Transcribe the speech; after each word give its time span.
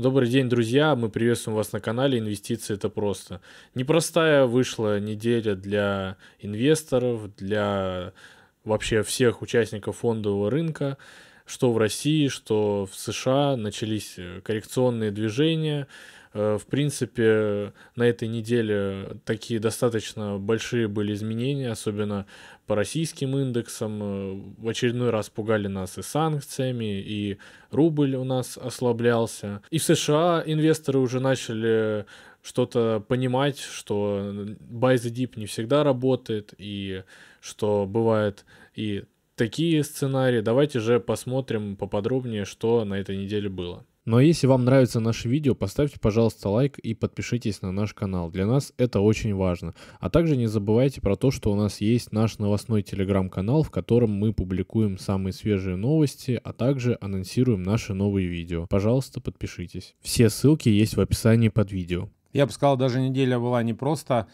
Добрый 0.00 0.30
день, 0.30 0.48
друзья! 0.48 0.96
Мы 0.96 1.10
приветствуем 1.10 1.56
вас 1.56 1.72
на 1.72 1.80
канале 1.80 2.18
«Инвестиции– 2.18 2.72
это 2.76 2.88
просто». 2.88 3.42
Непростая 3.74 4.46
вышла 4.46 4.98
неделя 4.98 5.54
для 5.54 6.16
инвесторов, 6.38 7.36
для 7.36 8.14
вообще 8.64 9.02
всех 9.02 9.42
участников 9.42 9.98
фондового 9.98 10.50
рынка, 10.50 10.96
что 11.44 11.70
в 11.70 11.76
России, 11.76 12.28
что 12.28 12.88
в 12.90 12.98
США. 12.98 13.56
Начались 13.56 14.16
коррекционные 14.42 15.10
движения– 15.10 15.86
Э, 15.96 16.19
в 16.32 16.62
принципе, 16.66 17.72
на 17.96 18.04
этой 18.04 18.28
неделе 18.28 19.16
такие 19.24 19.58
достаточно 19.58 20.38
большие 20.38 20.86
были 20.86 21.12
изменения, 21.12 21.70
особенно 21.70 22.26
по 22.66 22.76
российским 22.76 23.36
индексам. 23.36 24.02
Э, 24.02 24.32
в 24.58 24.68
очередной 24.68 25.10
раз 25.10 25.28
пугали 25.28 25.66
нас 25.66 25.98
и 25.98 26.02
санкциями, 26.02 27.00
и 27.00 27.38
рубль 27.72 28.14
у 28.14 28.22
нас 28.22 28.56
ослаблялся. 28.56 29.60
И 29.70 29.78
в 29.78 29.82
США 29.82 30.42
инвесторы 30.46 31.00
уже 31.00 31.18
начали 31.18 32.06
что-то 32.42 33.04
понимать, 33.06 33.58
что 33.58 34.32
buy 34.70 34.94
the 34.94 35.12
dip 35.12 35.32
не 35.34 35.46
всегда 35.46 35.82
работает, 35.82 36.54
и 36.58 37.02
что 37.40 37.86
бывает 37.86 38.44
и 38.76 39.04
такие 39.34 39.82
сценарии. 39.82 40.40
Давайте 40.40 40.78
же 40.80 41.00
посмотрим 41.00 41.74
поподробнее, 41.74 42.44
что 42.44 42.84
на 42.84 42.94
этой 42.94 43.16
неделе 43.16 43.48
было. 43.48 43.84
Ну 44.10 44.16
а 44.16 44.24
если 44.24 44.48
вам 44.48 44.64
нравится 44.64 44.98
наше 44.98 45.28
видео, 45.28 45.54
поставьте, 45.54 46.00
пожалуйста, 46.00 46.48
лайк 46.48 46.80
и 46.80 46.94
подпишитесь 46.94 47.62
на 47.62 47.70
наш 47.70 47.94
канал. 47.94 48.28
Для 48.28 48.44
нас 48.44 48.72
это 48.76 48.98
очень 48.98 49.32
важно. 49.36 49.72
А 50.00 50.10
также 50.10 50.36
не 50.36 50.48
забывайте 50.48 51.00
про 51.00 51.14
то, 51.14 51.30
что 51.30 51.52
у 51.52 51.54
нас 51.54 51.80
есть 51.80 52.10
наш 52.10 52.38
новостной 52.38 52.82
телеграм-канал, 52.82 53.62
в 53.62 53.70
котором 53.70 54.10
мы 54.10 54.32
публикуем 54.32 54.98
самые 54.98 55.32
свежие 55.32 55.76
новости, 55.76 56.40
а 56.42 56.52
также 56.52 56.98
анонсируем 57.00 57.62
наши 57.62 57.94
новые 57.94 58.26
видео. 58.26 58.66
Пожалуйста, 58.68 59.20
подпишитесь. 59.20 59.94
Все 60.00 60.28
ссылки 60.28 60.68
есть 60.68 60.96
в 60.96 61.00
описании 61.00 61.48
под 61.48 61.70
видео. 61.70 62.08
Я 62.32 62.46
бы 62.46 62.52
сказал, 62.52 62.76
даже 62.76 63.00
неделя 63.00 63.38
была 63.38 63.62
не 63.62 63.74
просто 63.74 64.26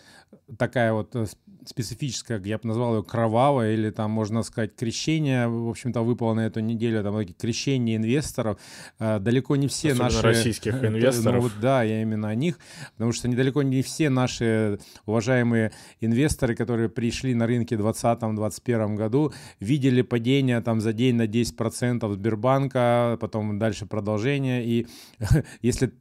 такая 0.58 0.94
вот 0.94 1.14
э, 1.16 1.26
специфическая, 1.68 2.40
я 2.44 2.58
бы 2.58 2.68
назвал 2.68 2.96
ее 2.96 3.02
кровавая, 3.02 3.74
или 3.74 3.90
там, 3.90 4.10
можно 4.10 4.42
сказать, 4.42 4.74
крещение, 4.76 5.48
в 5.48 5.68
общем-то, 5.68 6.02
выпало 6.02 6.34
на 6.34 6.46
эту 6.46 6.60
неделю, 6.60 7.02
там, 7.02 7.24
крещение 7.38 7.96
инвесторов. 7.96 8.58
Э, 8.98 9.18
далеко 9.18 9.56
не 9.56 9.68
все 9.68 9.92
Особенно 9.92 10.04
наши... 10.04 10.22
российских 10.22 10.80
ну 10.80 10.88
инвесторов. 10.88 11.36
Ну, 11.36 11.40
вот, 11.42 11.52
да, 11.60 11.82
я 11.82 12.02
именно 12.02 12.28
о 12.28 12.34
них, 12.34 12.58
потому 12.92 13.12
что 13.12 13.28
недалеко 13.28 13.62
не 13.62 13.82
все 13.82 14.10
наши 14.10 14.78
уважаемые 15.06 15.72
инвесторы, 16.00 16.54
которые 16.54 16.88
пришли 16.88 17.34
на 17.34 17.46
рынке 17.46 17.76
в 17.76 17.86
2020-2021 17.86 18.94
году, 18.94 19.32
видели 19.60 20.02
падение 20.02 20.60
там 20.60 20.80
за 20.80 20.92
день 20.92 21.16
на 21.16 21.26
10% 21.26 22.12
Сбербанка, 22.12 23.16
потом 23.20 23.58
дальше 23.58 23.86
продолжение, 23.86 24.64
и 24.64 24.86
если 25.62 25.92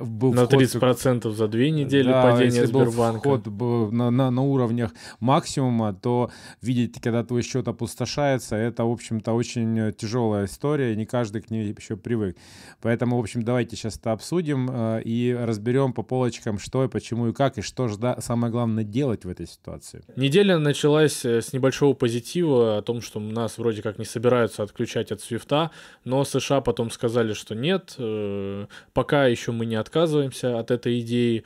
был 0.00 0.32
на 0.32 0.46
вход... 0.46 0.62
30% 0.62 1.30
за 1.32 1.48
две 1.48 1.70
недели 1.70 2.08
да, 2.08 2.22
падения 2.22 2.46
если 2.46 2.66
Сбербанка. 2.66 3.28
Был 3.28 3.38
вход 3.38 3.92
на, 3.92 4.10
на, 4.10 4.30
на 4.30 4.42
уровнях 4.42 4.92
максимума, 5.20 5.92
то 5.94 6.30
видеть, 6.62 7.00
когда 7.00 7.24
твой 7.24 7.42
счет 7.42 7.68
опустошается, 7.68 8.56
это, 8.56 8.84
в 8.84 8.90
общем-то, 8.90 9.32
очень 9.32 9.92
тяжелая 9.92 10.46
история, 10.46 10.94
не 10.96 11.06
каждый 11.06 11.42
к 11.42 11.50
ней 11.50 11.74
еще 11.86 11.96
привык. 11.96 12.36
Поэтому, 12.80 13.16
в 13.16 13.20
общем, 13.20 13.42
давайте 13.42 13.76
сейчас 13.76 13.96
это 13.96 14.12
обсудим 14.12 14.68
э, 14.70 15.02
и 15.04 15.36
разберем 15.38 15.92
по 15.92 16.02
полочкам, 16.02 16.58
что 16.58 16.84
и 16.84 16.88
почему 16.88 17.28
и 17.28 17.32
как, 17.32 17.58
и 17.58 17.62
что 17.62 17.88
же 17.88 17.96
самое 18.20 18.52
главное 18.52 18.84
делать 18.84 19.24
в 19.24 19.28
этой 19.28 19.46
ситуации. 19.46 20.04
Неделя 20.16 20.58
началась 20.58 21.24
э, 21.24 21.40
с 21.40 21.52
небольшого 21.52 21.94
позитива 21.94 22.78
о 22.78 22.82
том, 22.82 23.00
что 23.00 23.20
нас 23.20 23.58
вроде 23.58 23.82
как 23.82 23.98
не 23.98 24.04
собираются 24.04 24.62
отключать 24.62 25.12
от 25.12 25.20
свифта, 25.20 25.70
но 26.04 26.24
США 26.24 26.60
потом 26.60 26.90
сказали, 26.90 27.32
что 27.32 27.54
нет, 27.54 27.94
э, 27.98 28.66
пока 28.92 29.26
еще 29.26 29.52
мы 29.52 29.66
не 29.66 29.76
отказываемся 29.76 30.58
от 30.58 30.70
этой 30.70 31.00
идеи. 31.00 31.44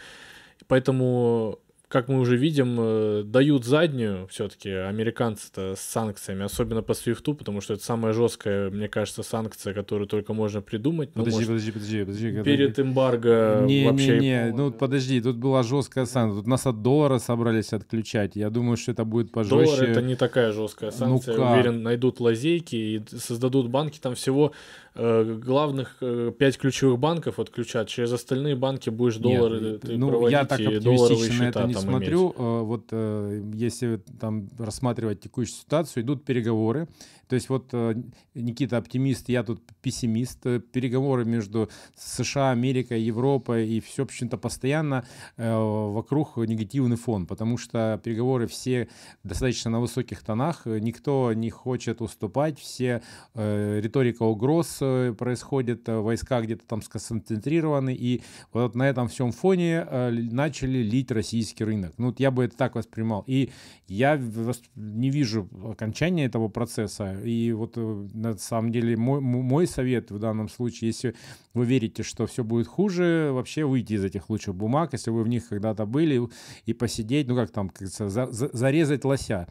Поэтому 0.67 1.59
как 1.91 2.07
мы 2.07 2.21
уже 2.21 2.37
видим, 2.37 2.77
э, 2.79 3.23
дают 3.25 3.65
заднюю 3.65 4.29
все-таки 4.29 4.71
американцы-то 4.71 5.75
с 5.77 5.81
санкциями, 5.81 6.45
особенно 6.45 6.83
по 6.83 6.95
свифту, 6.95 7.35
потому 7.35 7.61
что 7.61 7.75
это 7.75 7.83
самая 7.83 8.13
жесткая, 8.13 8.71
мне 8.71 8.89
кажется, 8.89 9.25
санкция, 9.25 9.75
которую 9.75 10.07
только 10.07 10.33
можно 10.33 10.63
придумать. 10.63 11.11
Ну, 11.17 11.25
подожди, 11.25 11.47
подожди, 11.47 11.73
подожди, 11.73 12.01
подожди. 12.05 12.43
Перед 12.45 12.79
эмбарго 12.79 13.65
не, 13.67 13.89
вообще... 13.91 14.21
Не, 14.21 14.29
не, 14.29 14.53
ну 14.53 14.71
подожди, 14.71 15.21
тут 15.21 15.37
была 15.37 15.65
жесткая 15.65 16.07
санкция, 16.07 16.39
тут 16.39 16.47
нас 16.47 16.65
от 16.65 16.81
доллара 16.81 17.19
собрались 17.19 17.73
отключать, 17.73 18.37
я 18.37 18.51
думаю, 18.51 18.77
что 18.77 18.93
это 18.93 19.05
будет 19.05 19.33
пожестче. 19.33 19.65
Доллар 19.65 19.83
это 19.83 20.01
не 20.01 20.15
такая 20.15 20.53
жесткая 20.53 20.93
санкция, 20.93 21.37
ну, 21.37 21.51
уверен, 21.53 21.83
найдут 21.83 22.21
лазейки 22.21 22.77
и 22.77 23.03
создадут 23.19 23.69
банки, 23.69 23.99
там 23.99 24.15
всего 24.15 24.53
Э, 24.97 25.39
главных 25.41 25.99
э, 26.01 26.33
пять 26.37 26.59
ключевых 26.59 26.99
банков 26.99 27.39
отключат, 27.39 27.87
через 27.87 28.13
остальные 28.13 28.57
банки 28.57 28.91
будешь 28.91 29.19
доллары 29.19 29.61
Нет, 29.61 29.81
ты 29.83 29.97
ну, 29.97 30.09
проводить 30.09 30.33
я 30.33 30.45
так 30.45 30.59
оптимистично 30.59 31.45
на 31.45 31.49
это 31.49 31.63
не 31.63 31.75
смотрю. 31.81 32.27
Иметь. 32.27 32.37
Э, 32.39 32.61
вот 32.63 32.93
если 33.57 33.97
там 34.21 34.49
рассматривать 34.59 35.21
текущую 35.21 35.57
ситуацию, 35.57 36.03
идут 36.03 36.25
переговоры. 36.25 36.89
То 37.31 37.35
есть 37.37 37.49
вот 37.49 37.73
Никита 38.35 38.77
оптимист, 38.77 39.31
я 39.31 39.43
тут 39.43 39.63
пессимист. 39.81 40.43
Переговоры 40.73 41.25
между 41.25 41.71
США, 41.97 42.51
Америкой, 42.51 43.01
Европой 43.01 43.69
и 43.69 43.81
все, 43.81 44.03
в 44.03 44.07
общем-то, 44.07 44.37
постоянно 44.37 45.07
вокруг 45.39 46.37
негативный 46.37 46.97
фон, 46.97 47.27
потому 47.27 47.57
что 47.57 47.99
переговоры 48.05 48.47
все 48.49 48.89
достаточно 49.23 49.71
на 49.71 49.81
высоких 49.81 50.23
тонах, 50.23 50.67
никто 50.67 51.33
не 51.33 51.49
хочет 51.51 52.03
уступать, 52.03 52.59
все 52.59 53.01
риторика 53.35 54.25
угроз, 54.25 54.83
происходит, 55.17 55.89
э, 55.89 55.99
войска 55.99 56.41
где-то 56.41 56.67
там 56.67 56.83
сконцентрированы, 56.83 57.95
и 57.95 58.23
вот 58.53 58.75
на 58.75 58.89
этом 58.89 59.07
всем 59.09 59.31
фоне 59.31 59.87
э, 59.89 60.11
начали 60.11 60.79
лить 60.79 61.11
российский 61.13 61.65
рынок. 61.65 61.93
Ну, 61.99 62.07
вот 62.07 62.19
я 62.21 62.31
бы 62.31 62.45
это 62.45 62.57
так 62.57 62.75
воспринимал. 62.75 63.23
И 63.27 63.51
я 63.87 64.21
не 64.75 65.11
вижу 65.11 65.49
окончания 65.71 66.25
этого 66.25 66.49
процесса. 66.49 67.20
И 67.25 67.53
вот 67.53 67.75
э, 67.77 68.09
на 68.15 68.37
самом 68.37 68.73
деле 68.73 68.97
мой, 68.97 69.21
мой 69.21 69.67
совет 69.67 70.11
в 70.11 70.19
данном 70.19 70.49
случае, 70.49 70.89
если 70.89 71.15
вы 71.55 71.65
верите, 71.65 72.03
что 72.03 72.27
все 72.27 72.45
будет 72.45 72.67
хуже, 72.67 73.31
вообще 73.33 73.65
выйти 73.65 73.95
из 73.95 74.05
этих 74.05 74.31
лучших 74.31 74.55
бумаг, 74.55 74.93
если 74.93 75.11
вы 75.11 75.23
в 75.23 75.29
них 75.29 75.49
когда-то 75.49 75.87
были, 75.87 76.29
и 76.67 76.73
посидеть, 76.73 77.29
ну 77.29 77.35
как 77.35 77.51
там, 77.51 77.69
как 77.69 77.89
за, 77.89 78.09
за, 78.09 78.51
зарезать 78.53 79.05
лося 79.05 79.49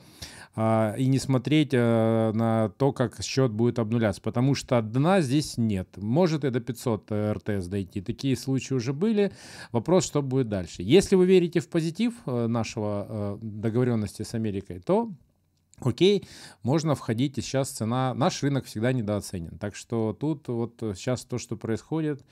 а, 0.56 0.96
и 0.97 1.08
не 1.08 1.19
смотреть 1.19 1.72
а, 1.74 2.31
на 2.34 2.69
то, 2.69 2.91
как 2.91 3.22
счет 3.22 3.52
будет 3.52 3.79
обнуляться, 3.79 4.22
потому 4.22 4.56
что 4.56 4.81
дна 4.81 5.22
здесь 5.22 5.58
нет. 5.58 5.90
Может 5.97 6.44
и 6.44 6.50
до 6.50 6.59
500 6.59 7.06
э, 7.09 7.34
РТС 7.34 7.68
дойти. 7.68 8.02
Такие 8.02 8.35
случаи 8.35 8.74
уже 8.74 8.94
были. 8.94 9.31
Вопрос, 9.72 10.06
что 10.06 10.22
будет 10.22 10.50
дальше. 10.50 10.81
Если 10.84 11.16
вы 11.16 11.25
верите 11.25 11.59
в 11.59 11.69
позитив 11.69 12.13
э, 12.25 12.47
нашего 12.47 13.06
э, 13.09 13.38
договоренности 13.41 14.24
с 14.24 14.34
Америкой, 14.34 14.79
то 14.79 15.12
Окей, 15.81 16.28
можно 16.63 16.95
входить, 16.95 17.38
и 17.38 17.41
сейчас 17.41 17.69
цена, 17.69 18.13
наш 18.13 18.44
рынок 18.44 18.66
всегда 18.66 18.91
недооценен. 18.94 19.57
Так 19.57 19.75
что 19.75 20.13
тут 20.13 20.47
вот 20.47 20.73
сейчас 20.95 21.23
то, 21.25 21.38
что 21.38 21.56
происходит, 21.57 22.23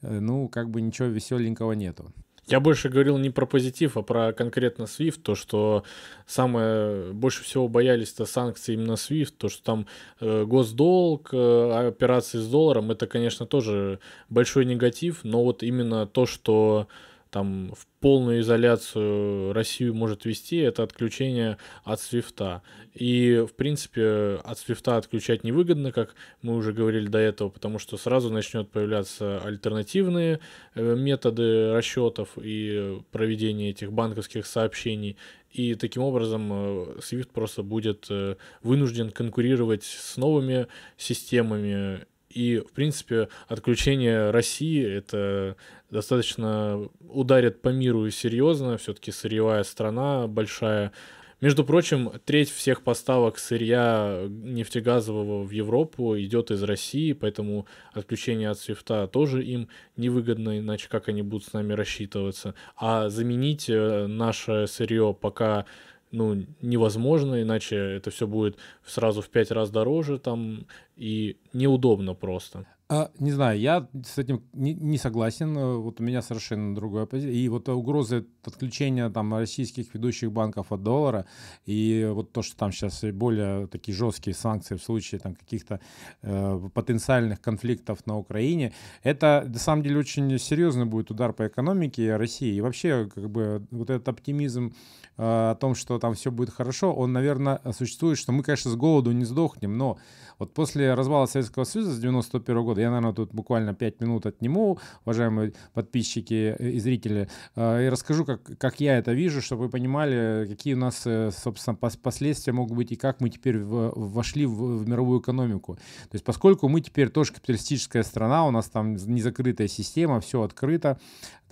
ну, 0.00 0.48
как 0.48 0.70
бы 0.70 0.80
ничего 0.80 1.08
веселенького 1.08 1.72
нету. 1.72 2.12
Я 2.46 2.58
больше 2.58 2.88
говорил 2.88 3.18
не 3.18 3.30
про 3.30 3.46
позитив, 3.46 3.96
а 3.96 4.02
про 4.02 4.32
конкретно 4.32 4.84
SWIFT, 4.84 5.20
то, 5.22 5.34
что 5.36 5.84
самое 6.26 7.12
больше 7.12 7.44
всего 7.44 7.68
боялись 7.68 8.12
это 8.12 8.26
санкции 8.26 8.74
именно 8.74 8.92
SWIFT, 8.92 9.34
то, 9.38 9.48
что 9.48 9.62
там 9.62 9.86
э, 10.20 10.44
госдолг, 10.44 11.30
э, 11.32 11.86
операции 11.88 12.38
с 12.38 12.48
долларом, 12.48 12.90
это, 12.90 13.06
конечно, 13.06 13.46
тоже 13.46 14.00
большой 14.28 14.64
негатив, 14.64 15.20
но 15.22 15.44
вот 15.44 15.62
именно 15.62 16.06
то, 16.06 16.26
что 16.26 16.88
там 17.32 17.72
в 17.74 17.86
полную 18.00 18.40
изоляцию 18.40 19.54
Россию 19.54 19.94
может 19.94 20.26
вести, 20.26 20.58
это 20.58 20.82
отключение 20.82 21.56
от 21.82 21.98
свифта. 21.98 22.62
И, 22.92 23.42
в 23.48 23.54
принципе, 23.54 24.38
от 24.44 24.58
свифта 24.58 24.98
отключать 24.98 25.42
невыгодно, 25.42 25.92
как 25.92 26.14
мы 26.42 26.54
уже 26.54 26.74
говорили 26.74 27.06
до 27.06 27.18
этого, 27.18 27.48
потому 27.48 27.78
что 27.78 27.96
сразу 27.96 28.30
начнет 28.30 28.70
появляться 28.70 29.40
альтернативные 29.42 30.40
э, 30.74 30.94
методы 30.94 31.72
расчетов 31.72 32.36
и 32.36 33.00
проведения 33.12 33.70
этих 33.70 33.92
банковских 33.92 34.44
сообщений. 34.44 35.16
И 35.52 35.74
таким 35.74 36.02
образом 36.02 36.52
э, 36.52 36.98
SWIFT 36.98 37.30
просто 37.32 37.62
будет 37.62 38.08
э, 38.10 38.36
вынужден 38.62 39.10
конкурировать 39.10 39.84
с 39.84 40.18
новыми 40.18 40.66
системами 40.98 42.04
и, 42.32 42.58
в 42.58 42.72
принципе, 42.72 43.28
отключение 43.48 44.30
России 44.30 44.84
это 44.84 45.56
достаточно 45.90 46.88
ударит 47.00 47.62
по 47.62 47.68
миру 47.68 48.08
серьезно. 48.10 48.78
Все-таки 48.78 49.10
сырьевая 49.12 49.62
страна 49.62 50.26
большая. 50.26 50.92
Между 51.40 51.64
прочим, 51.64 52.12
треть 52.24 52.50
всех 52.50 52.82
поставок 52.82 53.36
сырья 53.36 54.26
нефтегазового 54.28 55.42
в 55.42 55.50
Европу 55.50 56.16
идет 56.16 56.52
из 56.52 56.62
России, 56.62 57.12
поэтому 57.12 57.66
отключение 57.92 58.48
от 58.48 58.60
свифта 58.60 59.08
тоже 59.08 59.42
им 59.42 59.68
невыгодно, 59.96 60.60
иначе 60.60 60.88
как 60.88 61.08
они 61.08 61.22
будут 61.22 61.48
с 61.48 61.52
нами 61.52 61.72
рассчитываться. 61.72 62.54
А 62.76 63.08
заменить 63.08 63.68
э, 63.68 64.06
наше 64.06 64.68
сырье 64.68 65.16
пока 65.20 65.66
ну, 66.12 66.46
невозможно, 66.60 67.42
иначе 67.42 67.76
это 67.76 68.10
все 68.10 68.26
будет 68.26 68.58
сразу 68.84 69.22
в 69.22 69.28
пять 69.28 69.50
раз 69.50 69.70
дороже 69.70 70.18
там 70.18 70.66
и 70.96 71.36
неудобно 71.52 72.14
просто. 72.14 72.66
А, 72.94 73.10
не 73.18 73.32
знаю, 73.32 73.58
я 73.58 73.88
с 74.04 74.18
этим 74.18 74.42
не, 74.52 74.74
не 74.74 74.98
согласен. 74.98 75.56
Э, 75.56 75.76
вот 75.76 75.98
у 76.02 76.04
меня 76.04 76.20
совершенно 76.20 76.74
другая 76.74 77.06
позиция. 77.06 77.32
И 77.32 77.48
вот 77.48 77.66
угрозы 77.70 78.26
отключения 78.44 79.08
там 79.08 79.34
российских 79.34 79.94
ведущих 79.94 80.30
банков 80.30 80.72
от 80.72 80.82
доллара 80.82 81.24
и 81.64 82.06
вот 82.12 82.32
то, 82.32 82.42
что 82.42 82.54
там 82.54 82.70
сейчас 82.70 83.02
более 83.14 83.66
такие 83.68 83.96
жесткие 83.96 84.34
санкции 84.34 84.76
в 84.76 84.82
случае 84.82 85.20
там 85.20 85.34
каких-то 85.34 85.80
э, 86.20 86.68
потенциальных 86.74 87.40
конфликтов 87.40 88.04
на 88.04 88.18
Украине, 88.18 88.74
это 89.02 89.42
на 89.46 89.58
самом 89.58 89.82
деле 89.84 89.98
очень 89.98 90.38
серьезный 90.38 90.84
будет 90.84 91.10
удар 91.10 91.32
по 91.32 91.46
экономике 91.46 92.16
России. 92.16 92.54
И 92.54 92.60
вообще 92.60 93.08
как 93.14 93.30
бы 93.30 93.66
вот 93.70 93.88
этот 93.88 94.06
оптимизм 94.08 94.74
э, 95.16 95.22
о 95.22 95.54
том, 95.54 95.74
что 95.74 95.98
там 95.98 96.12
все 96.12 96.30
будет 96.30 96.50
хорошо, 96.50 96.92
он, 96.92 97.14
наверное, 97.14 97.58
существует, 97.72 98.18
что 98.18 98.32
мы, 98.32 98.42
конечно, 98.42 98.70
с 98.70 98.76
голоду 98.76 99.12
не 99.12 99.24
сдохнем, 99.24 99.78
но 99.78 99.96
вот 100.42 100.54
после 100.54 100.94
развала 100.94 101.26
Советского 101.26 101.64
Союза 101.64 101.92
с 101.92 102.00
91 102.00 102.64
года, 102.64 102.80
я, 102.80 102.90
наверное, 102.90 103.12
тут 103.12 103.32
буквально 103.32 103.74
5 103.74 104.00
минут 104.00 104.26
отниму, 104.26 104.78
уважаемые 105.04 105.52
подписчики 105.72 106.56
и 106.58 106.80
зрители, 106.80 107.28
э, 107.54 107.86
и 107.86 107.88
расскажу, 107.88 108.24
как, 108.24 108.42
как 108.58 108.80
я 108.80 108.98
это 108.98 109.12
вижу, 109.12 109.40
чтобы 109.40 109.64
вы 109.64 109.68
понимали, 109.68 110.46
какие 110.48 110.74
у 110.74 110.78
нас, 110.78 111.02
э, 111.06 111.30
собственно, 111.30 111.76
последствия 111.76 112.52
могут 112.52 112.76
быть 112.76 112.90
и 112.90 112.96
как 112.96 113.20
мы 113.20 113.30
теперь 113.30 113.58
вошли 113.58 114.46
в, 114.46 114.78
в 114.78 114.88
мировую 114.88 115.20
экономику. 115.20 115.76
То 115.76 116.14
есть 116.14 116.24
поскольку 116.24 116.68
мы 116.68 116.80
теперь 116.80 117.08
тоже 117.08 117.32
капиталистическая 117.32 118.02
страна, 118.02 118.44
у 118.44 118.50
нас 118.50 118.68
там 118.68 118.96
незакрытая 118.96 119.68
система, 119.68 120.20
все 120.20 120.42
открыто, 120.42 120.98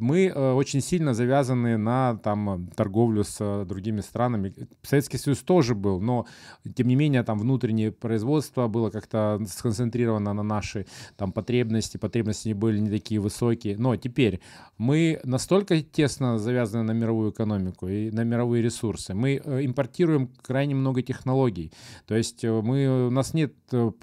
мы 0.01 0.27
э, 0.27 0.53
очень 0.53 0.81
сильно 0.81 1.13
завязаны 1.13 1.77
на 1.77 2.17
там, 2.17 2.71
торговлю 2.75 3.23
с 3.23 3.37
э, 3.39 3.65
другими 3.67 4.01
странами. 4.01 4.55
Советский 4.83 5.19
Союз 5.19 5.41
тоже 5.41 5.75
был, 5.75 6.01
но 6.01 6.27
тем 6.75 6.89
не 6.89 6.97
менее 6.97 7.23
там 7.23 7.39
внутреннее 7.39 7.93
производство 7.93 8.67
было 8.67 8.89
как-то 8.91 9.39
сконцентрировано 9.47 10.33
на 10.33 10.43
наши 10.43 10.87
там, 11.17 11.33
потребности, 11.33 11.99
потребности 11.99 12.49
не 12.49 12.55
были 12.55 12.79
не 12.79 12.89
такие 12.89 13.21
высокие. 13.21 13.77
Но 13.77 13.95
теперь 13.97 14.41
мы 14.79 15.21
настолько 15.25 15.83
тесно 15.83 16.39
завязаны 16.39 16.83
на 16.83 16.93
мировую 16.93 17.33
экономику 17.33 17.87
и 17.87 18.11
на 18.11 18.25
мировые 18.25 18.63
ресурсы. 18.63 19.13
Мы 19.13 19.41
э, 19.45 19.67
импортируем 19.67 20.31
крайне 20.43 20.75
много 20.75 21.03
технологий. 21.03 21.73
То 22.07 22.17
есть 22.17 22.43
мы, 22.43 23.09
у 23.09 23.11
нас 23.11 23.35
нет 23.35 23.53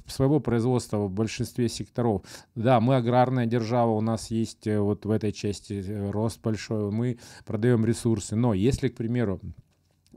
своего 0.05 0.39
производства 0.39 0.97
в 0.97 1.11
большинстве 1.11 1.69
секторов. 1.69 2.21
Да, 2.55 2.79
мы 2.79 2.97
аграрная 2.97 3.47
держава, 3.47 3.91
у 3.91 4.01
нас 4.01 4.29
есть 4.29 4.67
вот 4.67 5.05
в 5.05 5.09
этой 5.09 5.31
части 5.31 5.86
рост 5.87 6.41
большой, 6.41 6.91
мы 6.91 7.17
продаем 7.45 7.85
ресурсы. 7.85 8.35
Но 8.35 8.53
если, 8.53 8.89
к 8.89 8.95
примеру, 8.95 9.39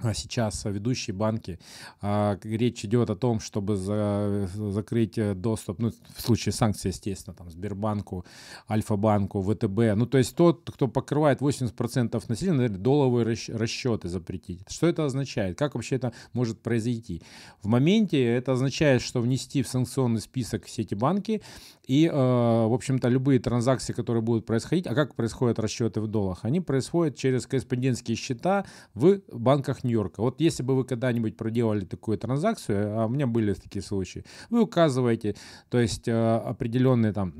а 0.02 0.14
сейчас 0.14 0.64
ведущие 0.64 1.14
банки, 1.14 1.58
а, 2.00 2.38
речь 2.42 2.84
идет 2.84 3.10
о 3.10 3.16
том, 3.16 3.40
чтобы 3.40 3.76
за, 3.76 4.48
закрыть 4.54 5.18
э, 5.18 5.34
доступ, 5.34 5.78
ну, 5.78 5.92
в 6.14 6.20
случае 6.20 6.52
санкций, 6.52 6.90
естественно, 6.90 7.34
там, 7.34 7.50
Сбербанку, 7.50 8.24
Альфа-банку, 8.68 9.42
ВТБ, 9.42 9.96
ну, 9.96 10.06
то 10.06 10.18
есть 10.18 10.34
тот, 10.34 10.70
кто 10.72 10.88
покрывает 10.88 11.40
80% 11.40 12.22
населения, 12.28 12.56
наверное, 12.56 12.78
долларовые 12.78 13.36
расчеты 13.48 14.08
запретить. 14.08 14.62
Что 14.68 14.86
это 14.86 15.04
означает? 15.04 15.58
Как 15.58 15.74
вообще 15.74 15.96
это 15.96 16.12
может 16.32 16.60
произойти? 16.60 17.22
В 17.62 17.68
моменте 17.68 18.22
это 18.24 18.52
означает, 18.52 19.02
что 19.02 19.20
внести 19.20 19.62
в 19.62 19.68
санкционный 19.68 20.20
список 20.20 20.64
все 20.64 20.82
эти 20.82 20.94
банки 20.94 21.42
и, 21.90 22.06
э, 22.06 22.12
в 22.12 22.72
общем-то, 22.72 23.08
любые 23.08 23.40
транзакции, 23.40 23.92
которые 23.92 24.22
будут 24.22 24.46
происходить, 24.46 24.86
а 24.86 24.94
как 24.94 25.16
происходят 25.16 25.58
расчеты 25.58 26.00
в 26.00 26.06
долларах? 26.06 26.44
Они 26.44 26.60
происходят 26.60 27.16
через 27.16 27.48
корреспондентские 27.48 28.16
счета 28.16 28.64
в 28.94 29.18
банках 29.32 29.82
Нью-Йорка. 29.82 30.20
Вот 30.20 30.40
если 30.40 30.62
бы 30.62 30.76
вы 30.76 30.84
когда-нибудь 30.84 31.36
проделали 31.36 31.84
такую 31.84 32.16
транзакцию, 32.16 32.96
а 32.96 33.06
у 33.06 33.08
меня 33.08 33.26
были 33.26 33.54
такие 33.54 33.82
случаи, 33.82 34.24
вы 34.50 34.62
указываете, 34.62 35.34
то 35.68 35.80
есть 35.80 36.06
э, 36.06 36.36
определенные 36.36 37.12
там 37.12 37.34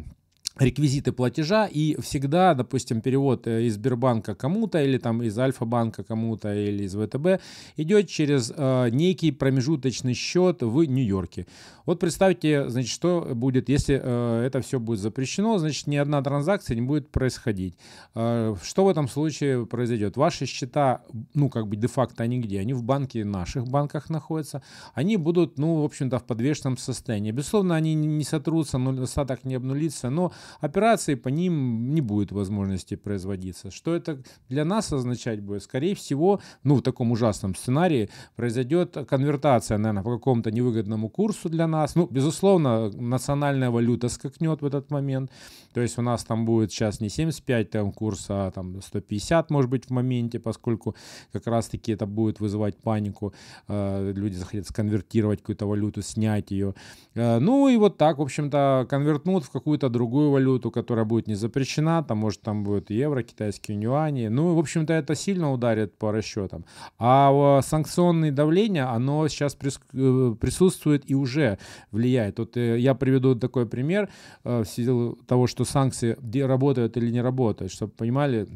реквизиты 0.59 1.13
платежа, 1.13 1.67
и 1.67 2.01
всегда, 2.01 2.55
допустим, 2.55 3.01
перевод 3.01 3.47
э, 3.47 3.65
из 3.67 3.75
Сбербанка 3.75 4.35
кому-то, 4.35 4.83
или 4.83 4.99
там 4.99 5.23
из 5.23 5.39
Альфа-банка 5.39 6.03
кому-то, 6.03 6.55
или 6.55 6.85
из 6.85 6.95
ВТБ, 6.95 7.43
идет 7.77 8.09
через 8.09 8.53
э, 8.55 8.89
некий 8.91 9.31
промежуточный 9.31 10.15
счет 10.15 10.63
в 10.63 10.83
Нью-Йорке. 10.85 11.47
Вот 11.87 11.99
представьте, 11.99 12.69
значит, 12.69 12.91
что 12.91 13.31
будет, 13.35 13.69
если 13.69 14.01
э, 14.03 14.45
это 14.47 14.61
все 14.61 14.79
будет 14.79 15.01
запрещено, 15.01 15.59
значит, 15.59 15.87
ни 15.87 15.97
одна 15.97 16.23
транзакция 16.23 16.75
не 16.75 16.83
будет 16.83 17.11
происходить. 17.11 17.77
Э, 18.15 18.55
что 18.63 18.85
в 18.85 18.89
этом 18.89 19.09
случае 19.09 19.67
произойдет? 19.67 20.17
Ваши 20.17 20.47
счета, 20.47 21.03
ну, 21.35 21.49
как 21.49 21.69
бы 21.69 21.77
де-факто 21.77 22.23
они 22.23 22.39
где? 22.39 22.61
Они 22.61 22.75
в 22.75 22.83
банке, 22.83 23.25
наших 23.25 23.67
банках 23.67 24.11
находятся. 24.11 24.63
Они 24.95 25.17
будут, 25.17 25.59
ну, 25.59 25.81
в 25.81 25.85
общем-то, 25.85 26.19
в 26.19 26.25
подвешенном 26.25 26.77
состоянии. 26.77 27.33
Безусловно, 27.33 27.77
они 27.77 27.95
не 27.95 28.25
сотрутся, 28.25 28.79
но 28.79 29.03
остаток 29.03 29.45
не 29.45 29.55
обнулится, 29.55 30.11
но 30.11 30.33
операции 30.61 31.15
по 31.15 31.29
ним 31.29 31.95
не 31.95 32.01
будет 32.01 32.33
возможности 32.33 32.97
производиться. 32.97 33.71
Что 33.71 33.95
это 33.95 34.23
для 34.49 34.65
нас 34.65 34.93
означать 34.93 35.41
будет? 35.41 35.63
Скорее 35.63 35.95
всего, 35.95 36.41
ну, 36.65 36.77
в 36.77 36.83
таком 36.83 37.13
ужасном 37.13 37.55
сценарии 37.55 38.11
произойдет 38.37 38.97
конвертация, 39.09 39.79
наверное, 39.79 40.03
по 40.03 40.13
какому-то 40.17 40.51
невыгодному 40.51 41.09
курсу 41.09 41.49
для 41.49 41.67
нас. 41.67 41.95
Ну, 41.95 42.07
безусловно, 42.11 42.91
национальная 42.91 43.71
валюта 43.71 44.09
скакнет 44.09 44.63
в 44.63 44.67
этот 44.67 44.91
момент. 44.91 45.31
То 45.73 45.81
есть 45.81 45.99
у 45.99 46.03
нас 46.03 46.25
там 46.25 46.45
будет 46.45 46.73
сейчас 46.73 47.01
не 47.01 47.09
75 47.09 47.71
там, 47.71 47.93
курс, 47.93 48.27
а 48.29 48.51
там 48.51 48.81
150, 48.83 49.51
может 49.51 49.71
быть, 49.71 49.87
в 49.87 49.91
моменте, 49.91 50.39
поскольку 50.39 50.97
как 51.33 51.47
раз-таки 51.47 51.93
это 51.93 52.07
будет 52.07 52.41
вызывать 52.41 52.77
панику. 52.77 53.35
Э, 53.69 54.13
люди 54.15 54.35
захотят 54.35 54.67
сконвертировать 54.67 55.41
какую-то 55.41 55.67
валюту, 55.67 56.03
снять 56.03 56.51
ее. 56.51 56.75
Э, 57.15 57.39
ну 57.39 57.69
и 57.69 57.77
вот 57.77 57.99
так, 57.99 58.19
в 58.19 58.23
общем-то, 58.23 58.87
конвертнут 58.89 59.45
в 59.45 59.51
какую-то 59.51 59.89
другую 59.89 60.30
валюту, 60.31 60.71
которая 60.71 61.05
будет 61.05 61.27
не 61.27 61.35
запрещена, 61.35 62.03
там 62.03 62.19
может 62.19 62.41
там 62.43 62.65
будет 62.65 62.91
евро, 62.91 63.23
китайские 63.23 63.81
юани. 63.81 64.29
Ну, 64.29 64.55
в 64.55 64.59
общем-то, 64.59 64.93
это 64.93 65.15
сильно 65.15 65.53
ударит 65.53 65.99
по 65.99 66.13
расчетам. 66.13 66.65
А 66.99 67.61
санкционное 67.63 68.33
давление, 68.33 68.85
оно 68.85 69.29
сейчас 69.29 69.57
э, 69.57 70.35
присутствует 70.41 71.11
и 71.11 71.15
уже 71.15 71.59
влияет. 71.91 72.39
Вот 72.39 72.57
э, 72.57 72.79
я 72.79 72.95
приведу 72.95 73.35
такой 73.35 73.67
пример 73.67 74.09
э, 74.45 74.63
в 74.63 74.69
силу 74.69 75.19
того, 75.27 75.47
что 75.47 75.65
санкции 75.65 76.17
работают 76.41 76.97
или 76.97 77.11
не 77.11 77.21
работают, 77.21 77.73
чтобы 77.73 77.93
понимали, 77.93 78.47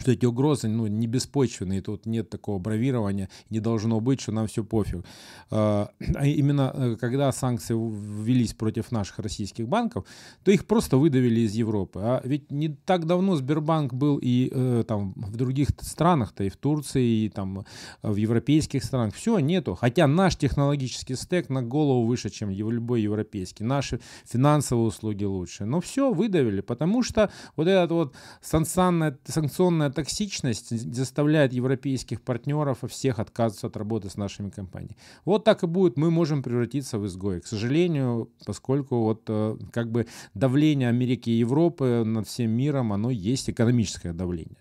что 0.00 0.12
эти 0.12 0.26
угрозы 0.26 0.68
ну, 0.68 0.86
не 0.86 1.06
беспочвенные, 1.06 1.80
тут 1.80 2.06
нет 2.06 2.30
такого 2.30 2.58
бравирования, 2.58 3.28
не 3.50 3.60
должно 3.60 4.00
быть, 4.00 4.20
что 4.20 4.32
нам 4.32 4.46
все 4.46 4.64
пофиг. 4.64 5.04
А, 5.50 5.90
а 6.14 6.26
именно 6.26 6.72
э, 6.74 6.96
когда 7.00 7.32
санкции 7.32 7.74
ввелись 7.74 8.54
против 8.54 8.92
наших 8.92 9.18
российских 9.18 9.68
банков, 9.68 10.04
то 10.44 10.50
их 10.50 10.66
просто 10.66 10.96
выдавили 10.96 11.40
из 11.40 11.54
Европы. 11.54 12.00
А 12.02 12.20
ведь 12.24 12.50
не 12.50 12.68
так 12.68 13.06
давно 13.06 13.36
Сбербанк 13.36 13.94
был 13.94 14.18
и 14.22 14.50
э, 14.52 14.84
там 14.86 15.12
в 15.16 15.36
других 15.36 15.68
странах-то, 15.80 16.44
и 16.44 16.48
в 16.48 16.56
Турции, 16.56 17.24
и 17.24 17.28
там 17.28 17.64
в 18.02 18.16
европейских 18.16 18.84
странах. 18.84 19.14
Все, 19.14 19.38
нету. 19.38 19.74
Хотя 19.74 20.06
наш 20.06 20.36
технологический 20.36 21.16
стек 21.16 21.48
на 21.48 21.62
голову 21.62 22.04
выше, 22.06 22.30
чем 22.30 22.50
любой 22.50 23.02
европейский. 23.02 23.64
Наши 23.64 24.00
финансовые 24.24 24.86
услуги 24.86 25.24
лучше. 25.24 25.64
Но 25.64 25.80
все, 25.80 26.12
выдавили, 26.12 26.60
потому 26.60 27.02
что 27.02 27.30
вот 27.56 27.66
этот 27.66 27.90
вот 27.90 28.14
санкционная 28.40 29.85
Повышенная 29.86 29.90
токсичность 29.90 30.94
заставляет 30.94 31.52
европейских 31.52 32.20
партнеров 32.20 32.78
всех 32.88 33.18
отказываться 33.18 33.66
от 33.66 33.76
работы 33.76 34.08
с 34.08 34.16
нашими 34.16 34.50
компаниями. 34.50 34.96
Вот 35.24 35.44
так 35.44 35.62
и 35.62 35.66
будет, 35.66 35.96
мы 35.96 36.10
можем 36.10 36.42
превратиться 36.42 36.98
в 36.98 37.06
изгои. 37.06 37.40
К 37.40 37.46
сожалению, 37.46 38.28
поскольку 38.44 39.02
вот 39.02 39.22
э, 39.28 39.56
как 39.72 39.90
бы 39.90 40.06
давление 40.34 40.88
Америки 40.88 41.30
и 41.30 41.38
Европы 41.38 42.04
над 42.04 42.26
всем 42.26 42.50
миром, 42.50 42.92
оно 42.92 43.10
есть 43.10 43.50
экономическое 43.50 44.12
давление. 44.12 44.58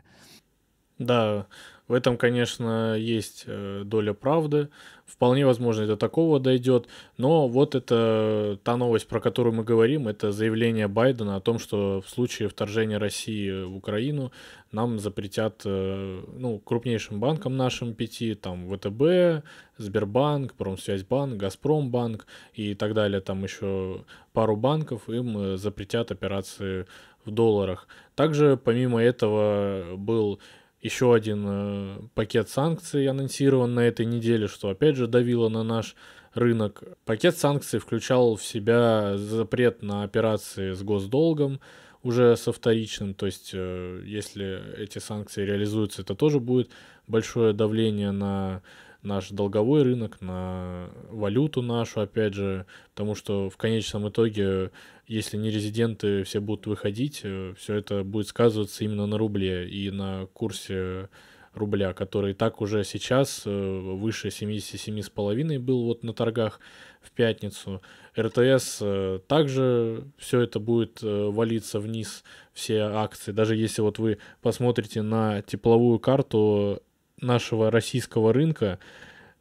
Да, 1.00 1.48
в 1.88 1.94
этом, 1.94 2.18
конечно, 2.18 2.96
есть 2.98 3.44
э, 3.46 3.84
доля 3.86 4.14
правды. 4.14 4.70
Вполне 5.06 5.46
возможно, 5.46 5.86
до 5.86 5.96
такого 5.96 6.40
дойдет. 6.40 6.88
Но 7.18 7.48
вот 7.48 7.76
это 7.76 8.58
та 8.64 8.76
новость, 8.76 9.08
про 9.08 9.20
которую 9.20 9.54
мы 9.54 9.64
говорим, 9.64 10.08
это 10.08 10.32
заявление 10.32 10.88
Байдена 10.88 11.36
о 11.36 11.42
том, 11.42 11.60
что 11.60 12.02
в 12.02 12.10
случае 12.10 12.50
вторжения 12.50 12.98
России 12.98 13.64
в 13.64 13.76
Украину 13.76 14.32
нам 14.72 14.98
запретят, 14.98 15.62
э, 15.64 16.24
ну, 16.36 16.58
крупнейшим 16.58 17.20
банкам 17.20 17.56
нашим 17.56 17.94
пяти, 17.94 18.34
там, 18.34 18.68
ВТБ, 18.68 19.46
Сбербанк, 19.78 20.56
Промсвязьбанк, 20.56 21.38
Газпромбанк 21.38 22.26
и 22.56 22.74
так 22.74 22.96
далее, 22.96 23.22
там 23.22 23.44
еще 23.44 24.04
пару 24.34 24.56
банков, 24.56 25.08
им 25.08 25.38
э, 25.38 25.58
запретят 25.58 26.10
операции 26.10 26.88
в 27.26 27.32
долларах. 27.32 27.88
Также, 28.16 28.58
помимо 28.58 29.04
этого, 29.04 29.96
был 29.98 30.40
еще 30.86 31.16
один 31.16 31.46
э, 31.48 32.00
пакет 32.14 32.48
санкций 32.48 33.08
анонсирован 33.08 33.74
на 33.74 33.80
этой 33.80 34.06
неделе, 34.06 34.48
что 34.48 34.70
опять 34.70 34.96
же 34.96 35.08
давило 35.08 35.50
на 35.50 35.64
наш 35.64 35.96
рынок. 36.36 36.84
Пакет 37.06 37.36
санкций 37.38 37.80
включал 37.80 38.36
в 38.36 38.44
себя 38.44 39.18
запрет 39.18 39.82
на 39.82 40.04
операции 40.04 40.74
с 40.74 40.84
госдолгом, 40.84 41.60
уже 42.04 42.38
со 42.38 42.52
вторичным, 42.52 43.16
то 43.16 43.26
есть 43.26 43.50
э, 43.54 44.04
если 44.06 44.62
эти 44.78 45.00
санкции 45.00 45.44
реализуются, 45.44 46.04
это 46.04 46.14
тоже 46.14 46.40
будет 46.40 46.70
большое 47.08 47.52
давление 47.52 48.12
на 48.12 48.62
наш 49.06 49.30
долговой 49.30 49.84
рынок, 49.84 50.20
на 50.22 50.90
валюту 51.10 51.62
нашу, 51.62 52.02
опять 52.02 52.34
же, 52.34 52.66
потому 52.94 53.16
что 53.16 53.50
в 53.50 53.58
конечном 53.58 54.10
итоге, 54.10 54.72
если 55.08 55.38
не 55.38 55.50
резиденты 55.52 56.24
все 56.24 56.40
будут 56.40 56.68
выходить, 56.68 57.22
э, 57.24 57.54
все 57.58 57.76
это 57.76 58.04
будет 58.04 58.28
сказываться 58.28 58.84
именно 58.84 59.06
на 59.06 59.18
рубле 59.18 59.70
и 59.70 59.92
на 59.92 60.28
курсе 60.34 61.10
рубля, 61.54 61.94
который 61.94 62.34
так 62.34 62.60
уже 62.60 62.84
сейчас 62.84 63.44
э, 63.46 63.50
выше 63.50 64.28
77,5 64.28 65.60
был 65.60 65.86
вот 65.86 66.04
на 66.04 66.14
торгах 66.14 66.60
в 67.02 67.12
пятницу. 67.12 67.82
РТС 68.18 68.80
э, 68.82 69.20
также 69.28 70.04
все 70.18 70.42
это 70.42 70.60
будет 70.60 71.00
валиться 71.02 71.80
вниз, 71.80 72.24
все 72.54 72.80
акции. 72.82 73.32
Даже 73.32 73.56
если 73.56 73.82
вот 73.82 74.00
вы 74.00 74.18
посмотрите 74.42 75.02
на 75.02 75.42
тепловую 75.44 76.00
карту 76.00 76.82
нашего 77.26 77.72
российского 77.72 78.34
рынка, 78.34 78.80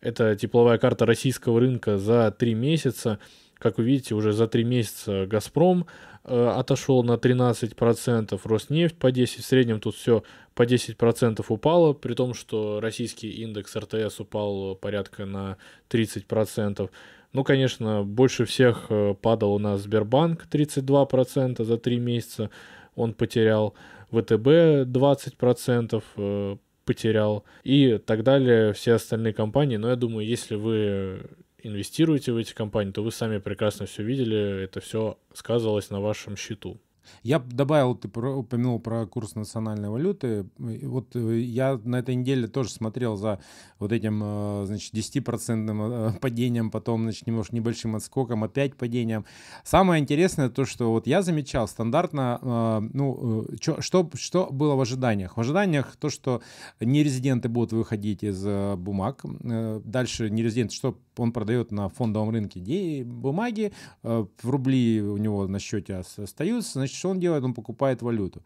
это 0.01 0.37
тепловая 0.37 0.79
карта 0.79 1.07
российского 1.07 1.61
рынка 1.61 1.99
за 1.99 2.31
три 2.31 2.55
месяца. 2.55 3.19
Как 3.59 3.79
вы 3.79 3.85
видите, 3.85 4.15
уже 4.15 4.33
за 4.33 4.49
три 4.49 4.65
месяца 4.65 5.27
«Газпром» 5.27 5.87
э, 6.25 6.49
отошел 6.49 7.03
на 7.03 7.13
13%, 7.13 8.41
Роснефть 8.45 8.97
по 8.97 9.11
10%, 9.11 9.41
в 9.41 9.45
среднем 9.45 9.81
тут 9.81 9.95
все 9.95 10.23
по 10.55 10.65
10% 10.65 11.45
упало, 11.49 11.93
при 11.93 12.15
том, 12.15 12.35
что 12.35 12.81
российский 12.81 13.31
индекс 13.31 13.77
РТС 13.77 14.21
упал 14.21 14.75
порядка 14.75 15.25
на 15.25 15.57
30%. 15.89 16.91
Ну, 17.33 17.43
конечно, 17.43 18.05
больше 18.05 18.45
всех 18.45 18.87
э, 18.91 19.15
падал 19.21 19.55
у 19.55 19.59
нас 19.59 19.83
Сбербанк 19.83 20.47
32% 20.51 21.65
за 21.65 21.79
3 21.79 21.99
месяца 21.99 22.51
он 22.97 23.13
потерял, 23.13 23.75
ВТБ 24.11 24.87
20% 24.87 26.03
э, 26.17 26.57
потерял 26.85 27.45
и 27.63 27.99
так 27.99 28.23
далее, 28.23 28.73
все 28.73 28.95
остальные 28.95 29.33
компании. 29.33 29.77
Но 29.77 29.89
я 29.91 29.97
думаю, 29.97 30.27
если 30.27 30.55
вы 30.55 31.23
инвестируете 31.63 32.33
в 32.33 32.37
эти 32.37 32.53
компании, 32.53 32.93
то 32.93 33.03
вы 33.03 33.11
сами 33.11 33.39
прекрасно 33.39 33.87
все 33.87 34.03
видели, 34.03 34.65
это 34.65 34.81
все 34.81 35.19
сказывалось 35.33 35.91
на 35.91 36.01
вашем 36.01 36.37
счету. 36.37 36.79
Я 37.23 37.39
добавил, 37.39 37.95
ты 37.95 38.09
упомянул 38.09 38.81
про 38.81 39.07
курс 39.07 39.35
национальной 39.35 39.89
валюты. 39.89 40.47
Вот 40.59 41.15
э, 41.17 41.39
я 41.41 41.81
на 41.85 41.97
этой 41.97 42.15
неделе 42.15 42.49
тоже 42.49 42.71
смотрел 42.71 43.17
за 43.17 43.41
вот 43.79 43.93
этим, 43.93 44.23
э, 44.23 44.65
значит, 44.67 44.95
10% 44.95 46.15
э, 46.17 46.19
падением, 46.21 46.71
потом, 46.71 47.03
значит, 47.05 47.27
немножко 47.27 47.55
небольшим 47.55 47.97
отскоком, 47.97 48.45
опять 48.45 48.77
падением. 48.77 49.25
Самое 49.65 50.03
интересное 50.03 50.49
то, 50.49 50.65
что 50.65 50.91
вот 50.91 51.07
я 51.07 51.23
замечал 51.23 51.69
стандартно, 51.69 52.81
ну, 52.93 53.47
чё, 53.61 53.81
что, 53.81 54.09
что 54.15 54.49
было 54.51 54.75
в 54.75 54.81
ожиданиях? 54.81 55.37
В 55.37 55.41
ожиданиях 55.41 55.97
то, 55.97 56.11
что 56.11 56.43
нерезиденты 56.81 57.49
будут 57.49 57.73
выходить 57.73 58.23
из 58.23 58.45
бумаг. 58.77 59.23
Дальше 59.25 60.31
нерезидент, 60.31 60.73
что 60.73 60.99
он 61.17 61.33
продает 61.33 61.71
на 61.73 61.89
фондовом 61.89 62.31
рынке 62.31 63.05
бумаги, 63.05 63.73
в 64.03 64.29
рубли 64.45 65.03
у 65.03 65.17
него 65.17 65.47
на 65.47 65.59
счете 65.59 66.03
остаются, 66.17 66.73
значит, 66.75 66.85
Значит, 66.85 66.99
что 66.99 67.09
он 67.11 67.21
делает? 67.21 67.45
Он 67.45 67.55
покупает 67.55 68.03
валюту. 68.03 68.43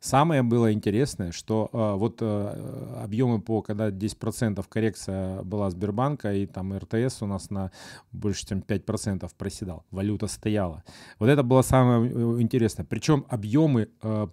Самое 0.00 0.42
было 0.42 0.72
интересное, 0.72 1.32
что 1.32 1.68
э, 1.72 1.94
вот 1.98 2.18
э, 2.22 3.02
объемы 3.02 3.40
по, 3.40 3.62
когда 3.62 3.90
10% 3.90 4.64
коррекция 4.68 5.42
была 5.42 5.70
Сбербанка, 5.70 6.32
и 6.32 6.46
там 6.46 6.72
РТС 6.72 7.22
у 7.22 7.26
нас 7.26 7.50
на 7.50 7.72
больше, 8.12 8.46
чем 8.46 8.60
5% 8.60 9.28
проседал. 9.36 9.84
Валюта 9.90 10.28
стояла. 10.28 10.84
Вот 11.18 11.28
это 11.28 11.42
было 11.42 11.62
самое 11.62 12.10
э, 12.10 12.40
интересное. 12.40 12.84
Причем 12.84 13.26
объемы 13.28 13.88
э, 14.02 14.28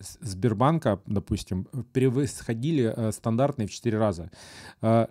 Сбербанка, 0.00 1.00
допустим, 1.06 1.66
превосходили 1.92 2.92
э, 2.96 3.12
стандартные 3.12 3.68
в 3.68 3.70
4 3.70 3.98
раза. 3.98 4.30
Э, 4.80 5.06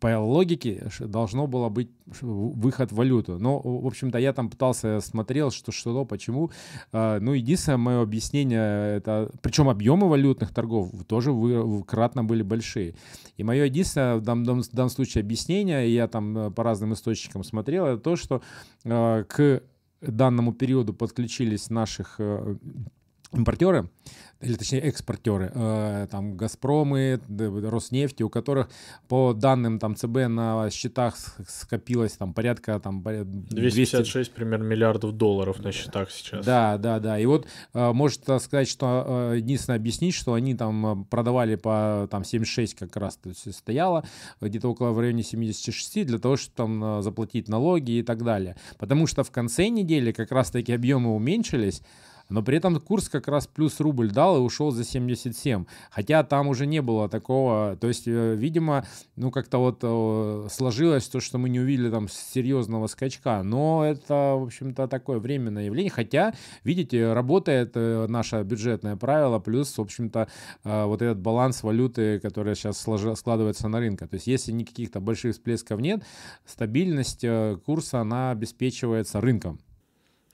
по 0.00 0.18
логике 0.18 0.88
должно 0.98 1.46
было 1.46 1.68
быть 1.68 1.90
выход 2.20 2.90
в 2.90 2.96
валюту. 2.96 3.38
Но, 3.38 3.60
в 3.60 3.86
общем-то, 3.86 4.18
я 4.18 4.32
там 4.32 4.50
пытался, 4.50 5.00
смотрел, 5.00 5.52
что, 5.52 5.70
что, 5.70 6.04
почему. 6.04 6.50
Э, 6.92 7.18
ну, 7.20 7.34
единственное 7.34 7.78
мое 7.78 8.02
объяснение, 8.02 8.96
это, 8.96 9.30
причем 9.42 9.68
объемы 9.68 10.08
валютных 10.08 10.52
торгов 10.52 10.90
тоже 11.06 11.30
вы, 11.30 11.84
кратно 11.84 12.24
были 12.24 12.42
большие. 12.42 12.96
И 13.36 13.44
мое 13.44 13.64
единственное 13.64 14.16
в 14.16 14.22
данном, 14.22 14.62
в 14.62 14.70
данном 14.72 14.90
случае 14.90 15.22
объяснение, 15.22 15.94
я 15.94 16.08
там 16.08 16.52
по 16.52 16.64
разным 16.64 16.94
источникам 16.94 17.44
смотрел, 17.44 17.86
это 17.86 17.98
то, 17.98 18.16
что 18.16 18.42
к 18.82 19.62
данному 20.00 20.52
периоду 20.52 20.94
подключились 20.94 21.70
наших 21.70 22.20
импортеры, 23.36 23.88
или 24.40 24.54
точнее 24.54 24.80
экспортеры, 24.80 25.50
э, 25.54 26.08
там 26.10 26.36
Газпромы, 26.36 27.20
Роснефти, 27.28 28.22
у 28.22 28.28
которых 28.28 28.68
по 29.08 29.32
данным 29.32 29.78
там 29.78 29.96
ЦБ 29.96 30.28
на 30.28 30.68
счетах 30.70 31.16
скопилось 31.48 32.12
там 32.12 32.34
порядка 32.34 32.78
там 32.78 33.02
256 33.02 34.12
200... 34.12 34.32
примерно 34.34 34.64
миллиардов 34.64 35.12
долларов 35.12 35.60
на 35.60 35.72
счетах 35.72 36.10
сейчас. 36.10 36.44
Да, 36.44 36.76
да, 36.76 37.00
да. 37.00 37.18
И 37.18 37.24
вот 37.24 37.46
э, 37.72 37.92
может 37.92 38.22
сказать, 38.40 38.68
что 38.68 39.30
э, 39.32 39.36
единственное 39.38 39.78
объяснить, 39.78 40.14
что 40.14 40.34
они 40.34 40.54
там 40.54 41.06
продавали 41.06 41.54
по 41.54 42.06
там 42.10 42.24
76 42.24 42.74
как 42.74 42.96
раз 42.96 43.16
то 43.16 43.30
есть 43.30 43.54
стояло, 43.54 44.04
где-то 44.40 44.68
около 44.68 44.90
в 44.90 45.00
районе 45.00 45.22
76 45.22 46.06
для 46.06 46.18
того, 46.18 46.36
чтобы 46.36 46.56
там 46.56 47.02
заплатить 47.02 47.48
налоги 47.48 47.92
и 47.92 48.02
так 48.02 48.22
далее. 48.22 48.56
Потому 48.78 49.06
что 49.06 49.24
в 49.24 49.30
конце 49.30 49.68
недели 49.68 50.12
как 50.12 50.30
раз 50.30 50.50
таки 50.50 50.72
объемы 50.72 51.14
уменьшились, 51.14 51.82
но 52.28 52.42
при 52.42 52.56
этом 52.56 52.78
курс 52.80 53.08
как 53.08 53.28
раз 53.28 53.46
плюс 53.46 53.80
рубль 53.80 54.10
дал 54.10 54.36
и 54.36 54.40
ушел 54.40 54.70
за 54.70 54.84
77. 54.84 55.64
Хотя 55.90 56.24
там 56.24 56.48
уже 56.48 56.66
не 56.66 56.82
было 56.82 57.08
такого, 57.08 57.76
то 57.80 57.88
есть, 57.88 58.08
э, 58.08 58.34
видимо, 58.34 58.84
ну 59.16 59.30
как-то 59.30 59.58
вот 59.58 59.78
э, 59.82 60.48
сложилось 60.50 61.08
то, 61.08 61.20
что 61.20 61.38
мы 61.38 61.48
не 61.48 61.60
увидели 61.60 61.90
там 61.90 62.08
серьезного 62.08 62.86
скачка. 62.88 63.42
Но 63.42 63.84
это, 63.84 64.34
в 64.36 64.44
общем-то, 64.44 64.88
такое 64.88 65.18
временное 65.18 65.66
явление. 65.66 65.90
Хотя, 65.90 66.34
видите, 66.64 67.12
работает 67.12 67.72
э, 67.74 68.06
наше 68.08 68.42
бюджетное 68.42 68.96
правило, 68.96 69.38
плюс, 69.38 69.76
в 69.76 69.80
общем-то, 69.80 70.28
вот 70.64 71.02
этот 71.02 71.18
баланс 71.18 71.62
валюты, 71.62 72.18
который 72.20 72.54
сейчас 72.54 72.84
складывается 73.18 73.68
на 73.68 73.78
рынке. 73.78 74.06
То 74.06 74.14
есть, 74.14 74.26
если 74.26 74.52
никаких-то 74.52 75.00
больших 75.00 75.34
всплесков 75.34 75.80
нет, 75.80 76.02
стабильность 76.44 77.24
курса, 77.64 78.00
она 78.00 78.30
обеспечивается 78.30 79.20
рынком. 79.20 79.60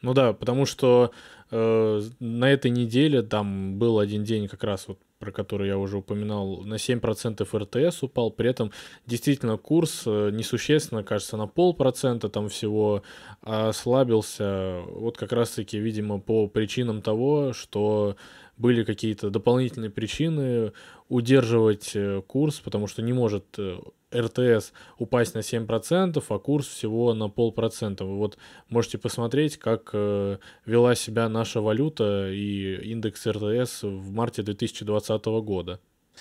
Ну 0.03 0.15
да, 0.15 0.33
потому 0.33 0.67
что 0.67 1.13
на 1.53 2.51
этой 2.51 2.71
неделе 2.71 3.23
там 3.23 3.79
был 3.79 3.99
один 3.99 4.25
день 4.25 4.49
как 4.49 4.65
раз 4.65 4.89
вот 4.89 4.99
про 5.23 5.31
который 5.31 5.69
я 5.69 5.79
уже 5.79 5.99
упоминал, 5.99 6.63
на 6.65 6.75
7% 6.75 7.47
РТС 7.57 8.03
упал, 8.03 8.33
при 8.33 8.51
этом 8.51 8.73
действительно 9.07 9.57
курс 9.57 10.03
э, 10.05 10.31
несущественно, 10.33 11.05
кажется, 11.05 11.37
на 11.37 11.47
полпроцента 11.47 12.29
там 12.29 12.49
всего 12.49 13.05
ослабился, 13.43 14.81
вот 14.89 15.17
как 15.17 15.31
раз-таки, 15.31 15.79
видимо, 15.79 16.19
по 16.19 16.49
причинам 16.49 17.03
того, 17.03 17.53
что 17.53 18.17
были 18.57 18.83
какие-то 18.83 19.31
дополнительные 19.31 19.91
причины 19.91 20.73
удерживать 21.09 21.93
э, 21.95 22.21
курс, 22.27 22.59
потому 22.59 22.89
что 22.89 23.01
не 23.03 23.13
может 23.13 23.45
э, 23.59 23.79
РТС 24.15 24.73
упасть 24.99 25.35
на 25.35 25.41
7%, 25.41 26.23
а 26.29 26.39
курс 26.39 26.67
всего 26.67 27.15
на 27.15 27.29
полпроцента. 27.29 28.05
Вы 28.05 28.17
вот 28.17 28.39
можете 28.69 28.99
посмотреть, 28.99 29.57
как 29.57 29.91
э, 29.93 30.39
вела 30.67 30.95
себя 30.95 31.29
наша 31.29 31.61
валюта 31.61 32.31
и 32.31 32.77
индекс 32.91 33.27
РТС 33.27 33.83
в 33.83 34.13
марте 34.13 34.43
2020 34.43 35.25
года. 35.25 35.81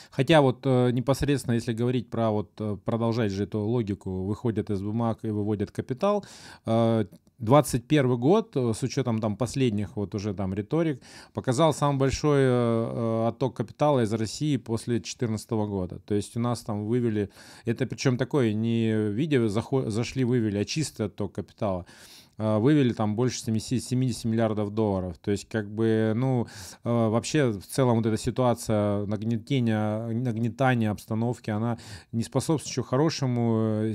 Хотя 0.09 0.41
вот 0.41 0.59
э, 0.63 0.91
непосредственно, 0.91 1.55
если 1.55 1.73
говорить 1.73 2.09
про 2.09 2.31
вот 2.31 2.51
э, 2.59 2.77
продолжать 2.83 3.31
же 3.31 3.43
эту 3.43 3.59
логику, 3.59 4.23
выходят 4.23 4.69
из 4.69 4.81
бумаг 4.81 5.19
и 5.23 5.29
выводят 5.29 5.71
капитал, 5.71 6.25
э, 6.65 7.05
21 7.41 8.17
год, 8.17 8.55
э, 8.55 8.73
с 8.73 8.83
учетом 8.83 9.19
там 9.19 9.35
последних 9.35 9.95
вот 9.95 10.15
уже 10.15 10.33
там 10.33 10.53
риторик, 10.53 11.01
показал 11.33 11.73
самый 11.73 11.97
большой 11.97 12.39
э, 12.39 12.43
э 12.43 13.27
отток 13.27 13.57
капитала 13.57 14.03
из 14.03 14.13
России 14.13 14.57
после 14.57 14.95
2014 14.95 15.51
года. 15.51 15.99
То 15.99 16.13
есть 16.13 16.37
у 16.37 16.39
нас 16.39 16.61
там 16.61 16.85
вывели, 16.85 17.29
это 17.65 17.85
причем 17.85 18.17
такое 18.17 18.53
не 18.53 19.09
видео 19.09 19.47
зашли, 19.47 20.23
вывели, 20.23 20.57
а 20.59 20.65
чистый 20.65 21.07
отток 21.07 21.33
капитала. 21.33 21.85
А, 22.43 22.57
вывели 22.59 22.91
там 22.91 23.15
больше 23.15 23.39
70, 23.41 23.83
70 23.83 24.25
миллиардов 24.25 24.73
долларов. 24.73 25.17
То 25.19 25.29
есть, 25.29 25.47
как 25.47 25.69
бы, 25.69 26.13
ну, 26.15 26.47
а, 26.83 27.09
вообще, 27.09 27.51
в 27.51 27.67
целом, 27.67 27.97
вот 27.97 28.05
эта 28.07 28.17
ситуация 28.17 29.05
нагнетения, 29.05 30.07
нагнетания 30.07 30.89
обстановки, 30.89 31.51
она 31.51 31.77
не 32.11 32.23
способствует 32.23 32.71
еще 32.71 32.83
хорошему. 32.83 33.91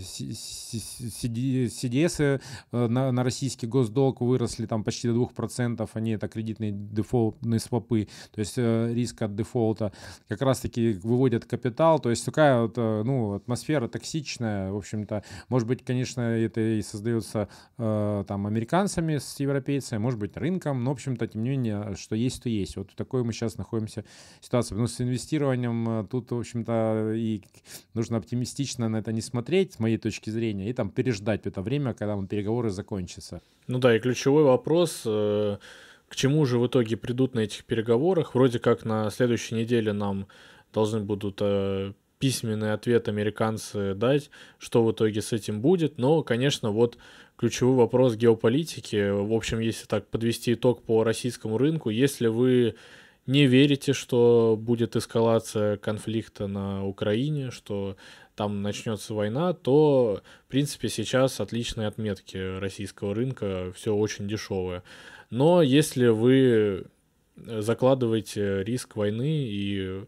CDS 1.67 2.41
э, 2.73 2.87
на, 2.87 3.11
на 3.11 3.25
российский 3.25 3.67
госдолг 3.67 4.21
выросли 4.21 4.67
там 4.67 4.85
почти 4.85 5.09
до 5.09 5.15
2%, 5.25 5.89
они 5.95 6.13
это 6.13 6.29
кредитные 6.29 6.71
дефолтные 6.71 7.59
свопы, 7.59 8.07
то 8.33 8.39
есть 8.39 8.55
э, 8.59 8.93
риск 8.95 9.23
от 9.23 9.35
дефолта. 9.35 9.93
Как 10.29 10.41
раз-таки 10.43 10.93
выводят 11.03 11.47
капитал, 11.47 11.99
то 11.99 12.11
есть 12.11 12.25
такая 12.25 12.63
вот, 12.63 12.75
э, 12.77 13.03
ну, 13.05 13.35
атмосфера 13.35 13.89
токсичная, 13.89 14.71
в 14.71 14.77
общем-то. 14.77 15.25
Может 15.49 15.67
быть, 15.67 15.85
конечно, 15.85 16.21
это 16.21 16.61
и 16.61 16.83
создается 16.83 17.49
там 17.77 18.36
там 18.37 18.47
американцами 18.47 19.17
с 19.17 19.41
европейцами, 19.41 19.99
может 19.99 20.21
быть 20.21 20.37
рынком, 20.37 20.85
но, 20.85 20.91
в 20.91 20.93
общем-то, 20.93 21.27
тем 21.27 21.43
не 21.43 21.51
менее, 21.51 21.95
что 21.97 22.15
есть, 22.15 22.43
то 22.43 22.51
есть. 22.51 22.77
Вот 22.77 22.91
в 22.91 22.95
такой 22.95 23.25
мы 23.25 23.33
сейчас 23.33 23.57
находимся 23.57 24.05
ситуации. 24.43 24.71
Потому 24.71 24.89
что 24.89 24.97
с 24.97 25.01
инвестированием 25.01 25.89
э, 25.89 26.07
тут, 26.11 26.31
в 26.31 26.39
общем-то, 26.39 27.15
и 27.15 27.41
нужно 27.95 28.19
оптимистично 28.19 28.91
на 28.91 28.99
это 28.99 29.13
не 29.13 29.23
смотреть, 29.23 29.73
с 29.73 29.79
моей 29.79 29.97
точки 29.97 30.29
зрения, 30.29 30.69
и 30.69 30.75
там 30.75 30.91
переждать 30.91 31.47
это 31.47 31.63
время, 31.63 31.95
когда 31.95 32.15
мы 32.15 32.27
переговоры 32.27 32.69
закончатся. 32.69 33.41
Ну 33.69 33.79
да, 33.79 33.97
и 33.97 34.01
ключевой 34.01 34.45
вопрос, 34.45 35.05
э, 35.07 35.57
к 36.09 36.15
чему 36.15 36.45
же 36.45 36.59
в 36.59 36.67
итоге 36.67 36.99
придут 36.99 37.35
на 37.35 37.41
этих 37.41 37.65
переговорах? 37.65 38.35
Вроде 38.35 38.59
как 38.59 38.85
на 38.85 39.11
следующей 39.11 39.55
неделе 39.55 39.95
нам 39.95 40.27
должны 40.75 41.01
будут 41.01 41.39
э, 41.41 41.95
письменный 42.19 42.73
ответ 42.73 43.09
американцы 43.09 43.95
дать, 43.95 44.31
что 44.59 44.85
в 44.85 44.93
итоге 44.93 45.23
с 45.23 45.33
этим 45.33 45.61
будет. 45.61 45.99
Но, 45.99 46.23
конечно, 46.23 46.71
вот 46.71 46.99
ключевой 47.37 47.77
вопрос 47.77 48.17
геополитики. 48.17 49.11
В 49.11 49.33
общем, 49.33 49.59
если 49.61 49.87
так 49.87 50.07
подвести 50.09 50.55
итог 50.55 50.83
по 50.83 51.05
российскому 51.05 51.59
рынку, 51.59 51.91
если 51.91 52.29
вы 52.29 52.75
не 53.27 53.47
верите, 53.47 53.93
что 53.93 54.57
будет 54.59 54.97
эскалация 54.97 55.77
конфликта 55.77 56.47
на 56.47 56.87
Украине, 56.87 57.51
что 57.51 57.97
там 58.35 58.63
начнется 58.63 59.15
война, 59.15 59.53
то, 59.53 60.23
в 60.47 60.51
принципе, 60.51 60.89
сейчас 60.89 61.41
отличные 61.41 61.89
отметки 61.89 62.59
российского 62.59 63.15
рынка, 63.15 63.73
все 63.75 63.95
очень 63.95 64.29
дешевое. 64.29 64.83
Но 65.31 65.63
если 65.63 66.07
вы 66.07 66.87
закладываете 67.37 68.63
риск 68.63 68.97
войны 68.97 69.45
и 69.49 70.05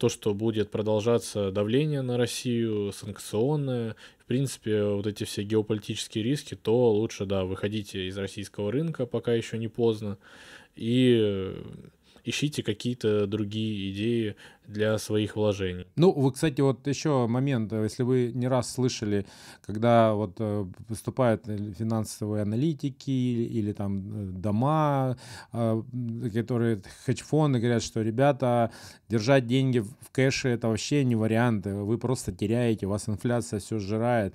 то, 0.00 0.08
что 0.08 0.32
будет 0.32 0.70
продолжаться 0.70 1.50
давление 1.52 2.00
на 2.00 2.16
Россию, 2.16 2.90
санкционное, 2.90 3.96
в 4.18 4.24
принципе, 4.24 4.82
вот 4.82 5.06
эти 5.06 5.24
все 5.24 5.42
геополитические 5.42 6.24
риски, 6.24 6.54
то 6.56 6.94
лучше, 6.94 7.26
да, 7.26 7.44
выходите 7.44 8.08
из 8.08 8.16
российского 8.16 8.72
рынка, 8.72 9.04
пока 9.04 9.34
еще 9.34 9.58
не 9.58 9.68
поздно, 9.68 10.16
и 10.74 11.54
ищите 12.24 12.62
какие-то 12.62 13.26
другие 13.26 13.92
идеи 13.92 14.36
для 14.70 14.98
своих 14.98 15.36
вложений. 15.36 15.86
Ну, 15.96 16.12
вы, 16.12 16.32
кстати, 16.32 16.60
вот 16.60 16.86
еще 16.86 17.26
момент, 17.26 17.72
э, 17.72 17.82
если 17.82 18.02
вы 18.02 18.32
не 18.34 18.48
раз 18.48 18.72
слышали, 18.72 19.26
когда 19.66 20.14
вот 20.14 20.36
э, 20.38 20.66
выступают 20.88 21.44
финансовые 21.46 22.42
аналитики 22.42 23.10
или, 23.10 23.42
или 23.42 23.72
там 23.72 23.98
э, 23.98 24.30
дома, 24.32 25.16
которые 25.52 26.82
хедж-фонды 27.06 27.58
говорят, 27.58 27.82
что 27.82 28.02
ребята, 28.02 28.70
держать 29.08 29.46
деньги 29.46 29.80
в 29.80 30.10
кэше 30.12 30.48
это 30.48 30.68
вообще 30.68 31.04
не 31.04 31.16
вариант, 31.16 31.66
вы 31.66 31.98
просто 31.98 32.32
теряете, 32.32 32.86
у 32.86 32.90
вас 32.90 33.08
инфляция 33.08 33.60
все 33.60 33.78
сжирает. 33.78 34.34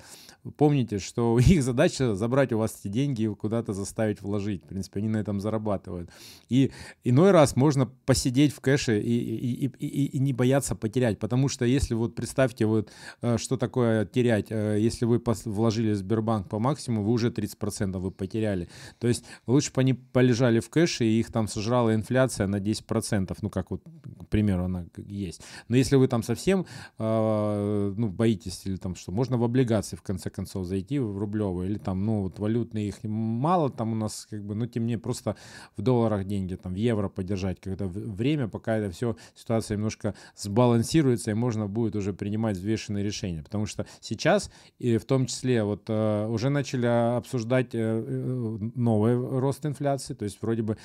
Помните, 0.57 0.99
что 0.99 1.39
их 1.39 1.63
задача 1.63 2.15
забрать 2.15 2.51
у 2.51 2.57
вас 2.57 2.77
эти 2.79 2.91
деньги 2.91 3.23
и 3.23 3.27
куда-то 3.27 3.73
заставить 3.73 4.21
вложить. 4.21 4.63
В 4.63 4.67
принципе, 4.67 4.99
они 4.99 5.09
на 5.09 5.17
этом 5.17 5.39
зарабатывают. 5.39 6.09
И 6.49 6.71
иной 7.03 7.31
раз 7.31 7.55
можно 7.55 7.85
посидеть 8.05 8.53
в 8.53 8.59
кэше 8.59 8.99
и, 8.99 9.17
и, 9.17 9.65
и, 9.65 9.87
и, 9.87 10.05
и 10.05 10.19
не 10.25 10.33
бояться 10.33 10.75
потерять. 10.75 11.19
Потому 11.19 11.47
что 11.47 11.65
если 11.65 11.93
вот 11.93 12.15
представьте, 12.15 12.65
вот, 12.65 12.91
э, 13.21 13.37
что 13.37 13.57
такое 13.57 14.05
терять, 14.05 14.47
э, 14.49 14.77
если 14.79 15.05
вы 15.05 15.21
вложили 15.45 15.91
в 15.91 15.95
Сбербанк 15.95 16.49
по 16.49 16.59
максимуму, 16.59 17.03
вы 17.03 17.11
уже 17.11 17.29
30% 17.29 17.97
вы 17.97 18.11
потеряли. 18.11 18.67
То 18.99 19.07
есть 19.07 19.23
лучше 19.47 19.71
бы 19.71 19.81
они 19.81 19.93
полежали 19.93 20.59
в 20.59 20.69
кэше, 20.69 21.05
и 21.05 21.19
их 21.19 21.31
там 21.31 21.47
сожрала 21.47 21.93
инфляция 21.93 22.47
на 22.47 22.59
10%, 22.59 23.37
ну 23.41 23.49
как 23.49 23.71
вот, 23.71 23.81
к 24.21 24.27
примеру, 24.27 24.65
она 24.65 24.85
есть. 24.97 25.41
Но 25.67 25.77
если 25.77 25.95
вы 25.95 26.07
там 26.07 26.23
совсем 26.23 26.65
э, 26.97 27.93
ну, 27.97 28.07
боитесь, 28.09 28.65
или 28.65 28.77
там 28.77 28.95
что, 28.95 29.11
можно 29.11 29.37
в 29.37 29.43
облигации 29.43 29.95
в 29.95 30.01
конце 30.01 30.29
концов 30.29 30.65
зайти 30.65 30.99
в 30.99 31.17
рублевые, 31.17 31.69
или 31.69 31.77
там, 31.77 32.05
ну 32.05 32.23
вот 32.23 32.39
валютные 32.39 32.87
их 32.87 33.03
мало 33.03 33.69
там 33.69 33.93
у 33.93 33.95
нас, 33.95 34.27
как 34.29 34.43
бы, 34.43 34.55
ну 34.55 34.65
тем 34.65 34.85
не 34.87 34.97
просто 34.97 35.35
в 35.77 35.81
долларах 35.81 36.25
деньги, 36.25 36.55
там 36.55 36.73
в 36.73 36.77
евро 36.77 37.09
поддержать, 37.09 37.59
когда 37.59 37.85
время, 37.85 38.47
пока 38.47 38.77
это 38.77 38.91
все, 38.91 39.15
ситуация 39.35 39.77
немножко 39.77 40.14
сбалансируется, 40.35 41.31
и 41.31 41.33
можно 41.33 41.67
будет 41.67 41.95
уже 41.95 42.13
принимать 42.13 42.57
взвешенные 42.57 43.03
решения. 43.03 43.43
Потому 43.43 43.65
что 43.65 43.85
сейчас, 43.99 44.51
и 44.79 44.97
в 44.97 45.05
том 45.05 45.25
числе, 45.25 45.63
вот 45.63 45.83
э, 45.87 46.27
уже 46.27 46.49
начали 46.49 46.85
обсуждать 47.17 47.73
э, 47.73 47.79
э, 47.79 48.57
новый 48.75 49.15
рост 49.15 49.65
инфляции, 49.65 50.13
то 50.13 50.25
есть 50.25 50.41
вроде 50.41 50.61
бы 50.61 50.77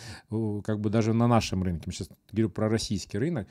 как 0.64 0.80
бы 0.80 0.90
даже 0.90 1.12
на 1.12 1.26
нашем 1.26 1.62
рынке, 1.62 1.90
сейчас 1.90 2.08
говорю 2.30 2.50
про 2.50 2.68
российский 2.68 3.18
рынок, 3.18 3.48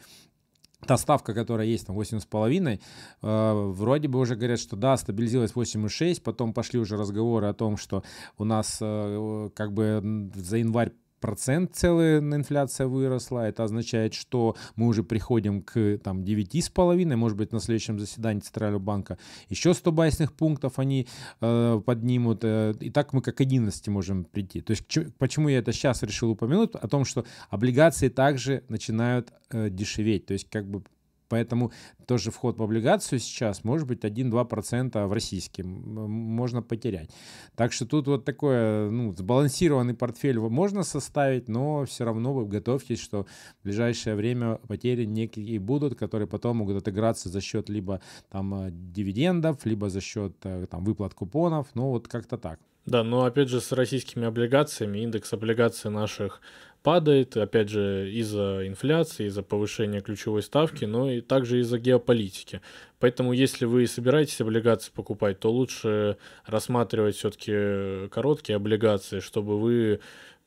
та 0.86 0.98
ставка, 0.98 1.34
которая 1.34 1.68
есть, 1.68 1.88
там 1.88 1.98
8,5, 1.98 2.80
э, 3.22 3.54
вроде 3.72 4.08
бы 4.08 4.20
уже 4.20 4.36
говорят, 4.36 4.60
что 4.60 4.76
да, 4.76 4.98
стабилизировалась 4.98 5.54
8,6, 5.54 6.22
потом 6.22 6.54
пошли 6.54 6.80
уже 6.80 6.98
разговоры 6.98 7.48
о 7.48 7.54
том, 7.54 7.78
что 7.78 8.04
у 8.38 8.44
нас 8.44 8.78
э, 8.82 9.50
как 9.56 9.74
бы 9.74 10.32
за 10.36 10.58
январь 10.58 10.92
процент 11.20 11.76
целая 11.76 12.20
инфляция 12.20 12.88
выросла. 12.88 13.48
Это 13.48 13.64
означает, 13.64 14.14
что 14.14 14.56
мы 14.76 14.88
уже 14.88 15.04
приходим 15.04 15.62
к 15.62 15.98
там, 16.04 16.22
9,5, 16.24 17.16
может 17.16 17.38
быть, 17.38 17.52
на 17.52 17.60
следующем 17.60 18.00
заседании 18.00 18.42
Центрального 18.42 18.82
банка 18.82 19.18
еще 19.50 19.74
100 19.74 19.92
байсных 19.92 20.34
пунктов 20.34 20.80
они 20.80 21.08
э, 21.42 21.82
поднимут. 21.86 22.40
Э, 22.44 22.74
и 22.80 22.90
так 22.90 23.14
мы 23.14 23.22
к 23.22 23.40
11 23.40 23.88
можем 23.90 24.24
прийти. 24.26 24.62
То 24.62 24.72
есть 24.72 24.88
ч- 24.88 25.08
почему 25.18 25.50
я 25.50 25.60
это 25.60 25.72
сейчас 25.72 26.04
решил 26.04 26.32
упомянуть? 26.32 26.76
О 26.76 26.88
том, 26.88 27.06
что 27.06 27.26
облигации 27.50 28.10
также 28.10 28.64
начинают 28.70 29.32
э, 29.52 29.70
дешеветь. 29.70 30.26
То 30.26 30.34
есть 30.34 30.50
как 30.50 30.68
бы 30.70 30.84
Поэтому 31.30 31.72
тоже 32.06 32.32
вход 32.32 32.58
в 32.58 32.64
облигацию 32.64 33.20
сейчас 33.20 33.64
может 33.64 33.88
быть 33.88 34.04
1-2% 34.04 35.06
в 35.06 35.14
российском 35.14 35.68
можно 35.68 36.62
потерять. 36.62 37.12
Так 37.56 37.72
что 37.72 37.86
тут 37.86 38.08
вот 38.08 38.26
такой 38.26 38.90
ну, 38.90 39.14
сбалансированный 39.16 39.94
портфель 39.94 40.40
можно 40.40 40.84
составить, 40.84 41.48
но 41.48 41.86
все 41.86 42.04
равно 42.04 42.34
вы 42.34 42.46
готовьтесь, 42.48 43.00
что 43.00 43.26
в 43.62 43.64
ближайшее 43.64 44.16
время 44.16 44.56
потери 44.68 45.06
некие 45.06 45.60
будут, 45.60 45.98
которые 45.98 46.28
потом 46.28 46.58
могут 46.58 46.78
отыграться 46.78 47.30
за 47.30 47.42
счет 47.42 47.70
либо 47.70 48.02
там 48.30 48.54
э, 48.56 48.70
дивидендов, 48.72 49.66
либо 49.66 49.90
за 49.90 50.02
счет 50.02 50.36
э, 50.44 50.66
там 50.70 50.84
выплат 50.84 51.14
купонов, 51.14 51.68
ну 51.76 51.90
вот 51.90 52.08
как-то 52.08 52.38
так. 52.38 52.60
Да, 52.86 53.04
но 53.04 53.26
опять 53.26 53.50
же 53.50 53.62
с 53.62 53.72
российскими 53.72 54.26
облигациями 54.26 55.00
индекс 55.00 55.32
облигаций 55.34 55.92
наших 55.92 56.42
падает, 56.84 57.36
опять 57.38 57.70
же, 57.70 58.12
из-за 58.12 58.68
инфляции, 58.68 59.28
из-за 59.28 59.44
повышения 59.44 60.02
ключевой 60.02 60.42
ставки, 60.42 60.86
но 60.86 61.12
и 61.12 61.22
также 61.22 61.60
из-за 61.60 61.78
геополитики. 61.80 62.62
Поэтому, 63.00 63.34
если 63.34 63.66
вы 63.66 63.88
собираетесь 63.88 64.42
облигации 64.42 64.92
покупать, 64.94 65.40
то 65.40 65.52
лучше 65.52 66.18
рассматривать 66.46 67.16
все-таки 67.16 68.08
короткие 68.10 68.56
облигации, 68.56 69.20
чтобы 69.20 69.60
вы 69.60 70.00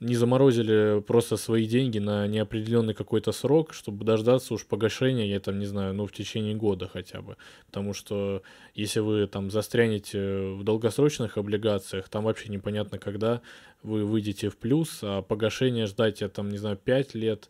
не 0.03 0.15
заморозили 0.17 1.01
просто 1.01 1.37
свои 1.37 1.67
деньги 1.67 1.99
на 1.99 2.27
неопределенный 2.27 2.93
какой-то 2.93 3.33
срок, 3.33 3.73
чтобы 3.73 4.05
дождаться 4.05 4.55
уж 4.55 4.67
погашения, 4.67 5.27
я 5.27 5.41
там 5.41 5.59
не 5.59 5.67
знаю, 5.67 5.95
ну 5.95 6.07
в 6.07 6.13
течение 6.13 6.55
года 6.55 6.89
хотя 6.89 7.23
бы. 7.23 7.37
Потому 7.67 7.95
что 7.95 8.43
если 8.75 9.01
вы 9.01 9.27
там 9.29 9.51
застрянете 9.51 10.55
в 10.57 10.65
долгосрочных 10.65 11.39
облигациях, 11.39 12.09
там 12.09 12.25
вообще 12.25 12.49
непонятно, 12.49 12.99
когда 12.99 13.41
вы 13.83 14.05
выйдете 14.05 14.49
в 14.49 14.57
плюс, 14.57 14.99
а 15.03 15.23
погашение 15.23 15.87
ждать, 15.87 16.21
я 16.21 16.29
там 16.29 16.49
не 16.51 16.59
знаю, 16.59 16.77
5 16.77 17.15
лет, 17.15 17.49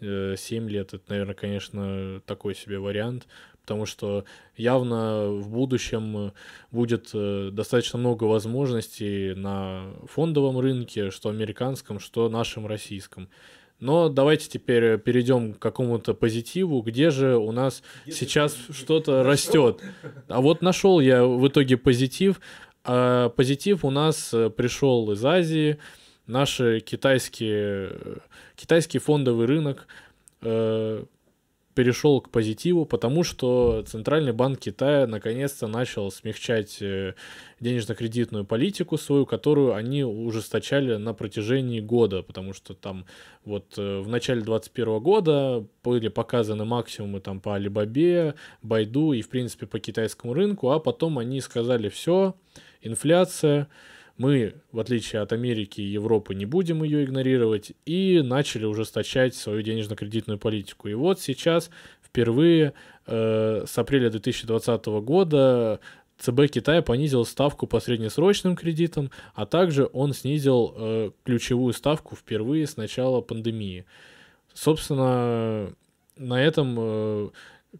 7 0.00 0.04
э, 0.04 0.68
лет, 0.68 0.94
это, 0.94 1.04
наверное, 1.08 1.34
конечно, 1.34 2.20
такой 2.26 2.54
себе 2.54 2.78
вариант 2.78 3.26
потому 3.64 3.86
что 3.86 4.24
явно 4.56 5.30
в 5.30 5.48
будущем 5.48 6.32
будет 6.70 7.10
э, 7.14 7.48
достаточно 7.50 7.98
много 7.98 8.24
возможностей 8.24 9.34
на 9.34 9.86
фондовом 10.06 10.58
рынке, 10.58 11.10
что 11.10 11.30
американском, 11.30 11.98
что 11.98 12.28
нашем 12.28 12.66
российском. 12.66 13.30
Но 13.80 14.10
давайте 14.10 14.48
теперь 14.50 14.98
перейдем 14.98 15.54
к 15.54 15.58
какому-то 15.58 16.12
позитиву, 16.12 16.82
где 16.82 17.08
же 17.08 17.36
у 17.36 17.52
нас 17.52 17.82
где 18.04 18.14
сейчас 18.14 18.56
что-то 18.70 19.22
растет. 19.22 19.80
А 20.28 20.42
вот 20.42 20.60
нашел 20.60 21.00
я 21.00 21.24
в 21.24 21.48
итоге 21.48 21.78
позитив. 21.78 22.40
А 22.84 23.30
позитив 23.30 23.82
у 23.84 23.90
нас 23.90 24.34
э, 24.34 24.50
пришел 24.50 25.10
из 25.12 25.24
Азии. 25.24 25.78
Наши 26.26 26.80
китайские, 26.80 27.88
э, 27.92 28.16
китайский 28.56 28.98
фондовый 28.98 29.46
рынок 29.46 29.86
перешел 31.74 32.20
к 32.20 32.30
позитиву, 32.30 32.86
потому 32.86 33.24
что 33.24 33.84
Центральный 33.86 34.32
банк 34.32 34.60
Китая 34.60 35.06
наконец-то 35.06 35.66
начал 35.66 36.10
смягчать 36.10 36.78
э, 36.80 37.14
денежно-кредитную 37.60 38.44
политику 38.44 38.96
свою, 38.96 39.26
которую 39.26 39.74
они 39.74 40.04
ужесточали 40.04 40.96
на 40.96 41.14
протяжении 41.14 41.80
года, 41.80 42.22
потому 42.22 42.52
что 42.52 42.74
там 42.74 43.06
вот 43.44 43.74
э, 43.76 44.00
в 44.00 44.08
начале 44.08 44.40
2021 44.42 45.00
года 45.00 45.66
были 45.82 46.08
показаны 46.08 46.64
максимумы 46.64 47.20
там 47.20 47.40
по 47.40 47.56
Алибабе, 47.56 48.34
Байду 48.62 49.12
и 49.12 49.22
в 49.22 49.28
принципе 49.28 49.66
по 49.66 49.80
китайскому 49.80 50.32
рынку, 50.32 50.70
а 50.70 50.78
потом 50.78 51.18
они 51.18 51.40
сказали 51.40 51.88
все, 51.88 52.34
инфляция, 52.82 53.68
мы, 54.16 54.54
в 54.70 54.78
отличие 54.78 55.22
от 55.22 55.32
Америки 55.32 55.80
и 55.80 55.84
Европы, 55.84 56.34
не 56.34 56.46
будем 56.46 56.82
ее 56.84 57.04
игнорировать 57.04 57.72
и 57.84 58.22
начали 58.22 58.64
ужесточать 58.64 59.34
свою 59.34 59.62
денежно-кредитную 59.62 60.38
политику. 60.38 60.88
И 60.88 60.94
вот 60.94 61.20
сейчас 61.20 61.70
впервые 62.02 62.74
э, 63.06 63.64
с 63.66 63.76
апреля 63.76 64.10
2020 64.10 64.86
года 64.86 65.80
ЦБ 66.18 66.48
Китая 66.48 66.80
понизил 66.80 67.24
ставку 67.24 67.66
по 67.66 67.80
среднесрочным 67.80 68.54
кредитам, 68.54 69.10
а 69.34 69.46
также 69.46 69.88
он 69.92 70.12
снизил 70.12 70.74
э, 70.76 71.10
ключевую 71.24 71.72
ставку 71.72 72.14
впервые 72.14 72.66
с 72.68 72.76
начала 72.76 73.20
пандемии. 73.20 73.84
Собственно, 74.52 75.74
на 76.16 76.40
этом 76.40 76.76
э, 76.78 77.30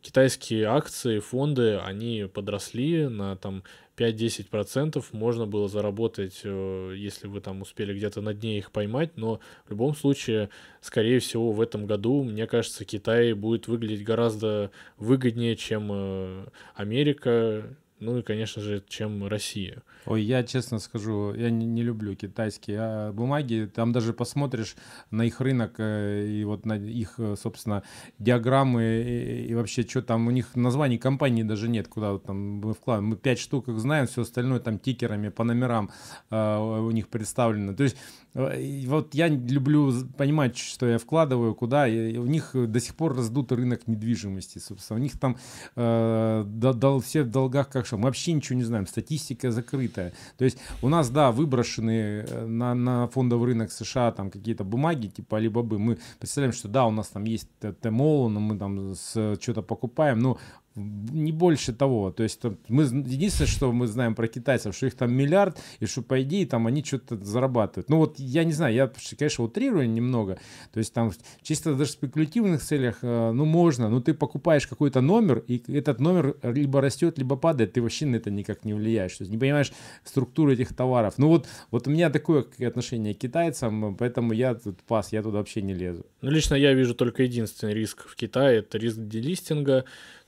китайские 0.01 0.67
акции, 0.67 1.21
фонды, 1.21 1.79
они 1.79 2.29
подросли 2.33 3.07
на 3.07 3.37
там 3.37 3.63
5-10% 3.97 5.05
можно 5.13 5.47
было 5.47 5.69
заработать, 5.69 6.41
э, 6.45 6.95
если 6.97 7.27
вы 7.27 7.41
там 7.41 7.63
успели 7.63 7.95
где-то 7.95 8.21
на 8.21 8.35
дне 8.35 8.59
их 8.59 8.73
поймать, 8.73 9.17
но 9.17 9.41
в 9.67 9.71
любом 9.71 9.95
случае, 9.95 10.51
скорее 10.81 11.21
всего, 11.21 11.53
в 11.53 11.61
этом 11.61 11.87
году, 11.87 12.23
мне 12.23 12.47
кажется, 12.47 12.85
Китай 12.85 13.33
будет 13.33 13.69
выглядеть 13.69 14.05
гораздо 14.05 14.71
выгоднее, 14.97 15.57
чем 15.57 15.91
э, 15.93 16.47
Америка, 16.75 17.77
ну 18.01 18.19
и, 18.19 18.23
конечно 18.23 18.61
же, 18.61 18.83
чем 18.89 19.27
Россия. 19.27 19.83
Ой, 20.07 20.23
я 20.23 20.43
честно 20.43 20.79
скажу, 20.79 21.33
я 21.35 21.51
не, 21.51 21.65
не 21.65 21.83
люблю 21.83 22.15
китайские 22.15 22.79
а 22.81 23.13
бумаги. 23.13 23.71
Там 23.73 23.93
даже 23.93 24.13
посмотришь 24.13 24.77
на 25.11 25.23
их 25.23 25.41
рынок 25.41 25.75
э, 25.79 26.27
и 26.27 26.45
вот 26.45 26.67
на 26.67 26.77
их, 26.77 27.15
э, 27.19 27.37
собственно, 27.41 27.83
диаграммы 28.19 28.83
и, 28.83 29.47
и 29.47 29.55
вообще, 29.55 29.83
что 29.83 30.03
там, 30.03 30.27
у 30.27 30.31
них 30.31 30.57
названий 30.57 30.99
компании 30.99 31.45
даже 31.45 31.69
нет, 31.69 31.89
куда 31.89 32.13
вот 32.13 32.25
там 32.25 32.37
мы 32.37 32.75
вкладываем. 32.75 33.11
Мы 33.11 33.17
пять 33.17 33.39
штук 33.39 33.69
их 33.69 33.79
знаем, 33.79 34.07
все 34.07 34.23
остальное 34.23 34.61
там 34.61 34.79
тикерами 34.79 35.29
по 35.29 35.45
номерам 35.45 35.91
э, 36.31 36.59
у 36.59 36.91
них 36.91 37.09
представлено. 37.09 37.75
То 37.75 37.85
есть 37.85 37.97
вот 38.35 39.15
я 39.15 39.29
люблю 39.29 39.93
понимать, 40.19 40.59
что 40.59 40.87
я 40.87 40.99
вкладываю, 40.99 41.55
куда. 41.55 41.87
И 41.87 42.17
у 42.17 42.27
них 42.27 42.51
до 42.55 42.81
сих 42.81 42.97
пор 42.97 43.17
раздут 43.17 43.53
рынок 43.53 43.87
недвижимости, 43.87 44.59
собственно. 44.59 44.99
У 44.99 45.03
них 45.03 45.19
там 45.19 45.39
э, 45.77 46.45
дол, 46.45 47.01
все 47.01 47.23
в 47.23 47.31
долгах 47.31 47.69
как 47.69 47.84
что. 47.85 47.97
Мы 47.97 48.05
вообще 48.05 48.33
ничего 48.33 48.57
не 48.57 48.65
знаем. 48.65 48.87
Статистика 48.87 49.51
закрытая. 49.51 50.13
То 50.39 50.45
есть 50.45 50.59
у 50.83 50.89
нас, 50.89 51.11
да, 51.11 51.33
выброшены 51.33 52.25
э, 52.29 52.47
на, 52.47 52.75
на 52.75 53.09
фондовый 53.09 53.49
рынок 53.49 53.73
США 53.73 54.13
там 54.13 54.31
какие-то 54.31 54.65
бумаги, 54.65 55.09
типа 55.09 55.39
Алибабы. 55.39 55.79
Мы 55.79 55.99
представляем, 56.19 56.53
что 56.53 56.69
да, 56.69 56.87
у 56.87 56.91
нас 56.91 57.09
там 57.09 57.25
есть 57.25 57.49
ТМО, 57.59 58.29
но 58.29 58.41
мы 58.41 58.59
там 58.59 58.95
что-то 58.95 59.63
покупаем. 59.63 60.21
Но 60.21 60.39
не 60.77 61.33
больше 61.33 61.73
того. 61.73 62.11
То 62.11 62.23
есть 62.23 62.41
мы 62.69 62.83
единственное, 62.83 63.49
что 63.49 63.73
мы 63.73 63.87
знаем 63.87 64.15
про 64.15 64.27
китайцев, 64.27 64.75
что 64.75 64.87
их 64.87 64.95
там 64.95 65.13
миллиард, 65.13 65.59
и 65.81 65.87
что 65.87 66.03
по 66.03 66.21
идее 66.23 66.47
там 66.47 66.67
они 66.67 66.83
что-то 66.83 67.17
зарабатывают. 67.17 67.89
Ну 67.89 67.99
вот 67.99 68.19
я 68.19 68.45
не 68.45 68.53
знаю, 68.53 68.75
я, 68.75 68.91
конечно, 69.17 69.45
утрирую 69.45 69.89
немного. 69.89 70.39
То 70.73 70.79
есть 70.79 70.93
там 70.93 71.13
чисто 71.43 71.75
даже 71.75 71.91
в 71.91 71.93
спекулятивных 71.93 72.63
целях, 72.63 72.99
э, 73.03 73.33
ну 73.33 73.45
можно, 73.45 73.89
но 73.89 74.01
ты 74.01 74.15
покупаешь 74.15 74.67
какой-то 74.67 75.01
номер, 75.01 75.39
и 75.47 75.63
этот 75.73 76.01
номер 76.01 76.37
либо 76.43 76.81
растет, 76.81 77.19
либо 77.19 77.37
падает, 77.37 77.73
ты 77.75 77.83
вообще 77.83 78.07
на 78.07 78.17
это 78.17 78.31
никак 78.31 78.65
не 78.65 78.75
влияешь. 78.75 79.17
То 79.17 79.23
есть 79.23 79.31
не 79.31 79.39
понимаешь 79.39 79.73
структуру 80.05 80.53
этих 80.53 80.75
товаров. 80.75 81.15
Ну 81.19 81.29
вот, 81.29 81.47
вот 81.71 81.87
у 81.87 81.91
меня 81.91 82.11
такое 82.11 82.45
отношение 82.67 83.15
к 83.15 83.19
китайцам, 83.19 83.97
поэтому 83.97 84.33
я 84.33 84.55
тут 84.55 84.83
пас, 84.83 85.13
я 85.13 85.23
туда 85.23 85.39
вообще 85.39 85.63
не 85.63 85.75
лезу. 85.75 86.05
Ну 86.21 86.31
лично 86.31 86.55
я 86.55 86.73
вижу 86.75 86.95
только 86.95 87.23
единственный 87.23 87.75
риск 87.75 88.09
в 88.09 88.17
Китае, 88.17 88.59
это 88.59 88.79
риск 88.79 88.99
делистинга 88.99 89.85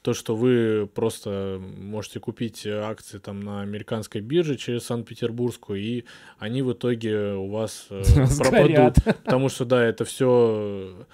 то, 0.07 0.15
что 0.15 0.37
вы 0.37 0.89
просто 0.95 1.61
можете 1.61 2.21
купить 2.21 2.65
акции 2.65 3.19
там 3.19 3.41
на 3.41 3.63
американской 3.63 4.21
бирже 4.21 4.57
через 4.57 4.85
Санкт-Петербургскую, 4.85 5.81
и 5.81 6.05
они 6.39 6.63
в 6.63 6.73
итоге 6.73 7.33
у 7.33 7.49
вас 7.49 7.89
э, 7.91 8.05
пропадут. 8.39 9.03
Потому 9.25 9.49
что, 9.49 9.65
да, 9.65 9.85
это 9.85 10.05
все 10.05 11.07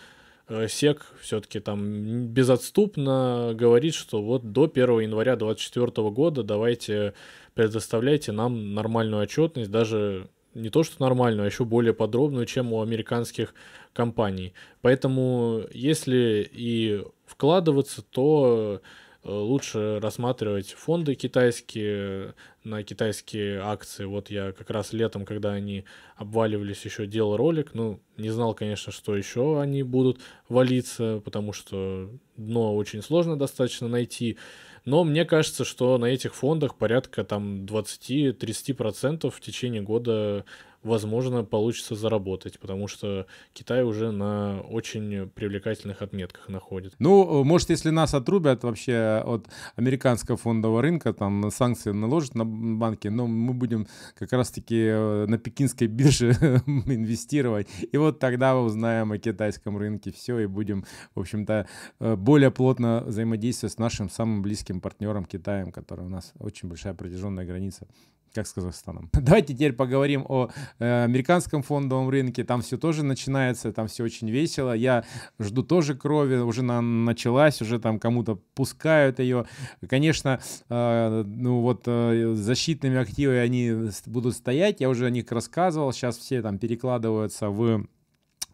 э, 0.47 0.69
СЕК 0.69 1.07
все-таки 1.23 1.61
там 1.61 2.27
безотступно 2.27 3.53
говорит, 3.55 3.95
что 3.95 4.23
вот 4.23 4.53
до 4.53 4.65
1 4.65 5.01
января 5.01 5.37
2024 5.37 6.11
года 6.11 6.43
давайте 6.43 7.15
предоставляйте 7.55 8.33
нам 8.33 8.75
нормальную 8.75 9.23
отчетность, 9.23 9.71
даже 9.71 10.29
не 10.53 10.69
то 10.69 10.83
что 10.83 11.03
нормальную, 11.03 11.45
а 11.45 11.47
еще 11.47 11.65
более 11.65 11.95
подробную, 11.95 12.45
чем 12.45 12.75
у 12.75 12.83
американских 12.83 13.55
компаний. 13.93 14.55
Поэтому 14.81 15.65
если 15.73 16.49
и 16.53 17.05
вкладываться, 17.27 18.03
то 18.03 18.81
э, 19.25 19.31
лучше 19.31 19.99
рассматривать 20.01 20.73
фонды 20.73 21.15
китайские 21.15 22.35
на 22.65 22.83
китайские 22.83 23.61
акции. 23.61 24.05
Вот 24.05 24.31
я 24.31 24.53
как 24.53 24.71
раз 24.71 24.93
летом, 24.93 25.25
когда 25.25 25.53
они 25.53 25.85
обваливались, 26.17 26.85
еще 26.85 27.07
делал 27.07 27.37
ролик. 27.37 27.75
Ну, 27.75 28.01
не 28.17 28.31
знал, 28.31 28.55
конечно, 28.55 28.93
что 28.93 29.17
еще 29.17 29.61
они 29.61 29.83
будут 29.83 30.21
валиться, 30.49 31.21
потому 31.25 31.53
что 31.53 32.11
дно 32.37 32.77
очень 32.77 33.03
сложно 33.03 33.37
достаточно 33.37 33.89
найти. 33.89 34.39
Но 34.85 35.05
мне 35.05 35.25
кажется, 35.25 35.65
что 35.65 35.97
на 35.99 36.07
этих 36.07 36.35
фондах 36.35 36.77
порядка 36.77 37.25
там 37.25 37.65
20-30% 37.65 39.31
в 39.31 39.41
течение 39.41 39.83
года 39.83 40.45
возможно, 40.83 41.45
получится 41.45 41.95
заработать, 41.95 42.59
потому 42.59 42.89
что 42.89 43.27
Китай 43.53 43.83
уже 43.83 44.11
на 44.11 44.61
очень 44.61 45.29
привлекательных 45.31 46.03
отметках 46.03 46.49
находит. 46.49 46.95
Ну, 46.99 47.45
может, 47.45 47.71
если 47.71 47.91
нас 47.91 48.15
отрубят 48.15 48.65
вообще 48.65 49.23
от 49.25 49.47
американского 49.77 50.37
фондового 50.37 50.83
рынка, 50.83 51.13
там 51.13 51.51
санкции 51.51 51.93
наложат 51.93 52.35
на 52.35 52.45
банки, 52.45 53.09
но 53.09 53.27
мы 53.27 53.55
будем 53.55 53.87
как 54.19 54.33
раз-таки 54.33 54.87
э, 54.87 55.27
на 55.27 55.39
пекинской 55.39 55.87
бирже 55.87 56.33
инвестировать, 56.67 57.69
и 57.81 57.97
вот 57.97 58.19
тогда 58.19 58.55
мы 58.55 58.65
узнаем 58.65 59.13
о 59.13 59.19
китайском 59.19 59.77
рынке 59.77 60.13
все, 60.13 60.39
и 60.41 60.47
будем, 60.47 60.85
в 61.15 61.21
общем-то, 61.21 61.67
э, 62.01 62.17
более 62.17 62.51
плотно 62.51 63.05
взаимодействовать 63.07 63.75
с 63.75 63.79
нашим 63.79 64.11
самым 64.11 64.43
близким 64.43 64.81
партнером 64.81 65.25
Китаем, 65.25 65.73
который 65.73 66.07
у 66.07 66.09
нас 66.09 66.33
очень 66.39 66.69
большая 66.69 66.95
протяженная 66.95 67.45
граница 67.45 67.87
как 68.33 68.47
с 68.47 68.53
Казахстаном. 68.53 69.11
Давайте 69.13 69.55
теперь 69.55 69.73
поговорим 69.73 70.25
о 70.29 70.51
э, 70.79 71.05
американском 71.05 71.63
фондовом 71.63 72.09
рынке. 72.09 72.45
Там 72.45 72.63
все 72.63 72.77
тоже 72.77 73.03
начинается, 73.03 73.73
там 73.73 73.89
все 73.89 74.05
очень 74.05 74.31
весело. 74.31 74.73
Я 74.73 75.05
жду 75.39 75.63
тоже 75.63 75.95
крови, 75.95 76.37
уже 76.37 76.63
на, 76.63 76.81
началась, 76.81 77.63
уже 77.63 77.79
там 77.79 77.99
кому-то 77.99 78.41
пускают 78.55 79.19
ее. 79.19 79.47
Конечно, 79.89 80.41
э, 80.69 81.25
ну 81.27 81.61
вот 81.61 81.83
э, 81.87 82.35
защитными 82.35 82.99
активами 82.99 83.39
они 83.39 83.91
будут 84.07 84.35
стоять, 84.35 84.81
я 84.81 84.89
уже 84.89 85.07
о 85.07 85.11
них 85.11 85.31
рассказывал. 85.31 85.93
Сейчас 85.93 86.19
все 86.19 86.43
там 86.43 86.59
перекладываются 86.59 87.49
в 87.49 87.87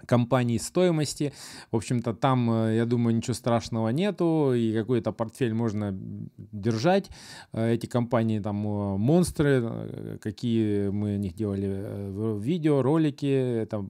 компании 0.07 0.59
стоимости. 0.59 1.33
В 1.71 1.77
общем-то, 1.77 2.15
там, 2.15 2.51
э, 2.51 2.77
я 2.77 2.87
думаю, 2.87 3.17
ничего 3.17 3.35
страшного 3.35 3.89
нету, 3.89 4.53
и 4.55 4.73
какой-то 4.73 5.13
портфель 5.13 5.55
можно 5.55 5.97
держать. 6.53 7.11
Э, 7.53 7.75
эти 7.75 7.87
компании 7.87 8.41
там 8.41 8.67
э, 8.67 8.97
монстры, 8.97 10.19
какие 10.23 10.89
мы 10.89 11.15
о 11.15 11.19
них 11.19 11.35
делали 11.35 12.39
видео, 12.39 12.83
ролики, 12.83 13.27
это, 13.63 13.85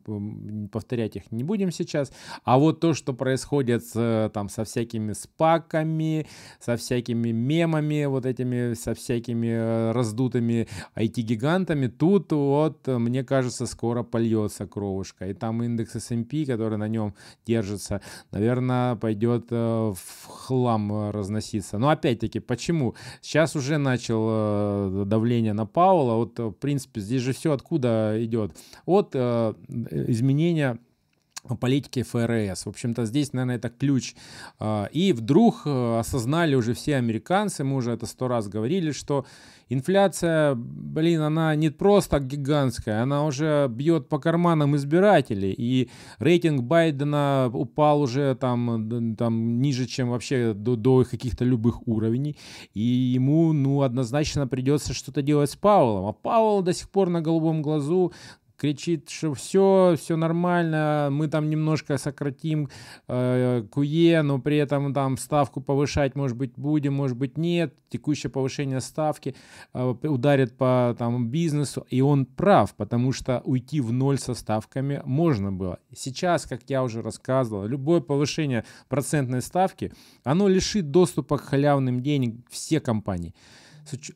повторять 0.72 1.16
их 1.16 1.30
не 1.32 1.44
будем 1.44 1.72
сейчас. 1.72 2.12
А 2.44 2.58
вот 2.58 2.80
то, 2.80 2.94
что 2.94 3.12
происходит 3.12 3.84
с, 3.84 4.30
там 4.32 4.48
со 4.48 4.64
всякими 4.64 5.12
спаками, 5.12 6.26
со 6.60 6.76
всякими 6.76 7.30
мемами, 7.30 8.06
вот 8.06 8.26
этими, 8.26 8.74
со 8.74 8.94
всякими 8.94 9.92
раздутыми 9.92 10.68
IT-гигантами, 10.96 11.88
тут 11.88 12.32
вот, 12.32 12.86
мне 12.86 13.24
кажется, 13.24 13.66
скоро 13.66 14.02
польется 14.02 14.66
кровушка. 14.66 15.28
И 15.28 15.34
там 15.34 15.62
индекс 15.62 15.97
S&P, 15.98 16.44
который 16.46 16.78
на 16.78 16.88
нем 16.88 17.14
держится, 17.46 18.00
наверное, 18.30 18.96
пойдет 18.96 19.46
э, 19.50 19.56
в 19.94 20.26
хлам 20.26 20.92
э, 20.92 21.10
разноситься. 21.10 21.78
Но 21.78 21.90
опять-таки, 21.90 22.40
почему? 22.40 22.94
Сейчас 23.20 23.56
уже 23.56 23.78
начал 23.78 24.26
э, 24.30 25.04
давление 25.06 25.52
на 25.52 25.66
Паула. 25.66 26.14
Вот, 26.14 26.38
в 26.38 26.52
принципе, 26.52 27.00
здесь 27.00 27.22
же 27.22 27.32
все 27.32 27.52
откуда 27.52 28.16
идет? 28.24 28.56
От 28.86 29.14
изменения 29.14 30.78
политики 31.60 32.02
ФРС. 32.02 32.66
В 32.66 32.68
общем-то, 32.68 33.04
здесь, 33.04 33.32
наверное, 33.32 33.56
это 33.56 33.68
ключ. 33.68 34.14
И 34.92 35.14
вдруг 35.16 35.66
осознали 35.66 36.54
уже 36.54 36.74
все 36.74 36.96
американцы, 36.96 37.64
мы 37.64 37.76
уже 37.76 37.92
это 37.92 38.06
сто 38.06 38.28
раз 38.28 38.48
говорили, 38.48 38.90
что 38.92 39.24
инфляция, 39.68 40.54
блин, 40.54 41.20
она 41.20 41.54
не 41.54 41.70
просто 41.70 42.20
гигантская, 42.20 43.02
она 43.02 43.24
уже 43.24 43.68
бьет 43.68 44.08
по 44.08 44.18
карманам 44.18 44.76
избирателей, 44.76 45.54
и 45.56 45.90
рейтинг 46.18 46.62
Байдена 46.62 47.50
упал 47.52 48.00
уже 48.00 48.34
там, 48.34 49.14
там 49.16 49.60
ниже, 49.60 49.86
чем 49.86 50.10
вообще 50.10 50.54
до, 50.54 50.76
до 50.76 51.04
каких-то 51.04 51.44
любых 51.44 51.86
уровней, 51.86 52.36
и 52.74 52.80
ему, 52.80 53.52
ну, 53.52 53.82
однозначно 53.82 54.46
придется 54.46 54.94
что-то 54.94 55.22
делать 55.22 55.50
с 55.50 55.56
Пауэллом, 55.56 56.06
а 56.06 56.12
Пауэлл 56.12 56.62
до 56.62 56.72
сих 56.72 56.88
пор 56.90 57.10
на 57.10 57.20
голубом 57.20 57.62
глазу 57.62 58.12
кричит, 58.58 59.08
что 59.08 59.34
все, 59.34 59.94
все 59.98 60.16
нормально, 60.16 61.08
мы 61.10 61.28
там 61.28 61.48
немножко 61.48 61.96
сократим 61.96 62.68
э, 63.06 63.64
КУЕ, 63.70 64.22
но 64.22 64.40
при 64.40 64.56
этом 64.56 64.92
там 64.92 65.16
ставку 65.16 65.60
повышать, 65.60 66.16
может 66.16 66.36
быть, 66.36 66.52
будем, 66.56 66.94
может 66.94 67.16
быть, 67.16 67.38
нет. 67.38 67.74
Текущее 67.88 68.30
повышение 68.30 68.80
ставки 68.80 69.34
э, 69.72 69.94
ударит 70.02 70.56
по 70.56 70.94
там, 70.98 71.28
бизнесу, 71.28 71.86
и 71.88 72.00
он 72.00 72.26
прав, 72.26 72.74
потому 72.74 73.12
что 73.12 73.40
уйти 73.44 73.80
в 73.80 73.92
ноль 73.92 74.18
со 74.18 74.34
ставками 74.34 75.00
можно 75.04 75.52
было. 75.52 75.78
Сейчас, 75.94 76.44
как 76.44 76.60
я 76.68 76.82
уже 76.82 77.00
рассказывал, 77.00 77.66
любое 77.66 78.00
повышение 78.00 78.64
процентной 78.88 79.40
ставки, 79.40 79.92
оно 80.24 80.48
лишит 80.48 80.90
доступа 80.90 81.38
к 81.38 81.44
халявным 81.44 82.02
денег 82.02 82.34
все 82.50 82.80
компании 82.80 83.34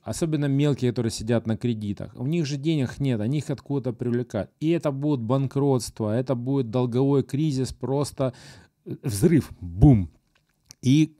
особенно 0.02 0.46
мелкие, 0.46 0.90
которые 0.90 1.10
сидят 1.10 1.46
на 1.46 1.56
кредитах, 1.56 2.12
у 2.16 2.26
них 2.26 2.46
же 2.46 2.56
денег 2.56 2.98
нет, 2.98 3.20
они 3.20 3.38
их 3.38 3.50
откуда-то 3.50 3.92
привлекают. 3.92 4.50
И 4.60 4.70
это 4.70 4.90
будет 4.90 5.20
банкротство, 5.20 6.16
это 6.16 6.34
будет 6.34 6.70
долговой 6.70 7.22
кризис, 7.22 7.72
просто 7.72 8.34
э, 8.84 8.96
взрыв, 9.02 9.50
бум. 9.60 10.10
И 10.82 11.16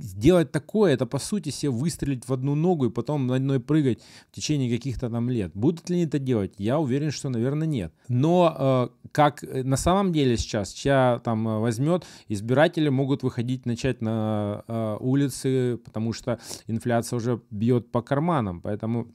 сделать 0.00 0.52
такое, 0.52 0.94
это 0.94 1.06
по 1.06 1.18
сути 1.18 1.50
себе 1.50 1.70
выстрелить 1.70 2.28
в 2.28 2.32
одну 2.32 2.54
ногу 2.54 2.86
и 2.86 2.90
потом 2.90 3.26
на 3.26 3.36
одной 3.36 3.60
прыгать 3.60 4.00
в 4.30 4.34
течение 4.34 4.70
каких-то 4.70 5.08
там 5.08 5.30
лет. 5.30 5.52
Будут 5.54 5.88
ли 5.88 5.96
они 5.96 6.06
это 6.06 6.18
делать? 6.18 6.54
Я 6.58 6.78
уверен, 6.78 7.10
что, 7.10 7.28
наверное, 7.28 7.66
нет. 7.66 7.92
Но 8.08 8.90
э, 9.02 9.08
как 9.12 9.42
на 9.42 9.76
самом 9.76 10.12
деле 10.12 10.36
сейчас, 10.36 10.72
чья 10.72 11.20
там 11.24 11.46
э, 11.48 11.58
возьмет, 11.58 12.04
избиратели 12.28 12.88
могут 12.88 13.22
выходить, 13.22 13.66
начать 13.66 14.00
на 14.00 14.64
э, 14.66 14.96
улицы, 15.00 15.78
потому 15.84 16.12
что 16.12 16.40
инфляция 16.66 17.16
уже 17.16 17.40
бьет 17.50 17.90
по 17.92 18.02
карманам, 18.02 18.60
поэтому 18.60 19.14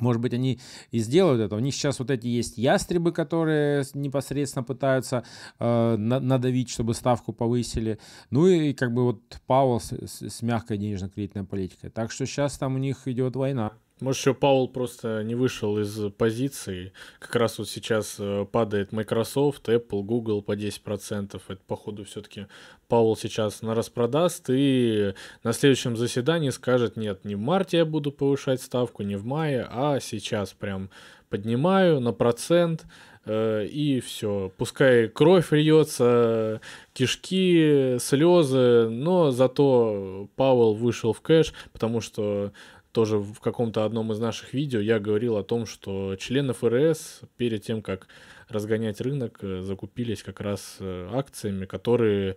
может 0.00 0.20
быть, 0.22 0.34
они 0.34 0.60
и 0.90 0.98
сделают 0.98 1.40
это. 1.40 1.56
У 1.56 1.60
них 1.60 1.74
сейчас 1.74 1.98
вот 1.98 2.10
эти 2.10 2.26
есть 2.26 2.58
ястребы, 2.58 3.12
которые 3.12 3.84
непосредственно 3.94 4.62
пытаются 4.62 5.24
э, 5.58 5.96
надавить, 5.96 6.70
чтобы 6.70 6.94
ставку 6.94 7.32
повысили. 7.32 7.98
Ну 8.30 8.46
и 8.46 8.72
как 8.72 8.92
бы 8.92 9.04
вот 9.04 9.40
Пауэлл 9.46 9.80
с, 9.80 9.92
с 10.22 10.42
мягкой 10.42 10.78
денежно-кредитной 10.78 11.44
политикой. 11.44 11.90
Так 11.90 12.10
что 12.10 12.26
сейчас 12.26 12.58
там 12.58 12.74
у 12.74 12.78
них 12.78 13.06
идет 13.06 13.36
война. 13.36 13.72
Может, 14.00 14.20
еще 14.20 14.34
Паул 14.34 14.68
просто 14.68 15.22
не 15.24 15.34
вышел 15.34 15.78
из 15.78 16.10
позиции. 16.12 16.92
Как 17.18 17.34
раз 17.34 17.58
вот 17.58 17.68
сейчас 17.68 18.16
э, 18.18 18.46
падает 18.50 18.92
Microsoft, 18.92 19.68
Apple, 19.68 20.02
Google 20.02 20.40
по 20.40 20.56
10%. 20.56 21.40
Это, 21.48 21.60
походу, 21.66 22.04
все-таки 22.04 22.46
Паул 22.86 23.16
сейчас 23.16 23.60
на 23.62 23.74
распродаст 23.74 24.46
и 24.50 25.14
на 25.42 25.52
следующем 25.52 25.96
заседании 25.96 26.50
скажет, 26.50 26.96
нет, 26.96 27.24
не 27.24 27.34
в 27.34 27.40
марте 27.40 27.78
я 27.78 27.84
буду 27.84 28.12
повышать 28.12 28.62
ставку, 28.62 29.02
не 29.02 29.16
в 29.16 29.24
мае, 29.24 29.66
а 29.68 29.98
сейчас 30.00 30.52
прям 30.52 30.90
поднимаю 31.28 32.00
на 32.00 32.12
процент 32.12 32.86
э, 33.24 33.66
и 33.66 34.00
все. 34.00 34.52
Пускай 34.56 35.08
кровь 35.08 35.52
льется, 35.52 36.60
кишки, 36.92 37.98
слезы, 37.98 38.88
но 38.88 39.30
зато 39.30 40.28
Пауэлл 40.36 40.74
вышел 40.74 41.12
в 41.12 41.20
кэш, 41.20 41.52
потому 41.72 42.00
что 42.00 42.52
тоже 42.98 43.18
в 43.18 43.38
каком-то 43.38 43.84
одном 43.84 44.10
из 44.10 44.18
наших 44.18 44.52
видео 44.54 44.80
я 44.80 44.98
говорил 44.98 45.36
о 45.36 45.44
том, 45.44 45.66
что 45.66 46.16
члены 46.16 46.52
ФРС 46.52 47.20
перед 47.36 47.62
тем, 47.62 47.80
как 47.80 48.08
разгонять 48.48 49.00
рынок, 49.00 49.38
э, 49.40 49.60
закупились 49.60 50.24
как 50.24 50.40
раз 50.40 50.78
э, 50.80 51.08
акциями, 51.12 51.64
которые 51.64 52.34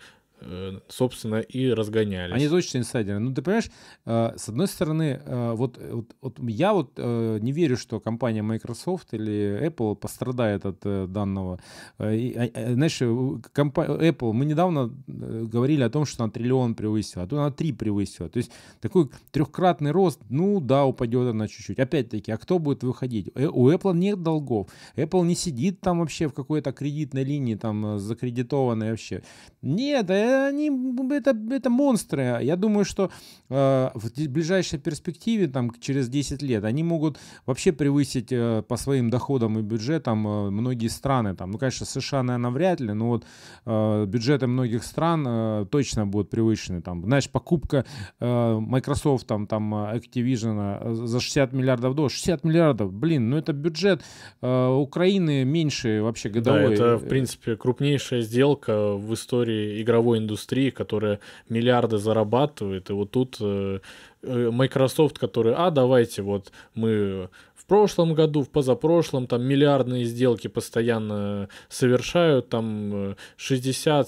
собственно, 0.88 1.40
и 1.40 1.70
разгонялись. 1.72 2.34
Они 2.34 2.48
точно 2.48 2.80
инсайдеры. 2.80 3.20
Ну, 3.20 3.34
ты 3.34 3.42
понимаешь, 3.42 3.70
э, 4.06 4.34
с 4.36 4.50
одной 4.50 4.68
стороны, 4.68 5.22
э, 5.24 5.54
вот, 5.54 5.80
вот, 5.92 6.16
вот 6.22 6.40
я 6.40 6.74
вот 6.74 6.98
не 6.98 7.52
верю, 7.52 7.78
что 7.78 8.00
компания 8.00 8.42
Microsoft 8.42 9.14
или 9.14 9.68
Apple 9.68 9.96
пострадает 9.96 10.66
от 10.66 11.12
данного. 11.12 11.60
Знаешь, 11.98 13.02
Apple, 13.02 14.34
мы 14.34 14.46
недавно 14.46 14.92
говорили 15.08 15.84
о 15.84 15.90
том, 15.90 16.06
что 16.06 16.24
она 16.24 16.32
триллион 16.32 16.76
превысила, 16.76 17.24
а 17.24 17.28
то 17.28 17.38
она 17.38 17.52
три 17.52 17.72
превысила. 17.72 18.30
То 18.30 18.38
есть 18.38 18.52
такой 18.80 19.10
трехкратный 19.32 19.92
рост, 19.92 20.20
ну 20.30 20.60
да, 20.60 20.86
упадет 20.86 21.28
она 21.28 21.48
чуть-чуть. 21.48 21.80
Опять-таки, 21.80 22.32
а 22.32 22.38
кто 22.38 22.60
будет 22.60 22.84
выходить? 22.84 23.30
У 23.36 23.70
Apple 23.70 23.96
нет 23.96 24.22
долгов. 24.24 24.68
Apple 24.96 25.26
не 25.26 25.36
сидит 25.36 25.82
там 25.82 26.00
вообще 26.00 26.28
в 26.28 26.34
какой-то 26.34 26.72
кредитной 26.72 27.24
линии, 27.24 27.56
там 27.56 28.00
закредитованной 28.00 28.92
вообще. 28.92 29.24
Нет, 29.62 30.10
они, 30.32 30.72
это, 31.12 31.36
это 31.52 31.70
монстры. 31.70 32.40
Я 32.42 32.56
думаю, 32.56 32.86
что 32.86 33.12
э, 33.50 33.90
в 33.94 34.30
ближайшей 34.30 34.80
перспективе, 34.80 35.48
там, 35.48 35.72
через 35.80 36.10
10 36.10 36.42
лет, 36.42 36.64
они 36.64 36.84
могут 36.84 37.18
вообще 37.46 37.72
превысить 37.72 38.32
э, 38.32 38.64
по 38.68 38.78
своим 38.78 39.10
доходам 39.10 39.60
и 39.60 39.62
бюджетам 39.62 40.28
э, 40.28 40.50
многие 40.50 40.88
страны. 40.88 41.36
Там, 41.36 41.52
ну, 41.52 41.58
конечно, 41.58 41.86
США, 41.86 42.24
наверное, 42.24 42.52
вряд 42.52 42.80
ли, 42.80 42.94
но 42.94 43.08
вот 43.08 43.26
э, 43.66 44.06
бюджеты 44.06 44.48
многих 44.48 44.84
стран 44.84 45.26
э, 45.28 45.66
точно 45.70 46.08
будут 46.08 46.30
превышены. 46.30 46.82
Там, 46.82 47.04
знаешь, 47.04 47.30
покупка 47.30 47.86
э, 48.20 48.60
Microsoft, 48.60 49.28
там, 49.28 49.48
там, 49.48 49.74
Activision 49.74 50.80
э, 50.82 50.94
за 50.94 51.20
60 51.20 51.54
миллиардов 51.54 51.96
долларов. 51.96 52.14
60 52.14 52.44
миллиардов, 52.44 52.94
блин, 52.94 53.30
ну 53.30 53.38
это 53.38 53.54
бюджет 53.54 54.02
э, 54.42 54.68
Украины 54.68 55.44
меньше 55.44 56.02
вообще 56.02 56.30
годовой. 56.30 56.70
Да, 56.70 56.74
это, 56.74 56.98
в 56.98 57.08
принципе, 57.08 57.56
крупнейшая 57.56 58.22
сделка 58.22 58.94
в 58.94 59.14
истории 59.14 59.82
игровой 59.82 60.20
индустрии, 60.22 60.70
которая 60.70 61.20
миллиарды 61.50 61.98
зарабатывает, 61.98 62.90
и 62.90 62.94
вот 62.94 63.12
тут 63.12 63.38
э, 63.40 63.80
э, 64.22 64.50
Microsoft, 64.52 65.20
который, 65.20 65.54
а 65.56 65.72
давайте 65.72 66.22
вот 66.22 66.52
мы 66.76 67.30
в 67.56 67.66
прошлом 67.66 68.14
году, 68.14 68.42
в 68.42 68.50
позапрошлом, 68.50 69.28
там 69.28 69.44
миллиардные 69.44 70.06
сделки 70.06 70.48
постоянно 70.48 71.48
совершают, 71.70 72.50
там 72.50 73.16
60-70 73.38 74.06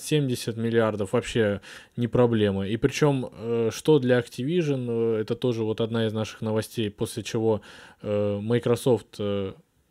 э, 0.58 0.62
миллиардов, 0.62 1.14
вообще 1.14 1.62
не 1.98 2.08
проблема. 2.08 2.68
И 2.68 2.78
причем, 2.78 3.30
что 3.72 4.00
для 4.00 4.20
Activision, 4.20 5.18
это 5.18 5.36
тоже 5.36 5.64
вот 5.64 5.82
одна 5.82 6.08
из 6.08 6.14
наших 6.14 6.42
новостей, 6.42 6.90
после 6.90 7.24
чего 7.24 7.62
Microsoft 8.02 9.20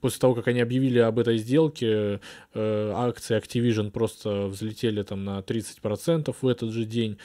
после 0.03 0.19
того, 0.19 0.35
как 0.35 0.49
они 0.49 0.61
объявили 0.61 0.99
об 0.99 1.19
этой 1.19 1.39
сделке, 1.39 2.21
э, 2.53 2.93
акции 2.95 3.39
Activision 3.39 3.91
просто 3.91 4.49
взлетели 4.49 5.03
там 5.03 5.25
на 5.25 5.41
30% 5.41 6.37
в 6.43 6.47
этот 6.47 6.71
же 6.73 6.85
день. 6.85 7.17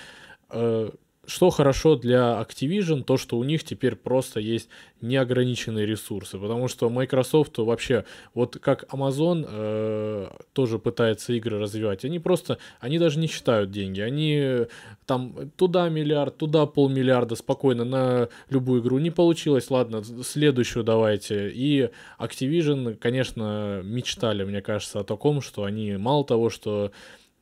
Э, 1.28 1.30
что 1.30 1.50
хорошо 1.50 1.96
для 1.96 2.42
Activision, 2.42 3.04
то, 3.04 3.18
что 3.18 3.38
у 3.38 3.44
них 3.44 3.64
теперь 3.64 3.96
просто 3.96 4.40
есть 4.40 4.70
неограниченные 5.02 5.86
ресурсы, 5.86 6.38
потому 6.38 6.68
что 6.68 6.90
Microsoft 6.90 7.58
вообще, 7.58 8.06
вот 8.34 8.58
как 8.58 8.86
Amazon 8.94 9.46
э, 9.48 10.30
тоже 10.54 10.80
пытается 10.80 11.34
игры 11.34 11.60
развивать, 11.60 12.06
они 12.06 12.20
просто, 12.20 12.58
они 12.80 12.98
даже 12.98 13.20
не 13.20 13.28
считают 13.28 13.72
деньги, 13.72 14.02
они 14.02 14.68
там 15.06 15.52
туда 15.56 15.90
миллиард, 15.90 16.38
туда 16.38 16.66
полмиллиарда 16.66 17.36
спокойно 17.36 17.86
на 17.86 18.30
любую 18.50 18.82
игру 18.82 18.98
не 19.00 19.12
получилось, 19.12 19.70
ладно, 19.70 20.04
следующую 20.04 20.84
давайте. 20.84 21.50
И 21.50 21.90
Activision, 22.20 22.96
конечно, 22.96 23.82
мечтали, 23.84 24.44
мне 24.44 24.62
кажется, 24.62 25.02
о 25.02 25.04
таком, 25.04 25.42
что 25.42 25.64
они 25.64 25.98
мало 25.98 26.26
того, 26.26 26.50
что 26.50 26.92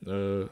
э, 0.05 0.47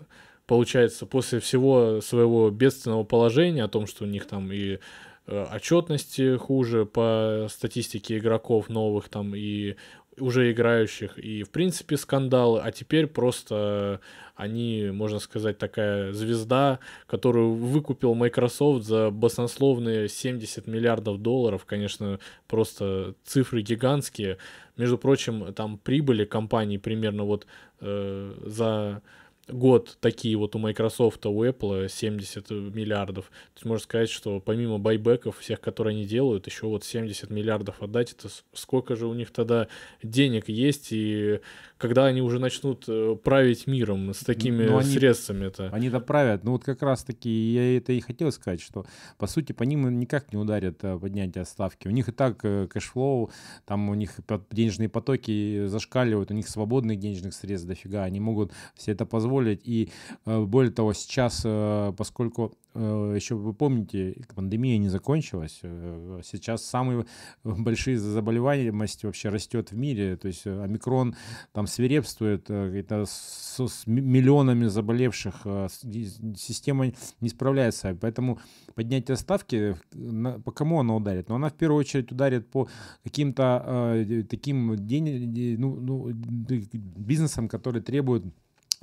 получается, 0.45 1.05
после 1.05 1.39
всего 1.39 2.01
своего 2.01 2.49
бедственного 2.49 3.03
положения, 3.03 3.63
о 3.63 3.69
том, 3.69 3.87
что 3.87 4.03
у 4.03 4.07
них 4.07 4.25
там 4.25 4.51
и 4.51 4.79
э, 5.27 5.45
отчетности 5.53 6.37
хуже 6.37 6.85
по 6.85 7.47
статистике 7.49 8.17
игроков 8.17 8.69
новых 8.69 9.09
там 9.09 9.35
и 9.35 9.75
уже 10.19 10.51
играющих, 10.51 11.17
и 11.17 11.43
в 11.43 11.49
принципе 11.49 11.97
скандалы, 11.97 12.61
а 12.61 12.71
теперь 12.71 13.07
просто 13.07 13.99
они, 14.35 14.89
можно 14.91 15.19
сказать, 15.19 15.57
такая 15.57 16.11
звезда, 16.13 16.79
которую 17.07 17.53
выкупил 17.53 18.13
Microsoft 18.13 18.85
за 18.85 19.09
баснословные 19.09 20.09
70 20.09 20.67
миллиардов 20.67 21.19
долларов, 21.19 21.65
конечно, 21.65 22.19
просто 22.47 23.15
цифры 23.23 23.61
гигантские. 23.61 24.37
Между 24.77 24.97
прочим, 24.97 25.53
там 25.53 25.77
прибыли 25.77 26.25
компании 26.25 26.77
примерно 26.77 27.23
вот 27.23 27.45
э, 27.79 28.33
за 28.45 29.01
год 29.47 29.97
такие 29.99 30.37
вот 30.37 30.55
у 30.55 30.59
Microsoft, 30.59 31.25
у 31.25 31.43
Apple 31.43 31.89
70 31.89 32.49
миллиардов. 32.49 33.25
То 33.25 33.57
есть 33.57 33.65
можно 33.65 33.83
сказать, 33.83 34.09
что 34.09 34.39
помимо 34.39 34.77
байбеков 34.77 35.39
всех, 35.39 35.59
которые 35.59 35.95
они 35.95 36.05
делают, 36.05 36.47
еще 36.47 36.67
вот 36.67 36.83
70 36.83 37.29
миллиардов 37.29 37.81
отдать, 37.81 38.13
это 38.13 38.29
сколько 38.53 38.95
же 38.95 39.07
у 39.07 39.13
них 39.13 39.31
тогда 39.31 39.67
денег 40.01 40.47
есть 40.49 40.89
и 40.91 41.39
когда 41.77 42.05
они 42.05 42.21
уже 42.21 42.39
начнут 42.39 42.85
э, 42.87 43.17
править 43.21 43.67
миром 43.67 44.13
с 44.13 44.19
такими 44.19 44.63
ну, 44.63 44.77
они, 44.77 44.89
средствами-то. 44.89 45.69
Они-то 45.73 45.99
правят. 45.99 46.45
Ну 46.45 46.53
вот 46.53 46.63
как 46.63 46.81
раз-таки 46.81 47.29
я 47.29 47.75
это 47.77 47.91
и 47.91 47.99
хотел 47.99 48.31
сказать, 48.31 48.61
что 48.61 48.85
по 49.17 49.27
сути 49.27 49.51
по 49.51 49.63
ним 49.63 49.99
никак 49.99 50.31
не 50.31 50.39
ударят 50.39 50.81
э, 50.83 50.97
поднятие 50.97 51.43
ставки. 51.43 51.89
У 51.89 51.91
них 51.91 52.07
и 52.07 52.13
так 52.13 52.39
э, 52.43 52.67
cash 52.67 52.95
flow, 52.95 53.31
там 53.65 53.89
у 53.89 53.95
них 53.95 54.11
денежные 54.51 54.87
потоки 54.87 55.65
зашкаливают, 55.65 56.31
у 56.31 56.33
них 56.33 56.47
свободных 56.47 56.99
денежных 56.99 57.33
средств 57.33 57.67
дофига, 57.67 58.03
они 58.03 58.21
могут 58.21 58.53
все 58.75 58.93
это 58.93 59.05
позволить. 59.05 59.32
И 59.41 59.89
более 60.25 60.71
того, 60.71 60.93
сейчас, 60.93 61.41
поскольку 61.97 62.53
Э, 62.75 63.13
еще 63.15 63.35
вы 63.35 63.53
помните, 63.53 64.15
пандемия 64.35 64.77
не 64.77 64.89
закончилась. 64.89 65.59
Э, 65.61 66.21
сейчас 66.23 66.65
самые 66.65 67.05
большие 67.43 67.99
заболеваемость 67.99 69.03
вообще 69.03 69.29
растет 69.29 69.71
в 69.71 69.77
мире. 69.77 70.17
То 70.17 70.27
есть 70.27 70.45
э, 70.45 70.63
омикрон 70.63 71.15
там 71.51 71.67
свирепствует, 71.67 72.49
это 72.49 73.05
с, 73.05 73.59
с 73.59 73.87
миллионами 73.87 74.65
заболевших 74.65 75.45
система 76.35 76.91
не 77.21 77.29
справляется. 77.29 77.95
Поэтому 77.99 78.39
поднятие 78.75 79.17
ставки, 79.17 79.75
по 80.43 80.51
кому 80.51 80.79
она 80.79 80.95
ударит? 80.95 81.29
Но 81.29 81.35
она 81.35 81.49
в 81.49 81.53
первую 81.53 81.79
очередь 81.79 82.11
ударит 82.11 82.49
по 82.49 82.67
каким-то 83.03 84.05
таким 84.29 84.75
день, 84.75 85.57
ну, 85.59 85.75
ну, 85.75 86.09
бизнесам, 86.11 87.47
которые 87.47 87.83
требуют 87.83 88.25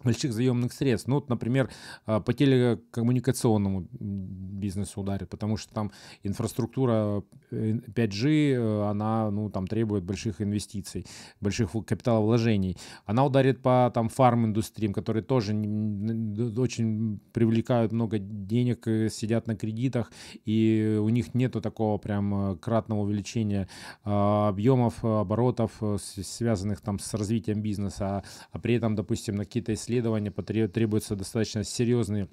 больших 0.04 0.32
заемных 0.32 0.72
средств. 0.72 1.08
Ну, 1.08 1.16
вот, 1.16 1.28
например, 1.28 1.70
а, 2.06 2.20
по 2.20 2.32
телекоммуникационному 2.32 3.88
бизнесу 3.92 5.00
ударит, 5.00 5.28
потому 5.28 5.56
что 5.56 5.72
там 5.72 5.92
инфраструктура 6.22 7.22
5G, 7.50 8.28
э, 8.28 8.54
э, 8.54 8.90
она, 8.90 9.30
ну, 9.30 9.50
там 9.50 9.66
требует 9.66 10.04
больших 10.04 10.40
инвестиций, 10.40 11.06
больших 11.40 11.72
капиталовложений. 11.86 12.76
Она 13.06 13.24
ударит 13.24 13.62
по 13.62 13.90
там 13.94 14.08
фарм-индустриям, 14.08 14.92
которые 14.92 15.22
тоже 15.22 15.52
очень 15.52 17.20
привлекают 17.32 17.92
много 17.92 18.18
денег, 18.18 18.86
э, 18.86 19.08
сидят 19.10 19.46
на 19.46 19.56
кредитах, 19.56 20.12
и 20.44 20.98
у 21.00 21.08
них 21.08 21.34
нету 21.34 21.60
такого 21.60 21.98
прям 21.98 22.58
кратного 22.58 23.00
увеличения 23.00 23.68
а, 24.04 24.48
объемов, 24.48 25.04
оборотов, 25.04 25.80
связанных 25.98 26.80
там 26.80 26.98
с 26.98 27.14
развитием 27.14 27.62
бизнеса, 27.62 28.06
а, 28.10 28.22
а 28.52 28.58
при 28.58 28.74
этом, 28.74 28.94
допустим, 28.94 29.36
на 29.36 29.44
какие-то 29.44 29.74
исследования 29.74 29.89
исследования 29.90 30.31
требуются 30.68 31.16
достаточно 31.16 31.64
серьезные 31.64 32.29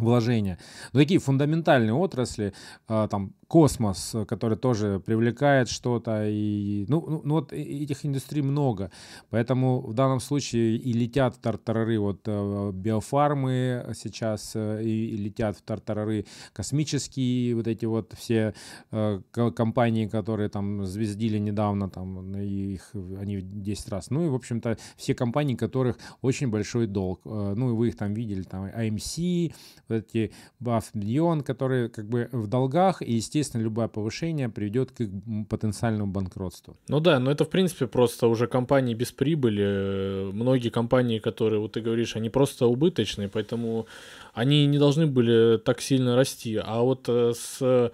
вложения. 0.00 0.58
Но 0.92 1.00
такие 1.00 1.20
фундаментальные 1.20 1.94
отрасли, 1.94 2.52
а, 2.88 3.08
там 3.08 3.34
космос, 3.50 4.14
который 4.28 4.56
тоже 4.56 5.02
привлекает 5.04 5.68
что-то. 5.68 6.24
И, 6.28 6.84
ну, 6.88 7.04
ну, 7.08 7.20
ну 7.24 7.34
вот 7.34 7.52
этих 7.52 8.06
индустрий 8.06 8.42
много. 8.42 8.92
Поэтому 9.30 9.80
в 9.80 9.92
данном 9.92 10.20
случае 10.20 10.76
и 10.76 10.92
летят 10.92 11.34
в 11.34 11.38
тартарары 11.40 11.98
вот 11.98 12.20
э, 12.26 12.70
биофармы 12.72 13.92
сейчас, 13.96 14.52
э, 14.54 14.84
и, 14.84 15.16
летят 15.16 15.56
в 15.56 15.62
тартарары 15.62 16.26
космические 16.52 17.56
вот 17.56 17.66
эти 17.66 17.86
вот 17.86 18.14
все 18.16 18.54
э, 18.92 19.20
компании, 19.32 20.06
которые 20.06 20.48
там 20.48 20.86
звездили 20.86 21.38
недавно, 21.38 21.90
там 21.90 22.32
их, 22.36 22.92
они 23.20 23.40
10 23.40 23.88
раз. 23.88 24.10
Ну 24.10 24.26
и, 24.26 24.28
в 24.28 24.34
общем-то, 24.36 24.78
все 24.96 25.12
компании, 25.16 25.56
которых 25.56 25.98
очень 26.22 26.50
большой 26.50 26.86
долг. 26.86 27.22
Ну 27.24 27.70
и 27.70 27.72
вы 27.72 27.88
их 27.88 27.96
там 27.96 28.14
видели, 28.14 28.42
там 28.42 28.66
AMC, 28.66 29.52
вот 29.90 30.04
эти 30.06 30.32
Million, 30.60 31.42
которые 31.42 31.88
как 31.88 32.08
бы 32.08 32.28
в 32.32 32.46
долгах, 32.46 33.02
и, 33.02 33.12
естественно, 33.12 33.62
любое 33.62 33.88
повышение 33.88 34.48
приведет 34.48 34.92
к 34.92 35.08
потенциальному 35.48 36.12
банкротству. 36.12 36.76
Ну 36.88 37.00
да, 37.00 37.18
но 37.18 37.30
это, 37.30 37.44
в 37.44 37.50
принципе, 37.50 37.86
просто 37.86 38.26
уже 38.28 38.46
компании 38.46 38.94
без 38.94 39.12
прибыли. 39.12 40.30
Многие 40.32 40.70
компании, 40.70 41.18
которые, 41.18 41.60
вот 41.60 41.72
ты 41.72 41.80
говоришь, 41.80 42.16
они 42.16 42.30
просто 42.30 42.66
убыточные, 42.66 43.28
поэтому 43.28 43.86
они 44.34 44.66
не 44.66 44.78
должны 44.78 45.06
были 45.06 45.58
так 45.58 45.80
сильно 45.80 46.16
расти. 46.16 46.56
А 46.62 46.80
вот 46.82 47.08
э, 47.08 47.32
с 47.34 47.90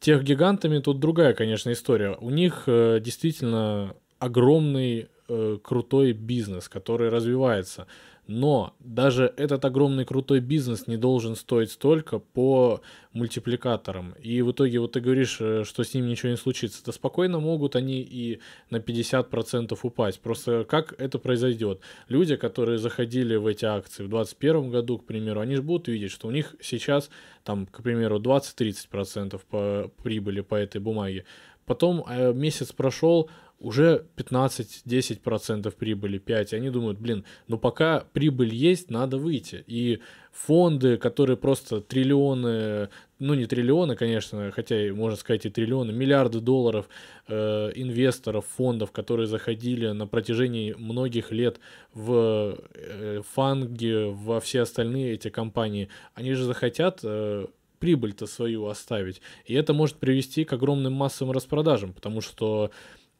тех 0.00 0.24
гигантами 0.24 0.80
тут 0.80 0.98
другая, 0.98 1.32
конечно, 1.32 1.72
история. 1.72 2.16
У 2.20 2.30
них 2.30 2.64
э, 2.66 3.00
действительно 3.00 3.94
огромный 4.18 5.08
э, 5.28 5.58
крутой 5.62 6.12
бизнес, 6.12 6.68
который 6.68 7.08
развивается. 7.08 7.86
Но 8.34 8.74
даже 8.80 9.30
этот 9.36 9.62
огромный 9.66 10.06
крутой 10.06 10.40
бизнес 10.40 10.86
не 10.86 10.96
должен 10.96 11.36
стоить 11.36 11.70
столько 11.70 12.18
по 12.18 12.80
мультипликаторам. 13.12 14.14
И 14.22 14.40
в 14.40 14.52
итоге 14.52 14.80
вот 14.80 14.92
ты 14.92 15.00
говоришь, 15.00 15.36
э, 15.38 15.64
что 15.64 15.84
с 15.84 15.92
ним 15.92 16.08
ничего 16.08 16.30
не 16.30 16.38
случится. 16.38 16.82
Да 16.82 16.92
спокойно 16.92 17.40
могут 17.40 17.76
они 17.76 18.00
и 18.00 18.40
на 18.70 18.78
50% 18.78 19.78
упасть. 19.82 20.20
Просто 20.20 20.64
как 20.64 20.98
это 20.98 21.18
произойдет? 21.18 21.80
Люди, 22.08 22.36
которые 22.36 22.78
заходили 22.78 23.36
в 23.36 23.46
эти 23.46 23.66
акции 23.66 24.02
в 24.02 24.08
2021 24.08 24.70
году, 24.70 24.98
к 24.98 25.04
примеру, 25.04 25.40
они 25.40 25.56
же 25.56 25.62
будут 25.62 25.88
видеть, 25.88 26.10
что 26.10 26.28
у 26.28 26.30
них 26.30 26.56
сейчас, 26.62 27.10
там, 27.44 27.66
к 27.66 27.82
примеру, 27.82 28.18
20-30% 28.18 29.38
по 29.50 29.90
прибыли 30.02 30.40
по 30.40 30.54
этой 30.54 30.80
бумаге. 30.80 31.26
Потом 31.66 32.02
э, 32.08 32.32
месяц 32.32 32.72
прошел, 32.72 33.28
уже 33.62 34.06
15-10% 34.16 35.70
прибыли, 35.70 36.20
5%. 36.20 36.54
Они 36.54 36.68
думают, 36.68 36.98
блин, 36.98 37.24
ну 37.46 37.58
пока 37.58 38.04
прибыль 38.12 38.52
есть, 38.52 38.90
надо 38.90 39.18
выйти. 39.18 39.64
И 39.68 40.00
фонды, 40.32 40.96
которые 40.96 41.36
просто 41.36 41.80
триллионы, 41.80 42.88
ну 43.20 43.34
не 43.34 43.46
триллионы, 43.46 43.94
конечно, 43.94 44.50
хотя 44.50 44.92
можно 44.92 45.16
сказать 45.16 45.46
и 45.46 45.50
триллионы, 45.50 45.92
миллиарды 45.92 46.40
долларов 46.40 46.88
э, 47.28 47.70
инвесторов, 47.76 48.46
фондов, 48.56 48.90
которые 48.90 49.28
заходили 49.28 49.86
на 49.88 50.08
протяжении 50.08 50.74
многих 50.76 51.30
лет 51.30 51.60
в 51.94 52.58
э, 52.74 53.22
фанги, 53.32 54.12
во 54.12 54.40
все 54.40 54.62
остальные 54.62 55.14
эти 55.14 55.28
компании, 55.30 55.88
они 56.14 56.34
же 56.34 56.44
захотят... 56.44 57.00
Э, 57.04 57.46
прибыль-то 57.78 58.28
свою 58.28 58.66
оставить. 58.66 59.20
И 59.44 59.54
это 59.54 59.72
может 59.74 59.96
привести 59.96 60.44
к 60.44 60.52
огромным 60.52 60.92
массовым 60.92 61.32
распродажам, 61.32 61.92
потому 61.92 62.20
что 62.20 62.70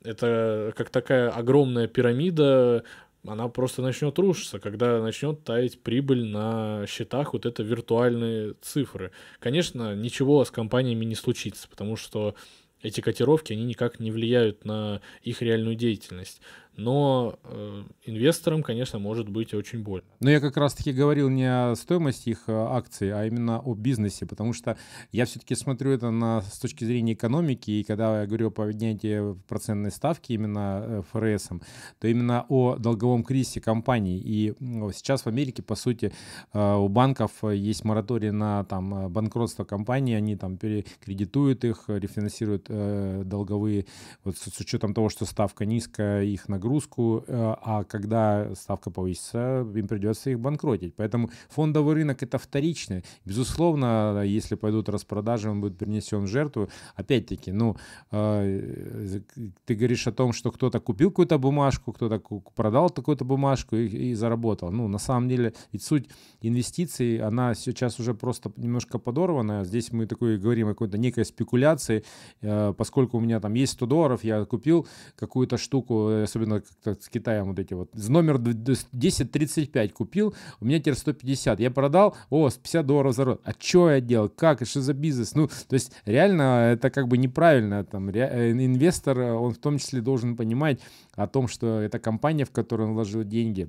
это 0.04 0.72
как 0.76 0.90
такая 0.90 1.30
огромная 1.30 1.86
пирамида, 1.86 2.84
она 3.26 3.48
просто 3.48 3.82
начнет 3.82 4.18
рушиться, 4.18 4.58
когда 4.58 5.00
начнет 5.00 5.44
таять 5.44 5.78
прибыль 5.80 6.26
на 6.26 6.84
счетах, 6.88 7.34
вот 7.34 7.46
это 7.46 7.62
виртуальные 7.62 8.54
цифры. 8.60 9.12
Конечно, 9.38 9.94
ничего 9.94 10.44
с 10.44 10.50
компаниями 10.50 11.04
не 11.04 11.14
случится, 11.14 11.68
потому 11.68 11.96
что 11.96 12.34
эти 12.82 13.00
котировки, 13.00 13.52
они 13.52 13.64
никак 13.64 14.00
не 14.00 14.10
влияют 14.10 14.64
на 14.64 15.00
их 15.22 15.40
реальную 15.40 15.76
деятельность 15.76 16.40
но 16.76 17.38
э, 17.44 17.82
инвесторам, 18.04 18.62
конечно, 18.62 18.98
может 18.98 19.28
быть 19.28 19.52
очень 19.52 19.82
больно. 19.82 20.06
Но 20.20 20.30
я 20.30 20.40
как 20.40 20.56
раз-таки 20.56 20.92
говорил 20.92 21.28
не 21.28 21.44
о 21.44 21.74
стоимости 21.76 22.30
их 22.30 22.44
э, 22.46 22.52
акций, 22.52 23.12
а 23.12 23.26
именно 23.26 23.60
о 23.60 23.74
бизнесе, 23.74 24.24
потому 24.26 24.52
что 24.52 24.76
я 25.10 25.26
все-таки 25.26 25.54
смотрю 25.54 25.90
это 25.90 26.10
на, 26.10 26.40
с 26.40 26.58
точки 26.58 26.84
зрения 26.84 27.12
экономики, 27.12 27.70
и 27.70 27.84
когда 27.84 28.20
я 28.20 28.26
говорю 28.26 28.48
о 28.48 28.50
поднятии 28.50 29.34
процентной 29.48 29.90
ставки 29.90 30.32
именно 30.32 30.82
э, 30.84 31.02
ФРС, 31.12 31.50
то 31.98 32.08
именно 32.08 32.46
о 32.48 32.76
долговом 32.76 33.24
кризисе 33.24 33.60
компаний. 33.60 34.18
И 34.18 34.54
сейчас 34.92 35.22
в 35.22 35.26
Америке, 35.26 35.62
по 35.62 35.74
сути, 35.74 36.12
э, 36.52 36.74
у 36.74 36.88
банков 36.88 37.32
есть 37.42 37.84
мораторий 37.84 38.30
на 38.30 38.64
там, 38.64 39.12
банкротство 39.12 39.64
компаний, 39.64 40.14
они 40.14 40.36
там 40.36 40.56
перекредитуют 40.56 41.64
их, 41.64 41.84
рефинансируют 41.88 42.66
э, 42.68 43.22
долговые, 43.24 43.86
вот 44.24 44.38
с, 44.38 44.50
с 44.50 44.60
учетом 44.60 44.94
того, 44.94 45.10
что 45.10 45.26
ставка 45.26 45.66
низкая, 45.66 46.22
их 46.22 46.48
на 46.48 46.61
нагрузку, 46.62 47.24
э, 47.26 47.54
а 47.62 47.84
когда 47.84 48.54
ставка 48.54 48.90
повысится, 48.90 49.66
им 49.74 49.88
придется 49.88 50.30
их 50.30 50.38
банкротить. 50.38 50.94
Поэтому 50.96 51.30
фондовый 51.48 51.94
рынок 51.94 52.22
это 52.22 52.38
вторичный. 52.38 53.04
Безусловно, 53.24 54.22
если 54.24 54.56
пойдут 54.56 54.88
распродажи, 54.88 55.50
он 55.50 55.60
будет 55.60 55.78
принесен 55.78 56.24
в 56.24 56.26
жертву. 56.26 56.68
Опять-таки, 56.96 57.52
ну, 57.52 57.76
э, 58.12 59.20
ты 59.64 59.74
говоришь 59.74 60.06
о 60.06 60.12
том, 60.12 60.32
что 60.32 60.50
кто-то 60.50 60.80
купил 60.80 61.10
какую-то 61.10 61.38
бумажку, 61.38 61.92
кто-то 61.92 62.20
продал 62.54 62.90
такую-то 62.90 63.24
бумажку 63.24 63.76
и, 63.76 64.10
и 64.10 64.14
заработал. 64.14 64.70
Ну, 64.70 64.88
на 64.88 64.98
самом 64.98 65.28
деле, 65.28 65.52
ведь 65.72 65.82
суть 65.82 66.08
инвестиций, 66.42 67.18
она 67.18 67.54
сейчас 67.54 68.00
уже 68.00 68.14
просто 68.14 68.52
немножко 68.56 68.98
подорвана. 68.98 69.64
Здесь 69.64 69.92
мы 69.92 70.06
такой 70.06 70.38
говорим 70.38 70.68
о 70.68 70.70
какой-то 70.70 70.98
некой 70.98 71.24
спекуляции, 71.24 72.04
э, 72.42 72.74
поскольку 72.76 73.18
у 73.18 73.20
меня 73.20 73.40
там 73.40 73.54
есть 73.54 73.72
100 73.72 73.86
долларов, 73.86 74.24
я 74.24 74.44
купил 74.44 74.86
какую-то 75.16 75.56
штуку, 75.56 76.22
особенно 76.22 76.51
особенно 76.52 76.62
как 76.82 77.02
с 77.02 77.08
Китаем 77.08 77.46
вот 77.46 77.58
эти 77.58 77.74
вот. 77.74 77.90
Номер 77.94 78.36
1035 78.36 79.92
купил, 79.92 80.34
у 80.60 80.64
меня 80.64 80.78
теперь 80.78 80.94
150. 80.94 81.60
Я 81.60 81.70
продал, 81.70 82.16
о, 82.30 82.50
50 82.50 82.86
долларов 82.86 83.14
за 83.14 83.38
А 83.44 83.52
что 83.58 83.90
я 83.90 84.00
делал? 84.00 84.28
Как? 84.28 84.64
Что 84.66 84.80
за 84.80 84.94
бизнес? 84.94 85.34
Ну, 85.34 85.48
то 85.48 85.74
есть 85.74 85.92
реально 86.04 86.72
это 86.72 86.90
как 86.90 87.08
бы 87.08 87.18
неправильно. 87.18 87.84
Там, 87.84 88.10
ре... 88.10 88.28
Э, 88.30 88.50
инвестор, 88.52 89.18
он 89.18 89.54
в 89.54 89.58
том 89.58 89.78
числе 89.78 90.00
должен 90.00 90.36
понимать 90.36 90.80
о 91.14 91.26
том, 91.26 91.48
что 91.48 91.80
это 91.80 91.98
компания, 91.98 92.44
в 92.44 92.50
которую 92.50 92.88
он 92.88 92.94
вложил 92.94 93.24
деньги, 93.24 93.68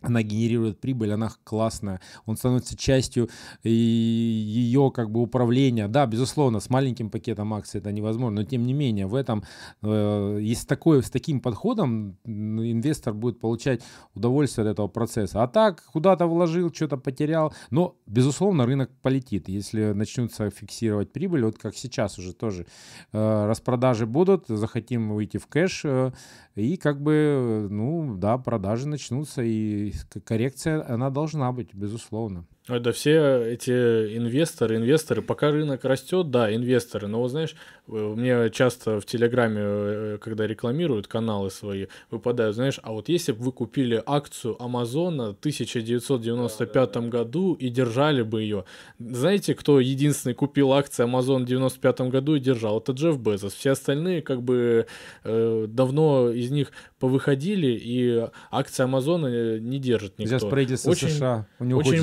она 0.00 0.22
генерирует 0.22 0.80
прибыль, 0.80 1.12
она 1.12 1.30
классная, 1.44 2.00
он 2.26 2.36
становится 2.36 2.76
частью 2.76 3.28
ее 3.62 4.90
как 4.90 5.10
бы 5.10 5.20
управления. 5.20 5.88
Да, 5.88 6.06
безусловно, 6.06 6.60
с 6.60 6.70
маленьким 6.70 7.10
пакетом 7.10 7.54
акций 7.54 7.80
это 7.80 7.92
невозможно, 7.92 8.42
но 8.42 8.44
тем 8.44 8.66
не 8.66 8.72
менее 8.72 9.06
в 9.06 9.14
этом, 9.14 9.44
э, 9.82 10.38
если 10.40 10.66
такое, 10.66 11.02
с 11.02 11.10
таким 11.10 11.40
подходом 11.40 12.16
инвестор 12.24 13.14
будет 13.14 13.40
получать 13.40 13.82
удовольствие 14.14 14.66
от 14.66 14.72
этого 14.72 14.88
процесса. 14.88 15.42
А 15.42 15.48
так, 15.48 15.84
куда-то 15.92 16.26
вложил, 16.26 16.72
что-то 16.72 16.96
потерял, 16.96 17.54
но, 17.70 17.96
безусловно, 18.06 18.66
рынок 18.66 18.90
полетит, 19.02 19.48
если 19.48 19.92
начнутся 19.92 20.50
фиксировать 20.50 21.12
прибыль, 21.12 21.44
вот 21.44 21.58
как 21.58 21.76
сейчас 21.76 22.18
уже 22.18 22.32
тоже 22.32 22.66
э, 23.12 23.46
распродажи 23.46 24.06
будут, 24.06 24.46
захотим 24.48 25.14
выйти 25.14 25.38
в 25.38 25.46
кэш, 25.46 25.82
э, 25.84 26.12
и 26.54 26.76
как 26.76 27.02
бы, 27.02 27.68
ну, 27.70 28.16
да, 28.16 28.38
продажи 28.38 28.88
начнутся, 28.88 29.42
и 29.42 29.85
коррекция, 30.24 30.86
она 30.88 31.10
должна 31.10 31.52
быть, 31.52 31.74
безусловно. 31.74 32.46
Это 32.68 32.90
все 32.90 33.44
эти 33.44 33.70
инвесторы, 33.70 34.76
инвесторы, 34.76 35.22
пока 35.22 35.52
рынок 35.52 35.84
растет, 35.84 36.32
да, 36.32 36.52
инвесторы, 36.52 37.06
но, 37.06 37.26
знаешь, 37.28 37.54
мне 37.86 38.50
часто 38.50 39.00
в 39.00 39.06
Телеграме, 39.06 39.60
э, 39.60 40.18
когда 40.20 40.48
рекламируют 40.48 41.06
каналы 41.06 41.50
свои, 41.50 41.86
выпадают, 42.10 42.56
знаешь, 42.56 42.80
а 42.82 42.90
вот 42.90 43.08
если 43.08 43.30
бы 43.30 43.44
вы 43.44 43.52
купили 43.52 44.02
акцию 44.04 44.60
Амазона 44.60 45.28
в 45.28 45.38
1995 45.38 46.72
да, 46.92 47.00
да. 47.00 47.06
году 47.06 47.54
и 47.54 47.68
держали 47.68 48.22
бы 48.22 48.42
ее, 48.42 48.64
знаете, 48.98 49.54
кто 49.54 49.78
единственный 49.78 50.34
купил 50.34 50.72
акции 50.72 51.04
Амазон 51.04 51.42
в 51.42 51.44
1995 51.44 52.10
году 52.10 52.34
и 52.34 52.40
держал? 52.40 52.78
Это 52.80 52.90
Джефф 52.90 53.18
Безос. 53.20 53.54
Все 53.54 53.70
остальные 53.70 54.22
как 54.22 54.42
бы 54.42 54.86
э, 55.22 55.66
давно 55.68 56.30
из 56.30 56.50
них 56.50 56.72
повыходили, 56.98 57.78
и 57.80 58.26
акции 58.50 58.82
Амазона 58.82 59.58
не 59.60 59.78
держит 59.78 60.18
никто. 60.18 60.38
Сейчас 60.38 60.50
правительство 60.50 60.90
очень, 60.90 61.10
США, 61.10 61.46
у 61.60 61.64
него 61.64 61.78
очень 61.78 62.02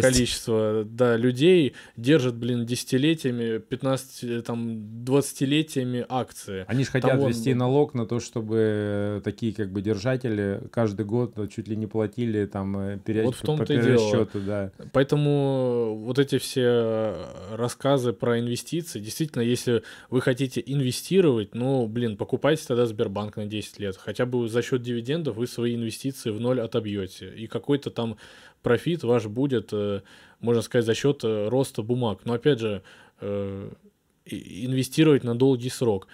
часть. 0.00 0.14
количество 0.14 0.84
да, 0.84 1.16
людей 1.16 1.74
держит, 1.96 2.34
блин, 2.34 2.66
десятилетиями, 2.66 3.58
15, 3.58 4.44
там, 4.44 4.78
20-летиями 5.04 6.04
акции. 6.08 6.64
Они 6.68 6.84
же 6.84 6.90
хотят 6.90 7.12
Там 7.12 7.28
ввести 7.28 7.52
он... 7.52 7.58
налог 7.58 7.94
на 7.94 8.06
то, 8.06 8.20
чтобы 8.20 9.20
такие 9.24 9.52
как 9.52 9.70
бы 9.70 9.82
держатели 9.82 10.62
каждый 10.70 11.04
год 11.04 11.34
чуть 11.54 11.68
ли 11.68 11.76
не 11.76 11.86
платили 11.86 12.46
там 12.46 12.76
э, 12.76 12.98
пере... 13.04 13.22
вот 13.22 13.36
в 13.36 13.42
том 13.42 13.58
по 13.58 13.66
перерасчету, 13.66 14.40
да. 14.40 14.70
Поэтому 14.92 15.96
вот 16.04 16.18
эти 16.18 16.38
все 16.38 17.14
рассказы 17.52 18.12
про 18.12 18.38
инвестиции, 18.40 19.00
действительно, 19.00 19.42
если 19.42 19.82
вы 20.10 20.20
хотите 20.20 20.62
инвестировать, 20.64 21.54
ну, 21.54 21.86
блин, 21.86 22.16
покупайте 22.16 22.64
тогда 22.66 22.86
Сбербанк 22.86 23.36
на 23.36 23.46
10 23.46 23.78
лет. 23.80 23.96
Хотя 23.96 24.26
бы 24.26 24.48
за 24.48 24.62
счет 24.62 24.82
дивидендов 24.82 25.36
вы 25.36 25.46
свои 25.46 25.74
инвестиции 25.74 26.30
в 26.30 26.40
ноль 26.40 26.60
отобьете. 26.60 27.32
И 27.36 27.46
какой-то 27.46 27.90
там 27.90 28.16
профит 28.64 29.04
ваш 29.04 29.26
будет, 29.26 29.68
э, 29.72 30.00
можно 30.40 30.62
сказать, 30.62 30.84
за 30.84 30.94
счет 30.94 31.22
э, 31.22 31.48
роста 31.48 31.82
бумаг. 31.82 32.22
Но 32.24 32.32
опять 32.32 32.58
же, 32.58 32.82
инвестировать 34.26 35.22
на 35.22 35.34
долгий 35.34 35.68
срок. 35.68 36.08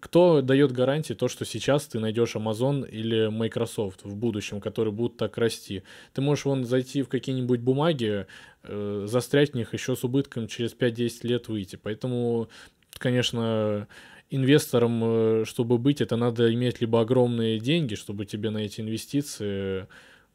Кто 0.00 0.40
дает 0.42 0.72
гарантии 0.72 1.14
то, 1.14 1.28
что 1.28 1.44
сейчас 1.44 1.86
ты 1.86 1.98
найдешь 2.00 2.34
Amazon 2.34 2.88
или 2.88 3.28
Microsoft 3.28 4.04
в 4.04 4.16
будущем, 4.16 4.60
которые 4.60 4.92
будут 4.92 5.16
так 5.16 5.38
расти? 5.38 5.82
Ты 6.14 6.20
можешь 6.20 6.44
вон 6.44 6.64
зайти 6.64 7.02
в 7.02 7.08
какие-нибудь 7.08 7.60
бумаги, 7.60 8.26
э, 8.64 9.04
застрять 9.06 9.52
в 9.52 9.54
них 9.54 9.72
еще 9.72 9.96
с 9.96 10.04
убытком 10.04 10.48
через 10.48 10.74
5-10 10.74 11.26
лет 11.26 11.48
выйти. 11.48 11.76
Поэтому, 11.76 12.48
конечно, 12.98 13.86
инвестором, 14.30 15.00
э, 15.04 15.44
чтобы 15.46 15.78
быть, 15.78 16.00
это 16.00 16.16
надо 16.16 16.52
иметь 16.52 16.80
либо 16.80 17.00
огромные 17.00 17.58
деньги, 17.58 17.94
чтобы 17.94 18.24
тебе 18.24 18.50
на 18.50 18.58
эти 18.58 18.80
инвестиции, 18.80 19.86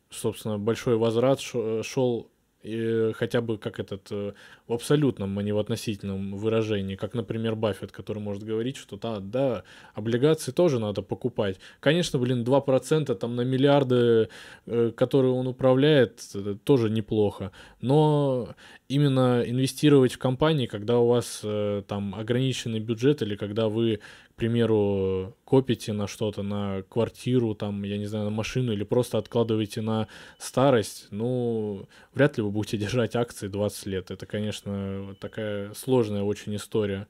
собственно, 0.09 0.57
большой 0.57 0.97
возврат 0.97 1.39
шел 1.39 2.29
и 2.67 3.11
хотя 3.13 3.41
бы 3.41 3.57
как 3.57 3.79
этот 3.79 4.07
э, 4.11 4.33
в 4.67 4.73
абсолютном, 4.73 5.37
а 5.37 5.43
не 5.43 5.51
в 5.51 5.57
относительном 5.57 6.35
выражении, 6.35 6.95
как, 6.95 7.13
например, 7.13 7.55
Баффет, 7.55 7.91
который 7.91 8.19
может 8.19 8.43
говорить, 8.43 8.77
что 8.77 8.97
да, 8.97 9.19
да, 9.19 9.63
облигации 9.93 10.51
тоже 10.51 10.79
надо 10.79 11.01
покупать. 11.01 11.59
Конечно, 11.79 12.19
блин, 12.19 12.43
2% 12.43 13.13
там 13.15 13.35
на 13.35 13.41
миллиарды, 13.41 14.29
э, 14.65 14.91
которые 14.95 15.33
он 15.33 15.47
управляет, 15.47 16.21
тоже 16.63 16.89
неплохо, 16.89 17.51
но 17.79 18.49
именно 18.89 19.43
инвестировать 19.45 20.13
в 20.13 20.17
компании, 20.17 20.65
когда 20.65 20.97
у 20.99 21.07
вас 21.07 21.41
э, 21.43 21.83
там 21.87 22.15
ограниченный 22.15 22.79
бюджет 22.79 23.21
или 23.21 23.35
когда 23.35 23.69
вы 23.69 23.99
примеру, 24.37 25.35
копите 25.45 25.93
на 25.93 26.07
что-то, 26.07 26.43
на 26.43 26.83
квартиру, 26.83 27.55
там, 27.55 27.83
я 27.83 27.97
не 27.97 28.05
знаю, 28.05 28.25
на 28.25 28.31
машину, 28.31 28.71
или 28.71 28.83
просто 28.83 29.17
откладываете 29.17 29.81
на 29.81 30.07
старость, 30.37 31.07
ну, 31.11 31.87
вряд 32.13 32.37
ли 32.37 32.43
вы 32.43 32.51
будете 32.51 32.77
держать 32.83 33.15
акции 33.15 33.47
20 33.47 33.85
лет. 33.87 34.11
Это, 34.11 34.25
конечно, 34.25 35.15
такая 35.19 35.73
сложная 35.73 36.23
очень 36.23 36.55
история. 36.55 37.07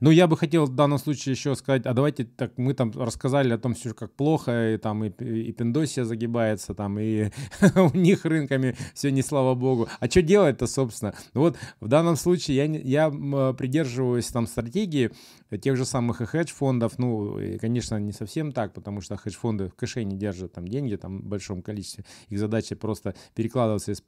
Ну, 0.00 0.10
я 0.10 0.26
бы 0.26 0.36
хотел 0.36 0.66
в 0.66 0.74
данном 0.74 0.98
случае 0.98 1.32
еще 1.32 1.54
сказать, 1.54 1.86
а 1.86 1.92
давайте 1.94 2.24
так, 2.24 2.56
мы 2.56 2.74
там 2.74 2.92
рассказали 2.94 3.52
о 3.52 3.58
том, 3.58 3.74
все 3.74 3.94
как 3.94 4.12
плохо, 4.12 4.74
и 4.74 4.76
там 4.76 5.04
и, 5.04 5.08
и 5.08 5.52
Пиндосия 5.52 6.04
загибается, 6.04 6.74
там, 6.74 6.98
и 6.98 7.30
у 7.76 7.96
них 7.96 8.24
рынками 8.24 8.76
все 8.94 9.10
не 9.10 9.22
слава 9.22 9.54
богу. 9.54 9.88
А 10.00 10.08
что 10.08 10.22
делать-то, 10.22 10.66
собственно? 10.66 11.14
Вот 11.34 11.56
в 11.80 11.88
данном 11.88 12.16
случае 12.16 12.56
я, 12.56 12.64
я 12.64 13.10
придерживаюсь 13.54 14.26
там 14.26 14.46
стратегии 14.46 15.10
тех 15.56 15.76
же 15.76 15.84
самых 15.84 16.18
хедж-фондов, 16.18 16.98
ну, 16.98 17.38
и, 17.38 17.58
конечно, 17.58 17.98
не 17.98 18.12
совсем 18.12 18.52
так, 18.52 18.74
потому 18.74 19.00
что 19.00 19.16
хедж-фонды 19.16 19.68
в 19.68 19.74
кэше 19.74 20.04
не 20.04 20.16
держат 20.16 20.52
там 20.52 20.68
деньги 20.68 20.96
там 20.96 21.22
в 21.22 21.24
большом 21.24 21.62
количестве. 21.62 22.04
Их 22.28 22.38
задача 22.38 22.76
просто 22.76 23.14
перекладываться 23.34 23.92
из, 23.92 24.02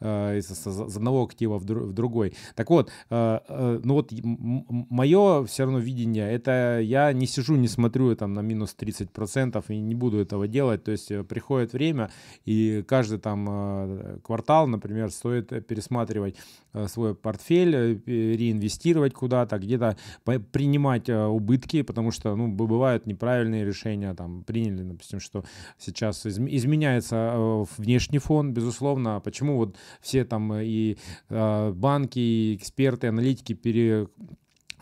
э, 0.00 0.38
из, 0.38 0.50
из 0.50 0.66
одного 0.66 1.24
актива 1.24 1.58
в, 1.58 1.62
в 1.64 1.92
другой. 1.92 2.34
Так 2.54 2.68
вот, 2.70 2.90
э, 3.10 3.40
э, 3.48 3.80
ну 3.82 3.94
вот 3.94 4.12
мое 4.12 5.21
все 5.46 5.64
равно 5.64 5.78
видение, 5.78 6.30
это 6.30 6.80
я 6.80 7.12
не 7.12 7.26
сижу, 7.26 7.56
не 7.56 7.68
смотрю 7.68 8.14
там 8.16 8.32
на 8.34 8.40
минус 8.40 8.76
30% 8.78 9.64
и 9.68 9.80
не 9.80 9.94
буду 9.94 10.18
этого 10.18 10.48
делать. 10.48 10.84
То 10.84 10.92
есть 10.92 11.10
э, 11.10 11.24
приходит 11.24 11.72
время, 11.72 12.10
и 12.44 12.84
каждый 12.86 13.18
там 13.18 13.46
э, 13.48 14.18
квартал, 14.22 14.66
например, 14.66 15.10
стоит 15.10 15.66
пересматривать 15.66 16.36
э, 16.72 16.88
свой 16.88 17.14
портфель, 17.14 18.02
реинвестировать 18.06 19.14
куда-то, 19.14 19.58
где-то 19.58 19.96
принимать 20.24 21.08
убытки, 21.08 21.82
потому 21.82 22.10
что, 22.10 22.36
ну, 22.36 22.48
бывают 22.48 23.06
неправильные 23.06 23.64
решения, 23.64 24.14
там, 24.14 24.44
приняли, 24.44 24.82
допустим, 24.82 25.20
что 25.20 25.44
сейчас 25.78 26.26
изменяется 26.26 27.66
внешний 27.76 28.18
фон, 28.18 28.52
безусловно, 28.52 29.20
почему 29.20 29.56
вот 29.56 29.76
все 30.00 30.24
там 30.24 30.52
и 30.54 30.96
банки, 31.28 32.18
и 32.18 32.56
эксперты, 32.56 33.08
аналитики 33.08 33.54
пере 33.54 34.08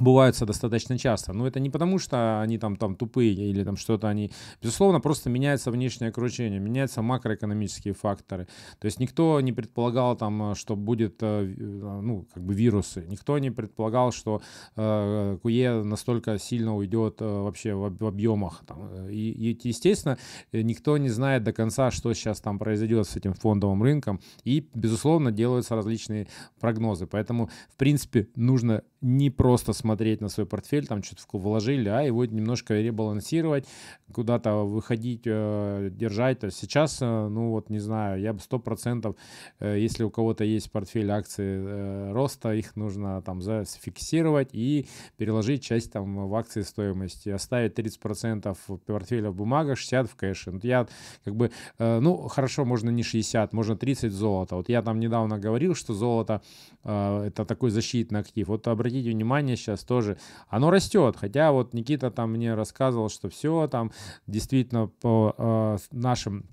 бываются 0.01 0.47
достаточно 0.47 0.99
часто. 0.99 1.33
Но 1.33 1.47
это 1.47 1.61
не 1.61 1.71
потому, 1.71 1.99
что 1.99 2.41
они 2.41 2.59
там, 2.59 2.77
там 2.77 2.97
тупые 2.97 3.33
или 3.33 3.65
там 3.65 3.77
что-то 3.77 4.09
они... 4.09 4.31
Безусловно, 4.63 5.01
просто 5.01 5.31
меняется 5.31 5.71
внешнее 5.71 6.11
окружение, 6.11 6.61
меняются 6.61 7.03
макроэкономические 7.03 7.95
факторы. 7.95 8.49
То 8.79 8.87
есть 8.87 9.01
никто 9.01 9.41
не 9.41 9.53
предполагал 9.53 10.17
там, 10.17 10.55
что 10.55 10.77
будет, 10.77 11.23
э, 11.23 11.55
э, 11.57 12.01
ну, 12.03 12.27
как 12.33 12.43
бы 12.43 12.55
вирусы. 12.55 13.07
Никто 13.09 13.39
не 13.39 13.51
предполагал, 13.51 14.13
что 14.13 14.43
э, 14.77 15.39
КУЕ 15.43 15.83
настолько 15.83 16.39
сильно 16.39 16.75
уйдет 16.77 17.17
э, 17.21 17.25
вообще 17.25 17.75
в, 17.75 17.97
в 17.97 18.07
объемах. 18.07 18.63
Там. 18.67 19.09
И, 19.09 19.31
и, 19.31 19.69
естественно, 19.69 20.19
никто 20.53 20.99
не 20.99 21.09
знает 21.09 21.45
до 21.45 21.53
конца, 21.53 21.91
что 21.91 22.13
сейчас 22.15 22.41
там 22.41 22.59
произойдет 22.59 23.07
с 23.07 23.17
этим 23.17 23.35
фондовым 23.35 23.83
рынком. 23.83 24.21
И, 24.45 24.69
безусловно, 24.75 25.31
делаются 25.31 25.77
различные 25.77 26.27
прогнозы. 26.61 27.07
Поэтому, 27.07 27.51
в 27.71 27.77
принципе, 27.77 28.29
нужно 28.37 28.83
не 29.01 29.31
просто 29.31 29.73
смотреть 29.73 29.90
на 30.21 30.29
свой 30.29 30.47
портфель, 30.47 30.87
там 30.87 31.03
что-то 31.03 31.23
вложили, 31.33 31.89
а 31.89 32.03
его 32.03 32.25
немножко 32.25 32.75
ребалансировать, 32.75 33.67
куда-то 34.13 34.65
выходить, 34.65 35.23
э, 35.27 35.91
держать. 35.93 36.39
Сейчас, 36.53 36.99
э, 37.01 37.29
ну 37.29 37.51
вот, 37.51 37.71
не 37.71 37.79
знаю, 37.79 38.21
я 38.21 38.33
бы 38.33 38.41
сто 38.41 38.59
процентов, 38.59 39.17
э, 39.61 39.79
если 39.79 40.05
у 40.05 40.11
кого-то 40.11 40.45
есть 40.45 40.71
портфель 40.71 41.11
акций 41.11 42.13
роста, 42.13 42.53
их 42.55 42.77
нужно 42.77 43.23
там 43.23 43.43
зафиксировать 43.43 44.51
и 44.53 44.87
переложить 45.17 45.63
часть 45.63 45.93
там 45.93 46.29
в 46.29 46.35
акции 46.35 46.63
стоимости, 46.63 47.29
оставить 47.29 47.75
30 47.75 48.01
процентов 48.01 48.59
портфеля 48.87 49.31
в 49.31 49.35
бумагах, 49.35 49.79
60 49.79 50.11
в 50.11 50.17
кэше. 50.17 50.51
Вот 50.51 50.65
я 50.65 50.87
как 51.25 51.37
бы, 51.37 51.51
ну, 51.79 52.29
хорошо, 52.29 52.65
можно 52.65 52.91
не 52.91 53.03
60, 53.03 53.53
можно 53.53 53.77
30 53.77 54.13
золота. 54.13 54.57
Вот 54.57 54.69
я 54.69 54.83
там 54.83 55.01
недавно 55.01 55.39
говорил, 55.39 55.75
что 55.75 55.95
золото 55.95 56.43
это 56.85 57.45
такой 57.45 57.71
защитный 57.71 58.21
актив. 58.21 58.49
Вот 58.49 58.67
обратите 58.69 59.11
внимание 59.11 59.57
сейчас 59.57 59.85
тоже, 59.85 60.17
оно 60.49 60.71
растет. 60.71 61.17
Хотя 61.17 61.53
вот 61.53 61.75
Никита 61.75 62.11
там 62.11 62.33
мне 62.33 62.55
рассказывал, 62.55 63.09
что 63.09 63.29
все 63.29 63.69
там 63.69 63.93
действительно 64.27 64.87
по 64.87 65.35
э, 65.37 65.79
нашим 65.93 66.47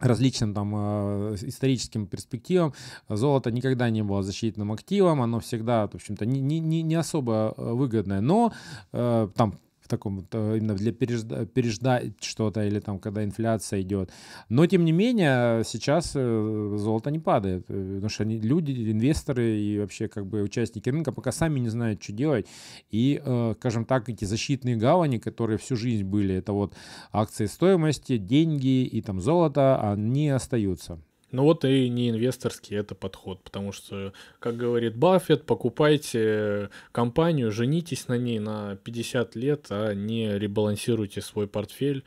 различным 0.00 0.54
там 0.54 0.74
э, 0.74 1.36
историческим 1.42 2.06
перспективам 2.06 2.72
золото 3.08 3.50
никогда 3.50 3.90
не 3.90 4.02
было 4.02 4.22
защитным 4.22 4.72
активом, 4.72 5.22
оно 5.22 5.40
всегда, 5.40 5.88
в 5.88 5.94
общем-то, 5.94 6.24
не, 6.24 6.40
не, 6.40 6.82
не 6.82 6.94
особо 6.94 7.54
выгодное, 7.56 8.20
но 8.20 8.52
э, 8.92 9.28
там 9.34 9.58
таком 9.88 10.26
э, 10.32 10.56
именно 10.58 10.74
для 10.74 10.92
переждать, 10.92 11.52
переждать 11.52 12.12
что-то 12.20 12.64
или 12.64 12.80
там 12.80 12.98
когда 12.98 13.24
инфляция 13.24 13.80
идет. 13.80 14.10
Но 14.48 14.66
тем 14.66 14.84
не 14.84 14.92
менее 14.92 15.64
сейчас 15.64 16.12
э, 16.14 16.76
золото 16.78 17.10
не 17.10 17.18
падает, 17.18 17.64
э, 17.68 17.94
потому 17.94 18.08
что 18.08 18.22
они, 18.22 18.38
люди, 18.38 18.92
инвесторы 18.92 19.58
и 19.58 19.78
вообще 19.78 20.08
как 20.08 20.26
бы 20.26 20.42
участники 20.42 20.88
рынка 20.88 21.12
пока 21.12 21.32
сами 21.32 21.58
не 21.60 21.68
знают, 21.68 22.02
что 22.02 22.12
делать. 22.12 22.46
И, 22.90 23.20
скажем 23.58 23.84
так, 23.84 24.08
эти 24.08 24.24
защитные 24.24 24.76
гавани, 24.76 25.18
которые 25.18 25.58
всю 25.58 25.76
жизнь 25.76 26.04
были, 26.04 26.34
это 26.34 26.52
вот 26.52 26.74
акции 27.12 27.46
стоимости, 27.46 28.16
деньги 28.16 28.84
и 28.84 29.00
там 29.02 29.20
золото, 29.20 29.80
они 29.92 30.28
остаются. 30.28 31.00
Ну 31.30 31.42
вот 31.42 31.64
и 31.64 31.88
не 31.90 32.08
инвесторский 32.08 32.76
это 32.76 32.94
подход, 32.94 33.42
потому 33.42 33.72
что, 33.72 34.14
как 34.38 34.56
говорит 34.56 34.96
Баффет, 34.96 35.44
покупайте 35.44 36.70
компанию, 36.90 37.52
женитесь 37.52 38.08
на 38.08 38.16
ней 38.16 38.38
на 38.38 38.76
50 38.76 39.36
лет, 39.36 39.66
а 39.68 39.92
не 39.92 40.38
ребалансируйте 40.38 41.20
свой 41.20 41.46
портфель, 41.46 42.02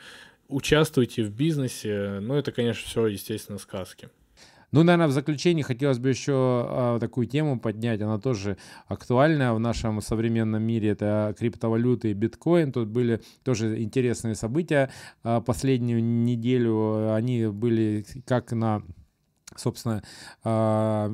участвуйте 0.47 1.23
в 1.23 1.31
бизнесе. 1.31 2.19
Ну 2.19 2.33
это, 2.33 2.51
конечно, 2.51 2.87
все, 2.87 3.05
естественно, 3.07 3.59
сказки. 3.59 4.09
Ну, 4.71 4.83
наверное, 4.83 5.07
в 5.07 5.11
заключение 5.11 5.65
хотелось 5.65 5.99
бы 5.99 6.07
еще 6.07 6.33
а, 6.33 6.99
такую 6.99 7.27
тему 7.27 7.59
поднять. 7.59 8.01
Она 8.01 8.19
тоже 8.19 8.57
актуальна 8.87 9.53
в 9.53 9.59
нашем 9.59 10.01
современном 10.01 10.63
мире. 10.63 10.89
Это 10.89 11.35
криптовалюты 11.37 12.11
и 12.11 12.13
биткоин. 12.13 12.71
Тут 12.71 12.87
были 12.87 13.21
тоже 13.43 13.81
интересные 13.83 14.33
события. 14.33 14.89
А, 15.23 15.41
последнюю 15.41 16.01
неделю 16.01 17.13
они 17.13 17.47
были 17.47 18.05
как 18.25 18.53
на 18.53 18.81
собственно, 19.57 20.03
а, 20.43 21.11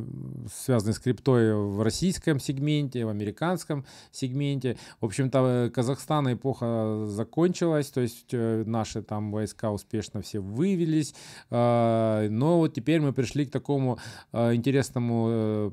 связанный 0.54 0.94
с 0.94 1.00
криптой 1.00 1.54
в 1.54 1.82
российском 1.82 2.40
сегменте, 2.40 3.06
в 3.06 3.10
американском 3.10 3.86
сегменте. 4.12 4.78
В 5.02 5.06
общем-то, 5.06 5.72
Казахстана 5.74 6.34
эпоха 6.34 7.06
закончилась, 7.08 7.90
то 7.90 8.02
есть 8.02 8.28
э, 8.32 8.64
наши 8.66 9.02
там 9.02 9.32
войска 9.32 9.72
успешно 9.72 10.22
все 10.22 10.40
вывелись, 10.40 11.16
а, 11.50 12.28
но 12.30 12.60
вот 12.60 12.74
теперь 12.74 13.02
мы 13.02 13.14
пришли 13.14 13.46
к 13.46 13.52
такому 13.52 14.00
а, 14.32 14.54
интересному 14.54 15.28
э, 15.30 15.72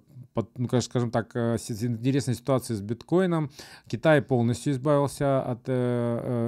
ну, 0.57 0.81
скажем 0.81 1.11
так, 1.13 1.31
э, 1.37 1.57
интересной 1.69 2.35
ситуации 2.35 2.75
с 2.75 2.81
биткоином. 2.81 3.51
Китай 3.87 4.21
полностью 4.21 4.73
избавился 4.73 5.41
от 5.41 5.69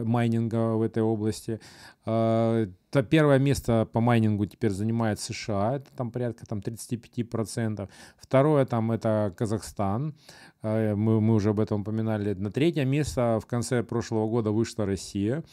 майнинга 0.05 0.75
в 0.75 0.83
этой 0.83 1.05
области. 1.05 1.61
Э, 2.97 3.03
первое 3.03 3.39
место 3.39 3.89
по 3.93 4.01
майнингу 4.01 4.47
теперь 4.47 4.71
занимает 4.71 5.21
США, 5.21 5.77
это 5.77 5.91
там 5.97 6.11
порядка 6.11 6.47
там, 6.47 6.61
35%. 6.61 7.89
Второе 8.17 8.67
там 8.67 8.93
это 8.93 9.33
Казахстан, 9.37 10.15
э, 10.63 10.95
мы, 10.95 11.21
мы 11.21 11.35
уже 11.35 11.51
об 11.51 11.61
этом 11.61 11.83
упоминали. 11.83 12.35
На 12.35 12.51
третье 12.51 12.85
место 12.85 13.39
в 13.43 13.47
конце 13.47 13.83
прошлого 13.83 14.29
года 14.29 14.51
вышла 14.51 14.87
Россия. 14.87 15.45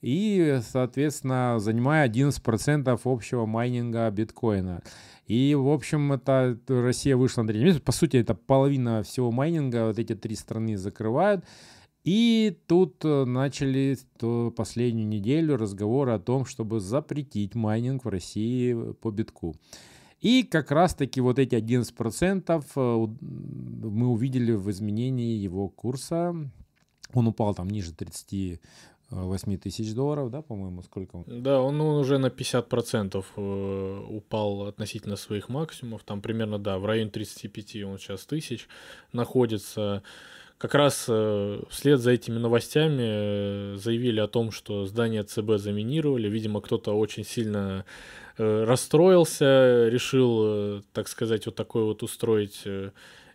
И, 0.00 0.58
соответственно, 0.68 1.58
занимая 1.58 2.08
11% 2.08 3.00
общего 3.04 3.46
майнинга 3.46 4.10
биткоина. 4.10 4.82
И, 5.26 5.54
в 5.54 5.68
общем, 5.68 6.12
это 6.12 6.58
Россия 6.66 7.16
вышла 7.16 7.42
на 7.42 7.48
третье 7.48 7.64
место. 7.64 7.82
По 7.82 7.92
сути, 7.92 8.16
это 8.16 8.34
половина 8.34 9.04
всего 9.04 9.30
майнинга. 9.30 9.86
Вот 9.86 10.00
эти 10.00 10.16
три 10.16 10.34
страны 10.34 10.76
закрывают. 10.76 11.44
И 12.04 12.58
тут 12.66 13.04
э, 13.04 13.24
начали 13.24 13.96
последнюю 14.56 15.06
неделю 15.06 15.56
разговоры 15.56 16.12
о 16.12 16.18
том, 16.18 16.44
чтобы 16.44 16.80
запретить 16.80 17.54
майнинг 17.54 18.04
в 18.04 18.08
России 18.08 18.92
по 19.00 19.10
битку. 19.10 19.54
И 20.20 20.44
как 20.44 20.70
раз-таки 20.70 21.20
вот 21.20 21.38
эти 21.38 21.54
11% 21.54 22.64
э, 22.76 23.06
мы 23.20 24.08
увидели 24.08 24.52
в 24.52 24.70
изменении 24.70 25.36
его 25.36 25.68
курса. 25.68 26.34
Он 27.12 27.26
упал 27.26 27.54
там 27.54 27.68
ниже 27.68 27.92
38 27.92 29.58
тысяч 29.58 29.94
долларов, 29.94 30.30
да, 30.30 30.42
по-моему, 30.42 30.82
сколько? 30.82 31.22
Да, 31.26 31.60
он, 31.60 31.80
он 31.80 31.98
уже 31.98 32.18
на 32.18 32.26
50% 32.26 33.24
э, 33.36 34.04
упал 34.08 34.66
относительно 34.66 35.16
своих 35.16 35.48
максимумов. 35.48 36.02
Там 36.04 36.20
примерно, 36.20 36.58
да, 36.58 36.78
в 36.78 36.86
районе 36.86 37.10
35 37.10 37.82
он 37.84 37.98
сейчас 37.98 38.24
тысяч 38.26 38.68
находится 39.12 40.02
как 40.62 40.76
раз 40.76 41.06
э, 41.08 41.60
вслед 41.70 41.98
за 41.98 42.12
этими 42.12 42.38
новостями 42.38 43.02
э, 43.02 43.76
заявили 43.78 44.20
о 44.20 44.28
том, 44.28 44.52
что 44.52 44.86
здание 44.86 45.24
ЦБ 45.24 45.56
заминировали. 45.56 46.28
Видимо, 46.28 46.60
кто-то 46.60 46.92
очень 46.96 47.24
сильно 47.24 47.84
э, 48.38 48.62
расстроился, 48.62 49.88
решил, 49.88 50.84
так 50.92 51.08
сказать, 51.08 51.46
вот 51.46 51.56
такое 51.56 51.82
вот 51.82 52.04
устроить 52.04 52.62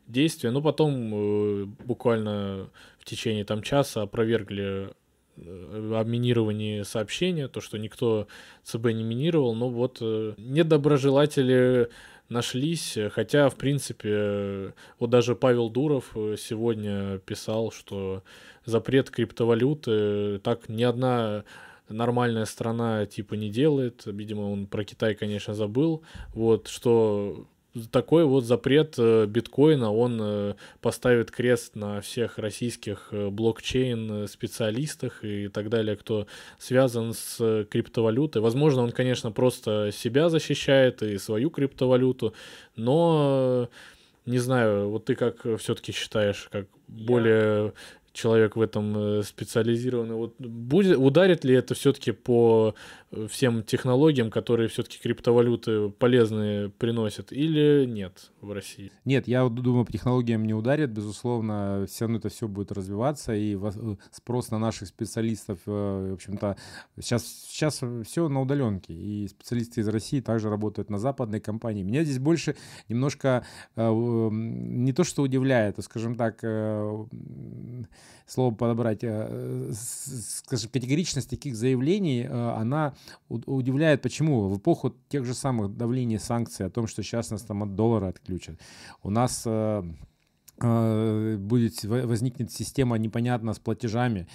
действие. 0.07 0.51
Но 0.51 0.61
потом 0.61 1.75
буквально 1.83 2.69
в 2.97 3.03
течение 3.03 3.43
там 3.43 3.61
часа 3.61 4.03
опровергли 4.03 4.91
о 5.35 6.03
минировании 6.05 6.83
сообщения, 6.83 7.49
то, 7.49 7.59
что 7.59 7.77
никто 7.77 8.27
ЦБ 8.63 8.85
не 8.93 9.03
минировал, 9.03 9.53
но 9.53 9.67
вот 9.67 9.99
недоброжелатели 9.99 11.89
нашлись, 12.29 12.97
хотя, 13.11 13.49
в 13.49 13.55
принципе, 13.55 14.73
вот 14.99 15.09
даже 15.09 15.35
Павел 15.35 15.69
Дуров 15.69 16.11
э, 16.15 16.35
сегодня 16.37 17.19
писал, 17.19 17.71
что 17.71 18.23
запрет 18.65 19.09
криптовалюты 19.09 20.39
так 20.39 20.69
ни 20.69 20.83
одна 20.83 21.45
нормальная 21.89 22.45
страна 22.45 23.05
типа 23.05 23.35
не 23.35 23.49
делает. 23.49 24.03
Видимо, 24.05 24.41
он 24.51 24.67
про 24.67 24.83
Китай, 24.83 25.15
конечно, 25.15 25.53
забыл. 25.53 26.03
Вот, 26.33 26.67
что 26.67 27.47
такой 27.91 28.25
вот 28.25 28.43
запрет 28.45 28.95
э, 28.97 29.25
биткоина, 29.25 29.91
он 29.91 30.19
э, 30.21 30.53
поставит 30.81 31.31
крест 31.31 31.75
на 31.75 32.01
всех 32.01 32.37
российских 32.37 33.09
э, 33.11 33.29
блокчейн-специалистах 33.29 35.23
и 35.23 35.47
так 35.47 35.69
далее, 35.69 35.95
кто 35.95 36.27
связан 36.57 37.13
с 37.13 37.65
криптовалютой. 37.69 38.41
Возможно, 38.41 38.83
он, 38.83 38.91
конечно, 38.91 39.31
просто 39.31 39.91
себя 39.91 40.29
защищает 40.29 41.03
и 41.03 41.17
свою 41.17 41.49
криптовалюту, 41.49 42.33
но 42.75 43.69
не 44.25 44.39
знаю, 44.39 44.89
вот 44.89 45.05
ты 45.05 45.15
как 45.15 45.45
все-таки 45.59 45.91
считаешь, 45.91 46.49
как 46.51 46.67
более 46.87 47.73
человек 48.11 48.55
в 48.55 48.61
этом 48.61 49.23
специализированный. 49.23 50.15
Вот 50.15 50.35
будет, 50.39 50.97
ударит 50.97 51.45
ли 51.45 51.53
это 51.53 51.75
все-таки 51.75 52.11
по 52.11 52.75
всем 53.29 53.63
технологиям, 53.63 54.29
которые 54.29 54.67
все-таки 54.67 54.99
криптовалюты 54.99 55.89
полезные 55.89 56.69
приносят, 56.69 57.31
или 57.31 57.85
нет 57.85 58.31
в 58.41 58.51
России? 58.51 58.91
Нет, 59.05 59.27
я 59.27 59.47
думаю, 59.47 59.85
технологиям 59.85 60.45
не 60.45 60.53
ударит, 60.53 60.91
безусловно, 60.91 61.85
все 61.89 62.05
равно 62.05 62.17
это 62.17 62.29
все 62.29 62.47
будет 62.47 62.71
развиваться, 62.71 63.33
и 63.33 63.55
э, 63.55 63.95
спрос 64.11 64.51
на 64.51 64.59
наших 64.59 64.89
специалистов, 64.89 65.59
э, 65.65 66.09
в 66.11 66.13
общем-то, 66.13 66.57
сейчас, 66.99 67.25
сейчас 67.47 67.81
все 68.05 68.27
на 68.27 68.41
удаленке, 68.41 68.93
и 68.93 69.27
специалисты 69.27 69.81
из 69.81 69.87
России 69.87 70.19
также 70.19 70.49
работают 70.49 70.89
на 70.89 70.97
западной 70.97 71.39
компании. 71.39 71.83
Меня 71.83 72.03
здесь 72.03 72.19
больше 72.19 72.55
немножко 72.89 73.45
э, 73.75 73.89
не 73.91 74.91
то, 74.91 75.03
что 75.03 75.21
удивляет, 75.21 75.79
а, 75.79 75.81
скажем 75.81 76.15
так, 76.15 76.43
слово 78.27 78.53
подобрать, 78.53 78.99
скажем, 78.99 80.69
категоричность 80.71 81.29
таких 81.29 81.55
заявлений, 81.55 82.25
она 82.27 82.93
удивляет, 83.29 84.01
почему? 84.01 84.49
В 84.49 84.57
эпоху 84.57 84.93
тех 85.09 85.25
же 85.25 85.33
самых 85.33 85.75
давлений 85.75 86.19
санкций, 86.19 86.65
о 86.65 86.69
том, 86.69 86.87
что 86.87 87.03
сейчас 87.03 87.31
нас 87.31 87.41
там 87.41 87.63
от 87.63 87.75
доллара 87.75 88.09
отключат, 88.09 88.59
у 89.03 89.09
нас 89.09 89.43
э, 89.45 89.83
э, 90.61 91.37
будет 91.37 91.83
возникнет 91.83 92.51
система 92.51 92.97
непонятно 92.97 93.53
с 93.53 93.59
платежами, 93.59 94.27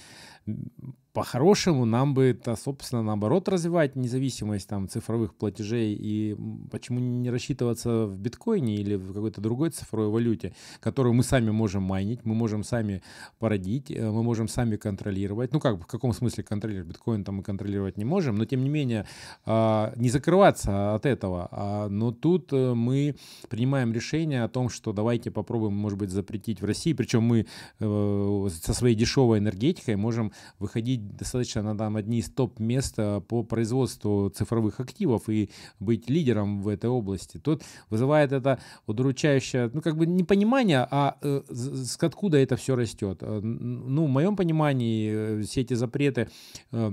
по-хорошему 1.13 1.85
нам 1.85 2.15
бы 2.15 2.25
это, 2.25 2.57
собственно, 2.57 3.03
наоборот 3.03 3.49
развивать 3.49 3.97
независимость 3.97 4.69
там 4.69 4.89
цифровых 4.89 5.35
платежей 5.35 5.95
и 5.95 6.37
почему 6.71 7.01
не 7.01 7.31
рассчитываться 7.31 8.07
в 8.07 8.17
биткоине 8.19 8.77
или 8.77 8.95
в 8.95 9.13
какой-то 9.13 9.41
другой 9.41 9.71
цифровой 9.71 10.09
валюте, 10.09 10.55
которую 10.81 11.13
мы 11.13 11.23
сами 11.23 11.51
можем 11.51 11.83
майнить, 11.83 12.25
мы 12.25 12.35
можем 12.35 12.65
сами 12.65 13.03
породить, 13.39 13.91
э, 13.91 14.11
мы 14.11 14.23
можом 14.23 14.49
сами 14.49 14.77
контролировать. 14.77 15.53
Ну 15.53 15.61
как, 15.61 15.81
в 15.83 15.87
каком 15.87 16.15
смысле 16.15 16.45
контролировать? 16.45 16.89
Биткоин 16.89 17.25
там 17.25 17.37
мы 17.37 17.43
контролировать 17.43 17.99
не 17.99 18.05
можем, 18.05 18.37
но 18.37 18.47
тем 18.47 18.63
не 18.63 18.71
менее 18.71 19.07
а, 19.45 19.93
не 19.97 20.09
закрываться 20.09 20.95
от 20.95 21.05
этого. 21.05 21.49
А, 21.51 21.89
но 21.89 22.13
тут 22.13 22.53
э, 22.53 22.73
мы 22.75 23.17
принимаем 23.51 23.93
решение 23.93 24.45
о 24.45 24.49
том, 24.49 24.71
что 24.71 24.93
давайте 24.93 25.31
попробуем, 25.31 25.75
может 25.75 25.99
быть, 25.99 26.11
запретить 26.11 26.63
в 26.63 26.65
России, 26.65 26.95
причем 26.95 27.23
мы 27.23 27.47
э, 27.81 28.49
со 28.63 28.73
своей 28.73 28.95
дешевой 28.95 29.39
энергетикой 29.39 29.97
можем 29.97 30.33
выходить 30.59 31.02
достаточно 31.19 31.63
на 31.63 31.77
там 31.77 31.97
одни 31.97 32.19
из 32.19 32.31
топ-мест 32.31 32.97
по 33.29 33.43
производству 33.43 34.31
цифровых 34.31 34.81
активов 34.81 35.29
и 35.29 35.51
быть 35.81 36.09
лидером 36.09 36.63
в 36.63 36.69
этой 36.69 36.91
области. 36.91 37.39
Тут 37.39 37.63
вызывает 37.91 38.33
это 38.33 38.61
удручающее, 38.87 39.71
ну, 39.73 39.81
как 39.81 39.97
бы 39.97 40.07
непонимание, 40.07 40.87
а 40.91 41.17
э, 41.23 41.43
с 41.51 41.97
откуда 42.13 42.39
это 42.39 42.57
все 42.57 42.77
растет. 42.77 43.19
Э, 43.23 43.41
ну, 43.41 44.07
в 44.07 44.09
моем 44.09 44.37
понимании 44.37 45.11
э, 45.13 45.43
все 45.43 45.63
эти 45.63 45.75
запреты 45.75 46.29
э, 46.73 46.93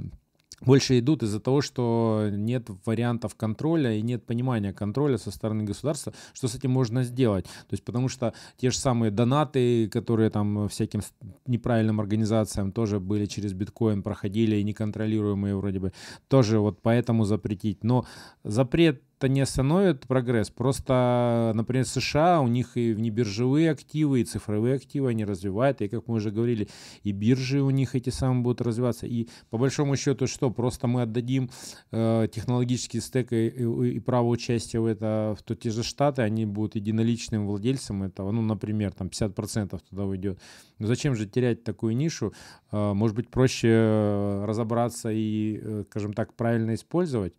больше 0.61 0.99
идут 0.99 1.23
из-за 1.23 1.39
того, 1.39 1.61
что 1.61 2.29
нет 2.31 2.69
вариантов 2.85 3.35
контроля 3.35 3.93
и 3.93 4.01
нет 4.01 4.25
понимания 4.25 4.73
контроля 4.73 5.17
со 5.17 5.31
стороны 5.31 5.63
государства, 5.63 6.13
что 6.33 6.47
с 6.47 6.55
этим 6.55 6.71
можно 6.71 7.03
сделать. 7.03 7.45
То 7.45 7.73
есть 7.73 7.83
потому 7.83 8.09
что 8.09 8.33
те 8.57 8.69
же 8.69 8.77
самые 8.77 9.11
донаты, 9.11 9.89
которые 9.89 10.29
там 10.29 10.67
всяким 10.69 11.01
неправильным 11.47 11.99
организациям 11.99 12.71
тоже 12.71 12.99
были 12.99 13.25
через 13.25 13.53
биткоин, 13.53 14.03
проходили 14.03 14.57
и 14.57 14.63
неконтролируемые 14.63 15.55
вроде 15.55 15.79
бы, 15.79 15.93
тоже 16.27 16.59
вот 16.59 16.79
поэтому 16.81 17.25
запретить. 17.25 17.83
Но 17.83 18.05
запрет 18.43 19.01
это 19.19 19.27
не 19.27 19.41
остановит 19.41 20.07
прогресс. 20.07 20.49
Просто, 20.49 21.51
например, 21.53 21.85
США, 21.85 22.39
у 22.39 22.47
них 22.47 22.77
и 22.77 22.93
внебиржевые 22.93 23.69
активы, 23.69 24.21
и 24.21 24.23
цифровые 24.23 24.75
активы 24.75 25.09
они 25.09 25.25
развивают. 25.25 25.81
И, 25.81 25.89
как 25.89 26.07
мы 26.07 26.15
уже 26.15 26.31
говорили, 26.31 26.69
и 27.03 27.11
биржи 27.11 27.61
у 27.61 27.69
них 27.69 27.95
эти 27.95 28.11
самые 28.11 28.43
будут 28.43 28.61
развиваться. 28.61 29.07
И 29.07 29.27
по 29.49 29.57
большому 29.57 29.97
счету 29.97 30.25
что? 30.25 30.51
Просто 30.51 30.87
мы 30.87 31.01
отдадим 31.01 31.49
э, 31.91 32.29
технологический 32.33 33.01
стек 33.01 33.33
и, 33.33 33.47
и, 33.47 33.95
и 33.95 33.99
право 33.99 34.27
участия 34.27 34.79
в 34.79 34.85
это 34.85 35.35
в 35.37 35.43
то, 35.43 35.53
те 35.53 35.69
же 35.69 35.83
Штаты, 35.83 36.21
они 36.21 36.45
будут 36.45 36.75
единоличным 36.75 37.45
владельцем 37.45 38.03
этого. 38.03 38.31
Ну, 38.31 38.41
например, 38.41 38.93
там 38.93 39.07
50% 39.07 39.81
туда 39.89 40.05
уйдет. 40.05 40.39
Но 40.77 40.87
зачем 40.87 41.15
же 41.15 41.25
терять 41.25 41.65
такую 41.65 41.93
нишу? 41.97 42.33
Э, 42.71 42.93
может 42.93 43.17
быть, 43.17 43.29
проще 43.29 43.67
э, 43.67 44.45
разобраться 44.45 45.11
и, 45.11 45.59
э, 45.61 45.83
скажем 45.89 46.13
так, 46.13 46.33
правильно 46.35 46.73
использовать. 46.73 47.33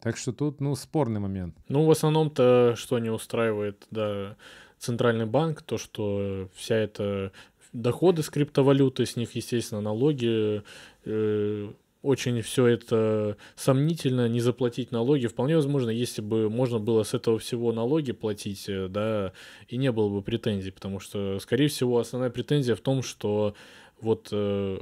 Так 0.00 0.16
что 0.16 0.32
тут, 0.32 0.60
ну, 0.60 0.74
спорный 0.74 1.20
момент. 1.20 1.54
Ну, 1.68 1.84
в 1.84 1.90
основном-то, 1.90 2.74
что 2.76 2.98
не 2.98 3.10
устраивает, 3.10 3.86
да, 3.90 4.36
центральный 4.78 5.26
банк, 5.26 5.62
то, 5.62 5.76
что 5.76 6.48
вся 6.54 6.76
эта 6.76 7.32
доходы 7.72 8.22
с 8.22 8.30
криптовалюты, 8.30 9.04
с 9.04 9.16
них, 9.16 9.34
естественно, 9.34 9.80
налоги, 9.80 10.62
э, 11.04 11.70
очень 12.02 12.40
все 12.40 12.66
это 12.66 13.36
сомнительно, 13.56 14.26
не 14.28 14.40
заплатить 14.40 14.90
налоги. 14.90 15.26
Вполне 15.26 15.56
возможно, 15.56 15.90
если 15.90 16.22
бы 16.22 16.48
можно 16.48 16.78
было 16.78 17.02
с 17.02 17.12
этого 17.12 17.38
всего 17.38 17.72
налоги 17.72 18.12
платить, 18.12 18.68
э, 18.68 18.88
да, 18.88 19.32
и 19.68 19.76
не 19.76 19.92
было 19.92 20.08
бы 20.08 20.22
претензий, 20.22 20.70
потому 20.70 20.98
что, 20.98 21.38
скорее 21.40 21.68
всего, 21.68 21.98
основная 21.98 22.30
претензия 22.30 22.74
в 22.74 22.80
том, 22.80 23.02
что 23.02 23.54
вот 24.00 24.28
э, 24.32 24.80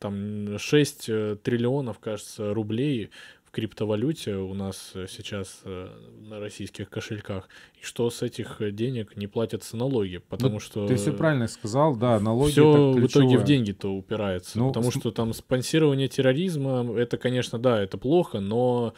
там 0.00 0.58
6 0.58 1.04
э, 1.08 1.36
триллионов, 1.42 2.00
кажется, 2.00 2.52
рублей 2.52 3.10
в 3.50 3.52
криптовалюте 3.52 4.36
у 4.36 4.54
нас 4.54 4.92
э, 4.94 5.06
сейчас 5.08 5.62
э, 5.64 5.88
на 6.28 6.38
российских 6.38 6.88
кошельках, 6.88 7.48
и 7.80 7.84
что 7.84 8.08
с 8.08 8.22
этих 8.22 8.58
денег 8.72 9.16
не 9.16 9.26
платятся 9.26 9.76
налоги, 9.76 10.18
потому 10.18 10.54
ну, 10.54 10.60
что... 10.60 10.86
Ты 10.86 10.94
все 10.94 11.12
правильно 11.12 11.48
сказал, 11.48 11.96
да, 11.96 12.20
налоги 12.20 12.52
Все 12.52 12.92
в 12.92 13.04
итоге 13.04 13.38
в 13.38 13.44
деньги-то 13.44 13.92
упирается, 13.92 14.56
ну, 14.56 14.68
потому 14.68 14.92
что 14.92 15.10
там 15.10 15.32
спонсирование 15.32 16.06
терроризма, 16.06 16.96
это, 16.96 17.18
конечно, 17.18 17.58
да, 17.58 17.82
это 17.82 17.98
плохо, 17.98 18.38
но 18.38 18.94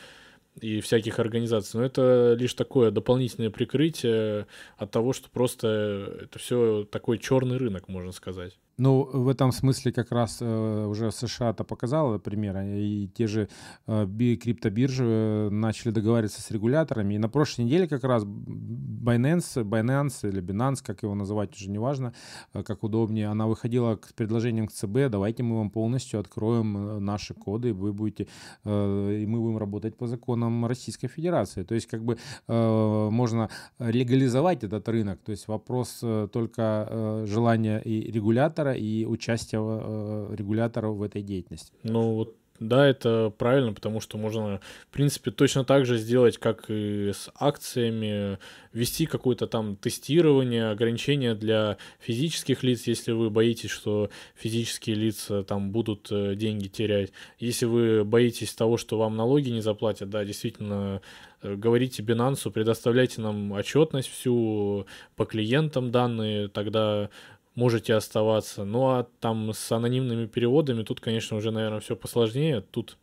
и 0.60 0.82
всяких 0.82 1.18
организаций, 1.18 1.80
но 1.80 1.86
это 1.86 2.36
лишь 2.38 2.52
такое 2.52 2.90
дополнительное 2.90 3.48
прикрытие 3.48 4.46
от 4.76 4.90
того, 4.90 5.14
что 5.14 5.30
просто 5.30 6.18
это 6.24 6.38
все 6.38 6.86
такой 6.90 7.18
черный 7.18 7.56
рынок, 7.56 7.88
можно 7.88 8.12
сказать. 8.12 8.58
Ну, 8.78 9.04
в 9.12 9.28
этом 9.28 9.52
смысле 9.52 9.92
как 9.92 10.12
раз 10.12 10.38
э, 10.40 10.86
уже 10.86 11.12
США-то 11.12 11.62
показала 11.62 12.18
пример, 12.18 12.56
и 12.58 13.08
те 13.14 13.26
же 13.26 13.48
э, 13.86 14.06
би, 14.06 14.36
криптобиржи 14.36 15.04
э, 15.04 15.48
начали 15.50 15.90
договариваться 15.92 16.40
с 16.40 16.50
регуляторами. 16.50 17.14
И 17.14 17.18
на 17.18 17.28
прошлой 17.28 17.66
неделе 17.66 17.86
как 17.86 18.04
раз 18.04 18.24
Binance, 18.24 19.62
Binance 19.62 20.28
или 20.28 20.42
Binance, 20.42 20.82
как 20.82 21.02
его 21.02 21.14
называть, 21.14 21.54
уже 21.54 21.70
неважно, 21.70 22.14
э, 22.54 22.62
как 22.62 22.82
удобнее, 22.82 23.28
она 23.28 23.46
выходила 23.46 24.00
с 24.08 24.12
предложением 24.14 24.66
к 24.68 24.72
ЦБ, 24.72 25.10
давайте 25.10 25.42
мы 25.42 25.58
вам 25.58 25.70
полностью 25.70 26.20
откроем 26.20 26.76
э, 26.76 26.98
наши 26.98 27.34
коды, 27.34 27.74
вы 27.74 27.92
будете, 27.92 28.26
э, 28.64 29.18
и 29.22 29.26
мы 29.26 29.38
будем 29.40 29.58
работать 29.58 29.96
по 29.96 30.06
законам 30.06 30.64
Российской 30.64 31.08
Федерации. 31.08 31.62
То 31.62 31.74
есть 31.74 31.88
как 31.88 32.02
бы 32.04 32.16
э, 32.48 33.08
можно 33.10 33.50
легализовать 33.78 34.64
этот 34.64 34.88
рынок, 34.88 35.20
то 35.22 35.32
есть 35.32 35.46
вопрос 35.46 36.00
э, 36.02 36.28
только 36.32 36.88
э, 36.88 37.26
желания 37.28 37.78
и 37.80 38.10
регулятора, 38.10 38.61
и 38.70 39.04
участия 39.04 39.58
э, 39.60 40.34
регуляторов 40.36 40.96
в 40.96 41.02
этой 41.02 41.22
деятельности. 41.22 41.72
Ну, 41.82 42.14
вот 42.14 42.36
да, 42.62 42.86
это 42.86 43.32
правильно, 43.36 43.72
потому 43.72 44.00
что 44.00 44.18
можно, 44.18 44.60
в 44.88 44.94
принципе, 44.94 45.32
точно 45.32 45.64
так 45.64 45.84
же 45.84 45.98
сделать, 45.98 46.38
как 46.38 46.66
и 46.68 47.10
с 47.12 47.28
акциями, 47.34 48.38
ввести 48.72 49.06
какое-то 49.06 49.48
там 49.48 49.74
тестирование, 49.76 50.70
ограничения 50.70 51.34
для 51.34 51.76
физических 51.98 52.62
лиц, 52.62 52.86
если 52.86 53.12
вы 53.12 53.30
боитесь, 53.30 53.70
что 53.70 54.10
физические 54.36 54.96
лица 54.96 55.42
там 55.42 55.72
будут 55.72 56.08
э, 56.12 56.34
деньги 56.36 56.68
терять. 56.68 57.12
Если 57.38 57.66
вы 57.66 58.04
боитесь 58.04 58.54
того, 58.54 58.76
что 58.76 58.96
вам 58.96 59.16
налоги 59.16 59.50
не 59.50 59.60
заплатят, 59.60 60.08
да, 60.08 60.24
действительно, 60.24 61.02
э, 61.42 61.56
говорите 61.56 62.02
Binance, 62.02 62.48
предоставляйте 62.50 63.20
нам 63.22 63.52
отчетность 63.52 64.08
всю 64.08 64.86
по 65.16 65.24
клиентам 65.24 65.90
данные, 65.90 66.46
тогда 66.48 67.10
можете 67.54 67.94
оставаться. 67.94 68.64
Ну 68.64 68.88
а 68.88 69.06
там 69.20 69.52
с 69.52 69.72
анонимными 69.72 70.26
переводами 70.26 70.82
тут, 70.82 71.00
конечно, 71.00 71.36
уже, 71.36 71.50
наверное, 71.50 71.80
все 71.80 71.96
посложнее. 71.96 72.60
Тут 72.60 72.96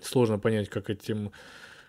сложно 0.00 0.38
понять, 0.38 0.68
как 0.68 0.90
этим, 0.90 1.32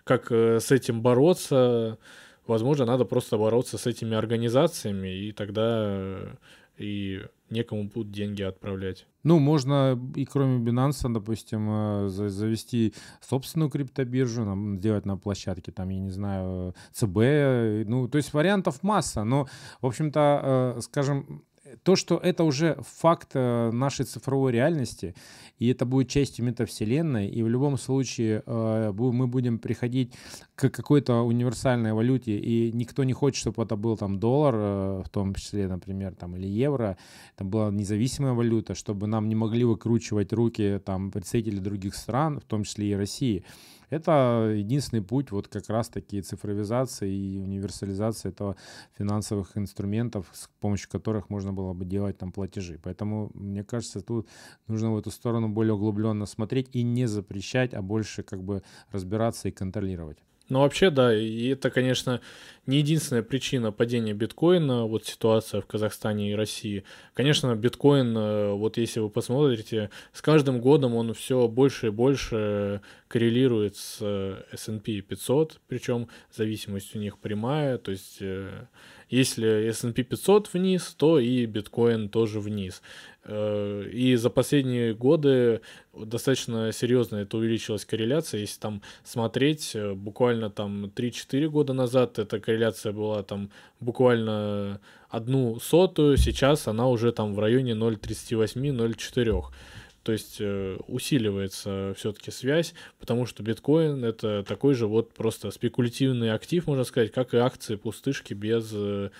как 0.04 0.30
э, 0.30 0.60
с 0.60 0.70
этим 0.72 1.02
бороться. 1.02 1.98
Возможно, 2.46 2.86
надо 2.86 3.04
просто 3.04 3.38
бороться 3.38 3.76
с 3.78 3.86
этими 3.86 4.16
организациями, 4.16 5.08
и 5.08 5.32
тогда 5.32 5.84
э, 5.86 6.34
и 6.78 7.22
некому 7.50 7.84
будут 7.84 8.12
деньги 8.12 8.42
отправлять. 8.42 9.06
Ну, 9.22 9.38
можно 9.38 9.98
и 10.14 10.24
кроме 10.24 10.64
Binance, 10.64 11.12
допустим, 11.12 11.68
э, 12.06 12.08
завести 12.08 12.94
собственную 13.20 13.70
криптобиржу, 13.70 14.76
сделать 14.76 15.06
на 15.06 15.16
площадке, 15.16 15.72
там, 15.72 15.88
я 15.88 15.98
не 15.98 16.10
знаю, 16.10 16.74
ЦБ, 16.92 17.88
ну, 17.88 18.08
то 18.08 18.18
есть 18.18 18.32
вариантов 18.32 18.82
масса, 18.82 19.24
но, 19.24 19.48
в 19.80 19.86
общем-то, 19.86 20.78
скажем, 20.80 21.44
то, 21.82 21.96
что 21.96 22.16
это 22.16 22.44
уже 22.44 22.78
факт 22.98 23.30
э, 23.34 23.70
нашей 23.72 24.04
цифровой 24.04 24.52
реальности, 24.52 25.14
и 25.58 25.68
это 25.68 25.86
будет 25.86 26.08
частью 26.08 26.44
метавселенной, 26.44 27.28
и 27.28 27.42
в 27.42 27.48
любом 27.48 27.78
случае 27.78 28.42
э, 28.46 28.92
мы 28.92 29.26
будем 29.26 29.58
приходить 29.58 30.14
к 30.54 30.70
какой-то 30.70 31.22
универсальной 31.22 31.92
валюте, 31.92 32.38
и 32.38 32.72
никто 32.72 33.04
не 33.04 33.12
хочет, 33.12 33.40
чтобы 33.40 33.62
это 33.62 33.76
был 33.76 33.96
там 33.96 34.18
доллар, 34.18 34.54
э, 34.56 35.02
в 35.04 35.08
том 35.08 35.34
числе, 35.34 35.68
например, 35.68 36.14
там, 36.14 36.36
или 36.36 36.46
евро, 36.46 36.96
там 37.36 37.50
была 37.50 37.70
независимая 37.70 38.32
валюта, 38.32 38.74
чтобы 38.74 39.06
нам 39.06 39.28
не 39.28 39.34
могли 39.34 39.64
выкручивать 39.64 40.32
руки 40.32 40.80
там 40.84 41.10
представители 41.10 41.58
других 41.58 41.94
стран, 41.94 42.40
в 42.40 42.44
том 42.44 42.64
числе 42.64 42.90
и 42.90 42.94
России. 42.94 43.44
Это 43.90 44.52
единственный 44.56 45.02
путь 45.02 45.30
вот 45.30 45.48
как 45.48 45.68
раз-таки 45.68 46.20
цифровизации 46.22 47.12
и 47.14 47.38
универсализации 47.38 48.30
этого 48.30 48.56
финансовых 48.98 49.56
инструментов, 49.56 50.26
с 50.32 50.48
помощью 50.60 50.90
которых 50.90 51.30
можно 51.30 51.52
было 51.52 51.72
бы 51.72 51.84
делать 51.84 52.18
там 52.18 52.32
платежи. 52.32 52.80
Поэтому, 52.82 53.30
мне 53.34 53.62
кажется, 53.64 54.00
тут 54.00 54.28
нужно 54.66 54.92
в 54.92 54.98
эту 54.98 55.10
сторону 55.10 55.48
более 55.48 55.74
углубленно 55.74 56.26
смотреть 56.26 56.68
и 56.72 56.82
не 56.82 57.06
запрещать, 57.06 57.74
а 57.74 57.82
больше 57.82 58.22
как 58.22 58.42
бы 58.42 58.62
разбираться 58.90 59.48
и 59.48 59.52
контролировать. 59.52 60.18
Ну, 60.48 60.60
вообще, 60.60 60.90
да, 60.90 61.14
и 61.14 61.48
это, 61.48 61.70
конечно, 61.70 62.20
не 62.66 62.78
единственная 62.78 63.24
причина 63.24 63.72
падения 63.72 64.12
биткоина, 64.12 64.86
вот 64.86 65.04
ситуация 65.04 65.60
в 65.60 65.66
Казахстане 65.66 66.30
и 66.30 66.34
России. 66.34 66.84
Конечно, 67.14 67.54
биткоин, 67.56 68.16
э, 68.16 68.52
вот 68.52 68.76
если 68.76 69.00
вы 69.00 69.10
посмотрите, 69.10 69.90
с 70.12 70.22
каждым 70.22 70.60
годом 70.60 70.94
он 70.94 71.14
все 71.14 71.48
больше 71.48 71.88
и 71.88 71.90
больше 71.90 72.80
коррелирует 73.08 73.76
с 73.76 74.00
S&P 74.52 75.00
500, 75.00 75.60
причем 75.66 76.08
зависимость 76.32 76.94
у 76.94 76.98
них 77.00 77.18
прямая, 77.18 77.78
то 77.78 77.90
есть 77.90 78.18
э, 78.20 78.66
если 79.08 79.68
S&P 79.70 80.02
500 80.02 80.52
вниз, 80.52 80.94
то 80.96 81.18
и 81.18 81.46
биткоин 81.46 82.08
тоже 82.08 82.40
вниз. 82.40 82.82
Э, 83.24 83.84
и 83.92 84.14
за 84.16 84.30
последние 84.30 84.94
годы 84.94 85.60
достаточно 85.94 86.72
серьезно 86.72 87.16
это 87.16 87.36
увеличилась 87.36 87.84
корреляция. 87.84 88.40
Если 88.40 88.60
там 88.60 88.82
смотреть, 89.04 89.72
э, 89.74 89.94
буквально 89.94 90.50
там 90.50 90.86
3-4 90.86 91.48
года 91.48 91.72
назад 91.72 92.18
эта 92.18 92.40
корреляция 92.40 92.92
была 92.92 93.22
там 93.22 93.50
буквально 93.80 94.80
одну 95.08 95.58
сотую, 95.60 96.16
сейчас 96.16 96.68
она 96.68 96.88
уже 96.88 97.12
там 97.12 97.34
в 97.34 97.38
районе 97.38 97.72
0,38-0,4. 97.72 99.44
То 100.06 100.12
есть 100.12 100.36
э, 100.38 100.78
усиливается 100.86 101.92
все-таки 101.96 102.30
связь, 102.30 102.74
потому 103.00 103.26
что 103.26 103.42
биткоин 103.42 104.04
это 104.04 104.44
такой 104.46 104.74
же 104.74 104.86
вот 104.86 105.12
просто 105.12 105.50
спекулятивный 105.50 106.30
актив, 106.30 106.64
можно 106.68 106.84
сказать, 106.84 107.10
как 107.10 107.34
и 107.34 107.38
акции 107.38 107.74
пустышки 107.74 108.32
без 108.32 108.70
э, 108.72 109.10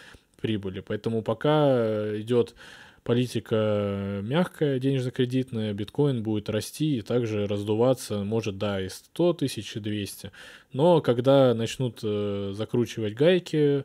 прибыли. 0.41 0.79
Поэтому 0.79 1.23
пока 1.23 2.17
идет 2.21 2.55
политика 3.03 4.21
мягкая, 4.23 4.79
денежно-кредитная, 4.79 5.73
биткоин 5.73 6.23
будет 6.23 6.49
расти 6.49 6.99
и 6.99 7.03
также 7.03 7.49
раздуваться, 7.49 8.23
может, 8.23 8.57
да, 8.57 8.81
и 8.81 8.89
100 8.89 9.33
тысяч, 9.33 9.75
и 9.75 9.81
200. 9.81 10.31
Но 10.73 11.01
когда 11.01 11.53
начнут 11.53 11.99
э, 12.05 12.53
закручивать 12.55 13.15
гайки, 13.15 13.85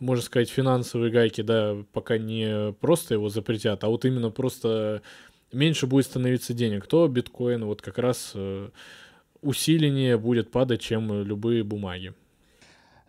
можно 0.00 0.24
сказать, 0.24 0.48
финансовые 0.48 1.10
гайки, 1.10 1.42
да, 1.42 1.76
пока 1.92 2.16
не 2.16 2.72
просто 2.80 3.12
его 3.12 3.28
запретят, 3.28 3.84
а 3.84 3.88
вот 3.88 4.06
именно 4.06 4.30
просто 4.30 5.02
меньше 5.52 5.86
будет 5.86 6.06
становиться 6.06 6.54
денег, 6.54 6.86
то 6.86 7.06
биткоин 7.08 7.64
вот 7.64 7.82
как 7.82 7.98
раз 7.98 8.32
э, 8.34 8.68
усиленнее 9.40 10.18
будет 10.18 10.50
падать, 10.50 10.80
чем 10.80 11.22
любые 11.22 11.64
бумаги. 11.64 12.14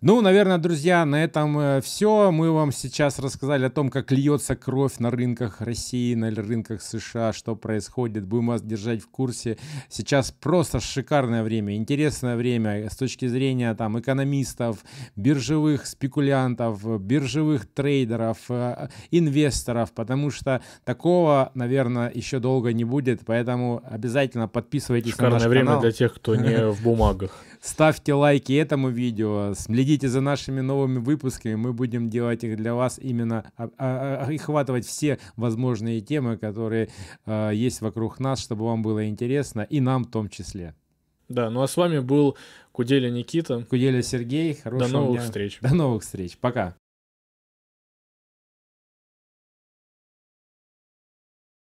Ну, 0.01 0.21
наверное, 0.21 0.57
друзья, 0.57 1.03
на 1.03 1.21
этом 1.21 1.59
э, 1.59 1.81
все. 1.81 2.31
Мы 2.31 2.53
вам 2.53 2.71
сейчас 2.71 3.19
рассказали 3.19 3.65
о 3.65 3.69
том, 3.69 3.89
как 3.89 4.13
льется 4.13 4.55
кровь 4.55 4.97
на 4.99 5.11
рынках 5.11 5.59
России, 5.59 6.15
на 6.15 6.31
рынках 6.31 6.81
США, 6.81 7.33
что 7.33 7.57
происходит. 7.57 8.23
Будем 8.23 8.47
вас 8.47 8.61
держать 8.61 9.01
в 9.01 9.09
курсе. 9.09 9.57
Сейчас 9.89 10.31
просто 10.31 10.79
шикарное 10.79 11.43
время, 11.43 11.75
интересное 11.75 12.37
время 12.37 12.89
с 12.89 12.95
точки 12.95 13.27
зрения 13.27 13.75
там 13.75 13.99
экономистов, 13.99 14.85
биржевых 15.17 15.85
спекулянтов, 15.85 17.01
биржевых 17.01 17.65
трейдеров, 17.65 18.37
э, 18.47 18.87
инвесторов, 19.11 19.91
потому 19.91 20.31
что 20.31 20.61
такого, 20.85 21.51
наверное, 21.55 22.09
еще 22.09 22.39
долго 22.39 22.71
не 22.71 22.85
будет, 22.85 23.25
поэтому 23.25 23.83
обязательно 23.85 24.47
подписывайтесь 24.47 25.11
Шикарное 25.11 25.31
на 25.31 25.39
наш 25.39 25.49
время 25.49 25.65
канал. 25.65 25.81
для 25.81 25.91
тех, 25.91 26.13
кто 26.13 26.37
не 26.37 26.67
в 26.71 26.81
бумагах. 26.83 27.43
Ставьте 27.61 28.13
лайки 28.13 28.53
этому 28.53 28.89
видео, 28.89 29.53
следите 29.53 30.07
за 30.07 30.21
нашими 30.21 30.61
новыми 30.61 30.99
выпусками, 30.99 31.55
мы 31.55 31.73
будем 31.73 32.09
делать 32.09 32.43
их 32.43 32.55
для 32.55 32.73
вас 32.73 32.99
именно, 32.99 33.51
а, 33.57 33.69
а, 33.77 34.25
а, 34.27 34.33
охватывать 34.33 34.85
все 34.85 35.19
возможные 35.35 35.99
темы, 35.99 36.37
которые 36.37 36.89
есть 37.51 37.81
вокруг 37.81 38.19
нас, 38.19 38.39
чтобы 38.39 38.65
вам 38.65 38.81
было 38.81 39.07
интересно, 39.07 39.61
и 39.61 39.81
нам 39.81 40.05
в 40.05 40.11
том 40.11 40.29
числе. 40.29 40.73
Да, 41.27 41.49
ну 41.51 41.61
а 41.61 41.67
с 41.67 41.77
вами 41.77 41.99
был 41.99 42.37
Куделя 42.71 43.09
Никита. 43.09 43.63
Куделя 43.69 44.01
Сергей. 44.01 44.55
Хорошего 44.55 44.89
До 44.89 44.97
новых 44.97 45.17
дня. 45.17 45.25
встреч. 45.25 45.59
До 45.61 45.75
новых 45.75 46.03
встреч. 46.03 46.37
Пока. 46.37 46.75